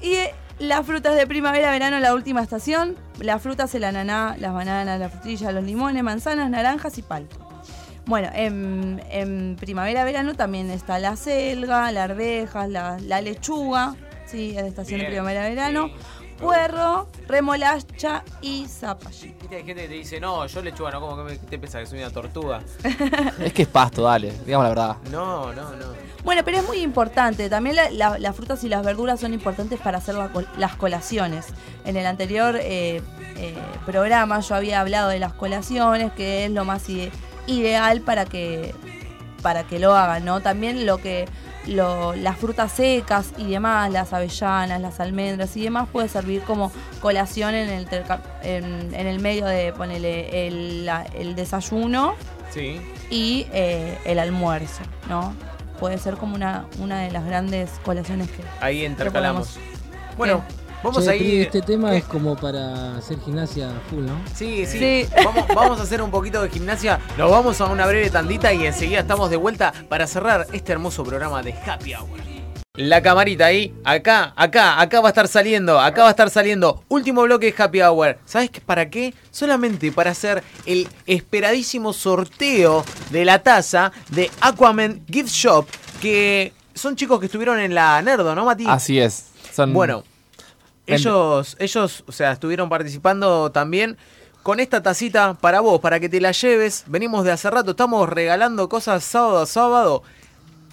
Y 0.01 0.13
eh, 0.13 0.33
las 0.59 0.85
frutas 0.85 1.15
de 1.15 1.25
primavera, 1.27 1.71
verano, 1.71 1.99
la 1.99 2.13
última 2.13 2.41
estación. 2.41 2.95
Las 3.19 3.41
frutas, 3.41 3.73
el 3.75 3.83
ananá, 3.83 4.35
las 4.39 4.53
bananas, 4.53 4.99
las 4.99 5.11
frutillas, 5.11 5.53
los 5.53 5.63
limones, 5.63 6.03
manzanas, 6.03 6.49
naranjas 6.49 6.97
y 6.97 7.01
palta. 7.01 7.35
Bueno, 8.05 8.29
en, 8.33 9.01
en 9.11 9.55
primavera, 9.59 10.03
verano 10.03 10.33
también 10.35 10.69
está 10.71 10.97
la 10.99 11.15
selga, 11.15 11.91
la 11.91 12.05
arvejas, 12.05 12.67
la, 12.69 12.97
la 13.01 13.21
lechuga, 13.21 13.95
sí, 14.25 14.55
es 14.57 14.63
de 14.63 14.69
estación 14.69 14.99
de 15.01 15.05
primavera, 15.07 15.47
verano, 15.47 15.91
puerro, 16.39 17.07
remolacha 17.27 18.23
y 18.41 18.65
zapallito. 18.67 19.37
Viste, 19.41 19.55
hay 19.57 19.63
gente 19.63 19.81
que 19.83 19.87
te 19.89 19.93
dice, 19.93 20.19
no, 20.19 20.45
yo 20.47 20.61
lechuga, 20.61 20.91
no, 20.91 21.01
como 21.01 21.17
que 21.17 21.23
me- 21.33 21.37
te 21.37 21.59
pensás 21.59 21.81
que 21.81 21.87
soy 21.87 21.99
una 21.99 22.09
tortuga. 22.09 22.61
Es 23.39 23.53
que 23.53 23.63
es 23.63 23.67
pasto, 23.67 24.03
dale. 24.03 24.33
Digamos 24.45 24.63
la 24.63 24.69
verdad. 24.69 24.97
No, 25.11 25.53
no, 25.53 25.75
no. 25.75 26.08
Bueno, 26.23 26.41
pero 26.43 26.57
es 26.57 26.67
muy 26.67 26.77
importante. 26.79 27.49
También 27.49 27.75
la- 27.75 27.89
la- 27.91 28.19
las 28.19 28.35
frutas 28.35 28.63
y 28.63 28.69
las 28.69 28.83
verduras 28.83 29.19
son 29.19 29.33
importantes 29.33 29.79
para 29.79 29.97
hacer 29.99 30.15
la 30.15 30.29
las 30.57 30.75
colaciones. 30.75 31.47
En 31.85 31.95
el 31.97 32.05
anterior 32.05 32.57
eh, 32.61 33.01
eh, 33.37 33.55
programa 33.85 34.39
yo 34.41 34.55
había 34.55 34.81
hablado 34.81 35.09
de 35.09 35.19
las 35.19 35.33
colaciones, 35.33 36.11
que 36.13 36.45
es 36.45 36.51
lo 36.51 36.65
más 36.65 36.87
ide- 36.89 37.11
ideal 37.47 38.01
para 38.01 38.25
que, 38.25 38.75
para 39.41 39.63
que 39.63 39.79
lo 39.79 39.95
hagan, 39.95 40.25
¿no? 40.25 40.41
También 40.41 40.85
lo 40.85 40.97
que 40.97 41.25
lo- 41.65 42.15
las 42.15 42.37
frutas 42.37 42.71
secas 42.73 43.31
y 43.37 43.45
demás, 43.51 43.91
las 43.91 44.11
avellanas, 44.13 44.81
las 44.81 44.99
almendras 44.99 45.55
y 45.55 45.61
demás, 45.63 45.87
puede 45.91 46.09
servir 46.09 46.41
como 46.41 46.71
colación 46.99 47.53
en 47.55 47.69
el, 47.69 47.87
en, 48.43 48.93
en 48.93 49.07
el 49.07 49.19
medio 49.19 49.45
de, 49.45 49.71
ponele, 49.73 50.47
el, 50.47 50.89
desayuno 51.35 52.15
Sí. 52.51 52.81
y 53.09 53.45
eh, 53.53 53.97
el 54.05 54.19
almuerzo, 54.19 54.81
¿no? 55.07 55.33
Puede 55.79 55.97
ser 55.97 56.17
como 56.17 56.35
una, 56.35 56.65
una 56.79 57.01
de 57.01 57.11
las 57.11 57.25
grandes 57.25 57.69
colaciones 57.85 58.29
que 58.29 58.43
Ahí 58.59 58.85
intercalamos. 58.85 59.57
Bueno, 60.17 60.43
vamos 60.83 61.03
Che, 61.05 61.09
a 61.09 61.15
ir. 61.15 61.41
Este 61.43 61.61
tema 61.61 61.95
es 61.95 62.03
como 62.03 62.35
para 62.35 62.97
hacer 62.97 63.19
gimnasia 63.21 63.71
full, 63.89 64.05
¿no? 64.05 64.19
Sí, 64.33 64.65
sí. 64.65 65.07
Vamos, 65.23 65.45
vamos 65.55 65.79
a 65.79 65.83
hacer 65.83 66.01
un 66.01 66.11
poquito 66.11 66.41
de 66.41 66.49
gimnasia. 66.49 66.99
Nos 67.17 67.31
vamos 67.31 67.61
a 67.61 67.65
una 67.67 67.85
breve 67.85 68.09
tandita 68.09 68.51
y 68.53 68.65
enseguida 68.65 68.99
estamos 68.99 69.29
de 69.29 69.37
vuelta 69.37 69.73
para 69.87 70.05
cerrar 70.07 70.47
este 70.51 70.71
hermoso 70.73 71.03
programa 71.03 71.41
de 71.41 71.53
Happy 71.53 71.93
Hour. 71.93 72.38
La 72.79 73.01
camarita 73.01 73.47
ahí, 73.47 73.73
acá, 73.83 74.31
acá, 74.37 74.79
acá 74.79 75.01
va 75.01 75.09
a 75.09 75.11
estar 75.11 75.27
saliendo, 75.27 75.81
acá 75.81 76.03
va 76.03 76.07
a 76.07 76.11
estar 76.11 76.29
saliendo. 76.29 76.81
Último 76.87 77.23
bloque 77.23 77.51
de 77.51 77.61
Happy 77.61 77.81
Hour. 77.81 78.19
¿Sabes 78.23 78.51
para 78.65 78.89
qué? 78.89 79.13
Solamente 79.31 79.91
para 79.91 80.11
hacer 80.11 80.41
el 80.65 80.87
esperadísimo 81.05 81.91
sorteo 81.91 82.85
de 83.09 83.25
la 83.25 83.39
taza 83.39 83.91
de 84.11 84.31
Aquaman 84.39 85.01
Gift 85.11 85.29
Shop, 85.29 85.67
que 86.01 86.53
son 86.73 86.95
chicos 86.95 87.19
que 87.19 87.25
estuvieron 87.25 87.59
en 87.59 87.75
la 87.75 88.01
Nerdo, 88.01 88.33
¿no, 88.33 88.45
Mati? 88.45 88.63
Así 88.65 88.97
es. 88.97 89.25
Son 89.53 89.73
Bueno, 89.73 90.05
ellos, 90.87 91.57
ellos, 91.59 92.05
o 92.07 92.13
sea, 92.13 92.31
estuvieron 92.31 92.69
participando 92.69 93.51
también 93.51 93.97
con 94.41 94.61
esta 94.61 94.81
tacita 94.81 95.33
para 95.33 95.59
vos, 95.59 95.81
para 95.81 95.99
que 95.99 96.07
te 96.07 96.21
la 96.21 96.31
lleves. 96.31 96.85
Venimos 96.87 97.25
de 97.25 97.33
hace 97.33 97.49
rato, 97.49 97.71
estamos 97.71 98.07
regalando 98.07 98.69
cosas 98.69 99.03
sábado 99.03 99.39
a 99.41 99.45
sábado. 99.45 100.01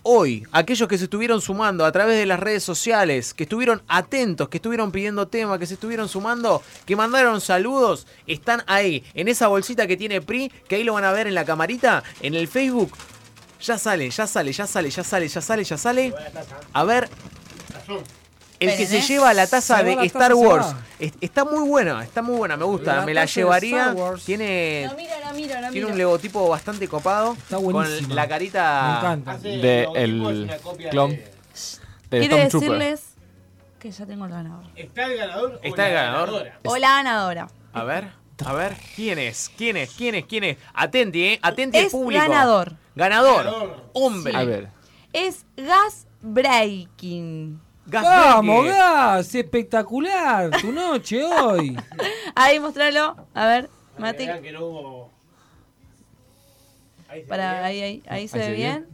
Hoy, 0.08 0.46
aquellos 0.52 0.86
que 0.86 0.98
se 0.98 1.04
estuvieron 1.04 1.40
sumando 1.40 1.84
a 1.84 1.90
través 1.90 2.16
de 2.16 2.26
las 2.26 2.38
redes 2.38 2.62
sociales, 2.62 3.34
que 3.34 3.42
estuvieron 3.42 3.82
atentos, 3.88 4.48
que 4.48 4.58
estuvieron 4.58 4.92
pidiendo 4.92 5.26
tema, 5.26 5.58
que 5.58 5.66
se 5.66 5.74
estuvieron 5.74 6.08
sumando, 6.08 6.62
que 6.84 6.94
mandaron 6.94 7.40
saludos, 7.40 8.06
están 8.28 8.62
ahí, 8.68 9.02
en 9.14 9.26
esa 9.26 9.48
bolsita 9.48 9.88
que 9.88 9.96
tiene 9.96 10.20
PRI, 10.20 10.52
que 10.68 10.76
ahí 10.76 10.84
lo 10.84 10.92
van 10.92 11.02
a 11.02 11.10
ver 11.10 11.26
en 11.26 11.34
la 11.34 11.44
camarita, 11.44 12.04
en 12.20 12.34
el 12.34 12.46
Facebook. 12.46 12.96
Ya 13.60 13.78
sale, 13.78 14.08
ya 14.10 14.28
sale, 14.28 14.52
ya 14.52 14.68
sale, 14.68 14.90
ya 14.90 15.02
sale, 15.02 15.26
ya 15.26 15.40
sale, 15.40 15.64
ya 15.64 15.76
sale. 15.76 16.14
A 16.72 16.84
ver, 16.84 17.08
el 18.60 18.76
que 18.76 18.86
se 18.86 19.00
lleva 19.00 19.34
la 19.34 19.46
taza 19.46 19.82
de 19.82 20.04
Star 20.06 20.34
Wars. 20.34 20.68
Está 21.20 21.44
muy 21.44 21.68
buena, 21.68 22.04
está 22.04 22.22
muy 22.22 22.36
buena, 22.36 22.56
me 22.56 22.64
gusta. 22.64 23.04
Me 23.04 23.12
la 23.12 23.24
llevaría. 23.26 23.88
Star 23.88 23.94
Wars. 23.96 24.24
Tiene, 24.24 24.88
La 25.26 25.32
miro, 25.32 25.54
la 25.54 25.54
miro, 25.54 25.60
la 25.60 25.70
tiene 25.70 25.86
miro. 25.86 25.88
un 25.94 25.98
logotipo 25.98 26.48
bastante 26.48 26.88
copado. 26.88 27.32
Está 27.34 27.56
con 27.56 27.72
buenísima. 27.72 28.14
la 28.14 28.28
carita. 28.28 28.88
Me 28.92 28.98
encanta. 28.98 29.30
Hace 29.32 29.48
de 29.58 29.88
el 29.94 30.48
clon 30.90 31.10
de- 31.10 31.20
Quiero 32.10 32.36
decirles 32.36 33.02
que 33.78 33.90
ya 33.90 34.06
tengo 34.06 34.24
el 34.26 34.30
ganador. 34.30 34.64
¿Está 34.76 35.06
el 35.06 35.16
ganador? 35.18 35.60
o 35.62 35.66
Está 35.66 35.82
la 35.82 35.88
el 35.88 35.94
ganador. 35.94 36.26
ganadora? 36.30 36.58
O 36.64 36.76
la 36.76 36.88
ganadora. 36.88 37.48
A 37.72 37.84
ver, 37.84 38.08
a 38.44 38.52
ver, 38.52 38.76
¿quién 38.94 39.18
es? 39.18 39.50
¿Quién 39.56 39.76
es? 39.76 39.90
¿Quién 39.90 40.14
es? 40.14 40.24
¿Quién 40.26 40.44
es? 40.44 40.56
Atenti, 40.74 41.24
eh. 41.24 41.38
Atenti 41.42 41.78
al 41.78 41.84
Es 41.86 41.92
público. 41.92 42.22
ganador. 42.22 42.72
Ganador. 42.94 43.44
Ganador. 43.44 43.90
Hombre. 43.92 44.36
A 44.36 44.44
ver. 44.44 44.68
Es 45.12 45.44
Gas 45.56 46.06
Breaking. 46.22 47.60
Gas 47.86 48.02
¡Vamos. 48.04 48.66
Gas! 48.66 49.34
Espectacular 49.34 50.50
tu 50.60 50.72
noche 50.72 51.22
hoy. 51.24 51.76
Ahí, 52.34 52.58
mostralo. 52.58 53.16
A 53.34 53.46
ver, 53.46 53.70
Mati. 53.98 54.26
Vean 54.26 54.42
que 54.42 54.52
no 54.52 54.60
hubo- 54.66 55.10
Ahí 57.08 57.22
se 57.22 57.26
Para, 57.28 57.52
ve. 57.52 57.58
ahí, 57.64 57.82
ahí, 57.82 58.02
ahí 58.08 58.28
se 58.28 58.38
Ahí 58.38 58.40
ve 58.40 58.44
se 58.44 58.50
ve 58.50 58.56
bien. 58.56 58.86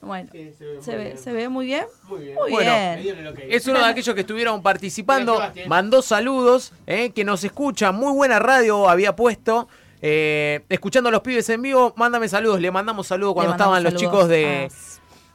Bueno, 0.00 0.28
Sí, 0.32 0.52
se 0.56 0.64
ve 0.64 0.80
se 0.82 0.90
muy 0.92 0.96
ve, 0.98 1.04
bien. 1.04 1.18
se 1.18 1.32
ve 1.32 1.48
muy 1.48 1.66
bien. 1.66 1.84
Muy 2.08 2.20
bien. 2.20 2.34
Muy 2.36 2.50
Bueno, 2.52 2.70
bien. 3.02 3.36
Es 3.50 3.66
uno 3.66 3.80
de 3.80 3.84
aquellos 3.86 4.14
que 4.14 4.20
estuvieron 4.20 4.62
participando, 4.62 5.40
mandó 5.66 6.02
saludos, 6.02 6.72
eh, 6.86 7.10
que 7.10 7.24
nos 7.24 7.42
escucha, 7.44 7.90
muy 7.92 8.12
buena 8.12 8.38
radio 8.38 8.88
había 8.88 9.16
puesto, 9.16 9.68
eh, 10.00 10.60
escuchando 10.68 11.08
a 11.08 11.12
los 11.12 11.22
pibes 11.22 11.48
en 11.48 11.62
vivo, 11.62 11.94
mándame 11.96 12.28
saludos, 12.28 12.60
le 12.60 12.70
mandamos 12.70 13.08
saludos 13.08 13.34
cuando 13.34 13.50
mandamos 13.50 13.76
estaban 13.78 13.92
los 13.92 14.00
chicos 14.00 14.28
de, 14.28 14.70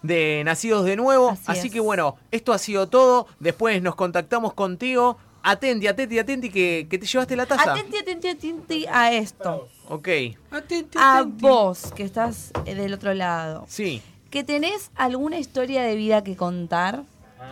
de 0.01 0.43
Nacidos 0.45 0.85
de 0.85 0.95
Nuevo, 0.95 1.31
Así 1.31 1.43
así, 1.47 1.67
es. 1.67 1.73
que 1.73 1.79
bueno, 1.81 2.15
esto 2.31 2.53
ha 2.53 2.57
sido 2.57 2.87
todo, 2.87 3.27
después 3.39 3.81
nos 3.81 3.95
contactamos 3.95 4.53
contigo, 4.53 5.17
atenti, 5.43 5.87
atenti, 5.87 6.17
atenti, 6.19 6.49
que, 6.49 6.87
que 6.89 6.97
te 6.97 7.05
llevaste 7.05 7.35
la 7.35 7.45
taza. 7.45 7.73
Atenti, 7.73 7.97
atenti, 7.97 8.27
atenti 8.29 8.85
a 8.91 9.11
esto. 9.11 9.67
Ok, 9.89 10.07
Atenti, 10.51 10.97
A 10.97 11.17
atenti. 11.19 11.41
vos, 11.41 11.91
que 11.95 12.03
estás 12.03 12.51
eh, 12.65 12.73
del 12.75 12.93
otro 12.93 13.13
lado. 13.13 13.65
sí, 13.67 14.01
que 14.31 14.43
tenés 14.43 14.89
alguna 14.95 15.37
historia 15.37 15.83
de 15.83 15.95
vida 15.95 16.23
que 16.23 16.35
contar, 16.35 17.03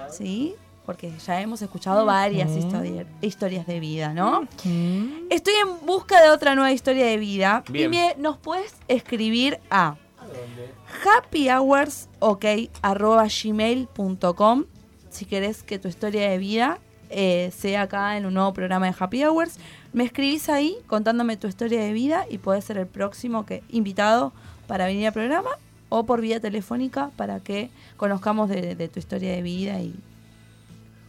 ¿sí? 0.09 0.55
Porque 0.85 1.11
ya 1.25 1.39
hemos 1.39 1.61
escuchado 1.61 2.05
varias 2.07 2.49
historia- 2.57 3.05
historias 3.21 3.67
de 3.67 3.79
vida, 3.79 4.13
¿no? 4.15 4.47
Estoy 5.29 5.53
en 5.63 5.85
busca 5.85 6.19
de 6.23 6.29
otra 6.31 6.55
nueva 6.55 6.71
historia 6.71 7.05
de 7.05 7.17
vida 7.17 7.63
Bien. 7.69 7.93
y 7.93 7.97
me- 7.97 8.15
nos 8.17 8.37
puedes 8.37 8.73
escribir 8.87 9.59
a 9.69 9.95
happyhoursok@gmail.com 13.31 14.65
si 15.09 15.25
querés 15.25 15.63
que 15.63 15.77
tu 15.79 15.87
historia 15.87 16.29
de 16.29 16.37
vida 16.37 16.79
eh, 17.11 17.51
sea 17.55 17.83
acá 17.83 18.17
en 18.17 18.25
un 18.25 18.33
nuevo 18.33 18.53
programa 18.53 18.87
de 18.87 18.95
Happy 18.97 19.23
Hours. 19.23 19.57
Me 19.93 20.03
escribís 20.03 20.49
ahí 20.49 20.75
contándome 20.87 21.37
tu 21.37 21.47
historia 21.47 21.81
de 21.81 21.93
vida 21.93 22.25
y 22.29 22.37
podés 22.37 22.65
ser 22.65 22.77
el 22.77 22.87
próximo 22.87 23.45
que 23.45 23.61
invitado 23.69 24.31
para 24.67 24.85
venir 24.85 25.07
al 25.07 25.13
programa 25.13 25.49
o 25.89 26.05
por 26.05 26.21
vía 26.21 26.39
telefónica 26.39 27.11
para 27.17 27.39
que 27.41 27.69
conozcamos 27.97 28.49
de, 28.49 28.75
de 28.75 28.87
tu 28.87 28.99
historia 28.99 29.33
de 29.33 29.41
vida 29.41 29.79
y 29.81 29.93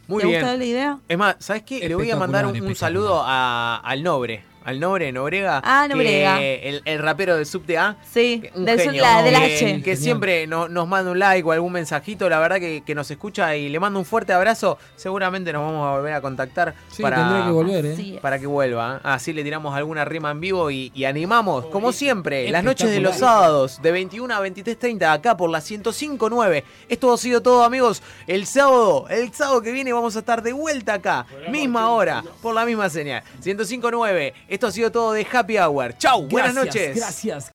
muy 0.09 0.23
¿Te 0.23 0.27
bien. 0.29 0.41
gusta 0.41 0.57
la 0.57 0.65
idea? 0.65 0.99
Es 1.09 1.17
más, 1.17 1.37
¿sabes 1.39 1.63
qué? 1.63 1.89
Le 1.89 1.95
voy 1.95 2.11
a 2.11 2.17
mandar 2.17 2.45
un, 2.47 2.75
saludo 2.75 3.23
a- 3.25 3.77
al 3.85 4.03
Nobre. 4.03 4.43
Al 4.65 4.81
Nobre, 4.81 5.11
Nobrega. 5.13 5.61
Ah, 5.65 5.87
Nobrega. 5.89 6.39
que 6.39 6.69
El, 6.69 6.83
el 6.85 6.99
rapero 6.99 7.37
de 7.37 7.45
Subte 7.45 7.79
A. 7.79 7.97
Sí, 8.11 8.43
Un 8.55 8.65
del, 8.65 8.81
genio, 8.81 9.03
la- 9.03 9.23
del 9.23 9.35
que, 9.35 9.57
H. 9.77 9.83
que 9.83 9.97
siempre 9.97 10.47
no- 10.47 10.69
nos 10.69 10.87
manda 10.89 11.11
un 11.11 11.19
like 11.19 11.47
o 11.49 11.53
algún 11.53 11.73
mensajito, 11.73 12.29
la 12.29 12.39
verdad 12.39 12.59
que, 12.59 12.83
que 12.85 12.95
nos 12.95 13.11
escucha 13.11 13.57
y 13.57 13.69
le 13.69 13.81
mando 13.81 13.99
un 13.99 14.05
fuerte 14.05 14.33
abrazo. 14.33 14.79
Seguramente 14.97 15.53
nos 15.53 15.63
vamos 15.63 15.87
a 15.87 15.97
volver 15.97 16.13
a 16.15 16.21
contactar 16.21 16.75
Sí, 16.89 17.03
para, 17.03 17.17
tendría 17.17 17.45
que 17.47 17.51
volver, 17.53 17.87
¿eh? 17.87 18.19
Para 18.23 18.39
que 18.39 18.47
vuelva. 18.47 19.01
Así 19.03 19.33
le 19.33 19.43
tiramos 19.45 19.75
alguna 19.75 20.05
rima 20.05 20.31
en 20.31 20.41
vivo 20.41 20.71
y, 20.71 20.91
y 20.95 21.05
animamos, 21.05 21.67
como 21.67 21.93
siempre, 21.93 22.51
las 22.51 22.65
noches 22.65 22.91
de 22.91 23.01
los 23.01 23.17
sábados 23.17 23.81
de 23.83 23.93
21 23.93 24.35
a 24.35 24.41
23.30 24.47 25.13
acá 25.13 25.37
por 25.37 25.51
la 25.51 25.59
105.9. 25.61 26.63
Esto 26.89 27.13
ha 27.13 27.19
sido 27.19 27.43
todo, 27.43 27.65
amigos. 27.65 28.03
El 28.27 28.47
sábado, 28.47 29.07
el 29.09 29.33
sábado 29.33 29.63
que 29.63 29.73
viene 29.73 29.93
vamos 29.93 30.17
a 30.17 30.21
estar 30.21 30.43
de 30.43 30.53
vuelta 30.53 30.95
acá, 30.95 31.27
misma 31.51 31.91
hora, 31.91 32.23
por 32.41 32.55
la 32.55 32.65
misma 32.65 32.89
señal. 32.89 33.23
105.9. 33.43 34.33
Esto 34.53 34.67
ha 34.67 34.73
sido 34.73 34.93
todo 34.93 35.13
de 35.15 35.27
Happy 35.33 35.57
Hour. 35.57 35.97
Chau, 35.97 36.27
buenas 36.27 36.53
Gracias, 36.55 36.75
noches. 36.75 36.97
Gracias. 36.97 37.51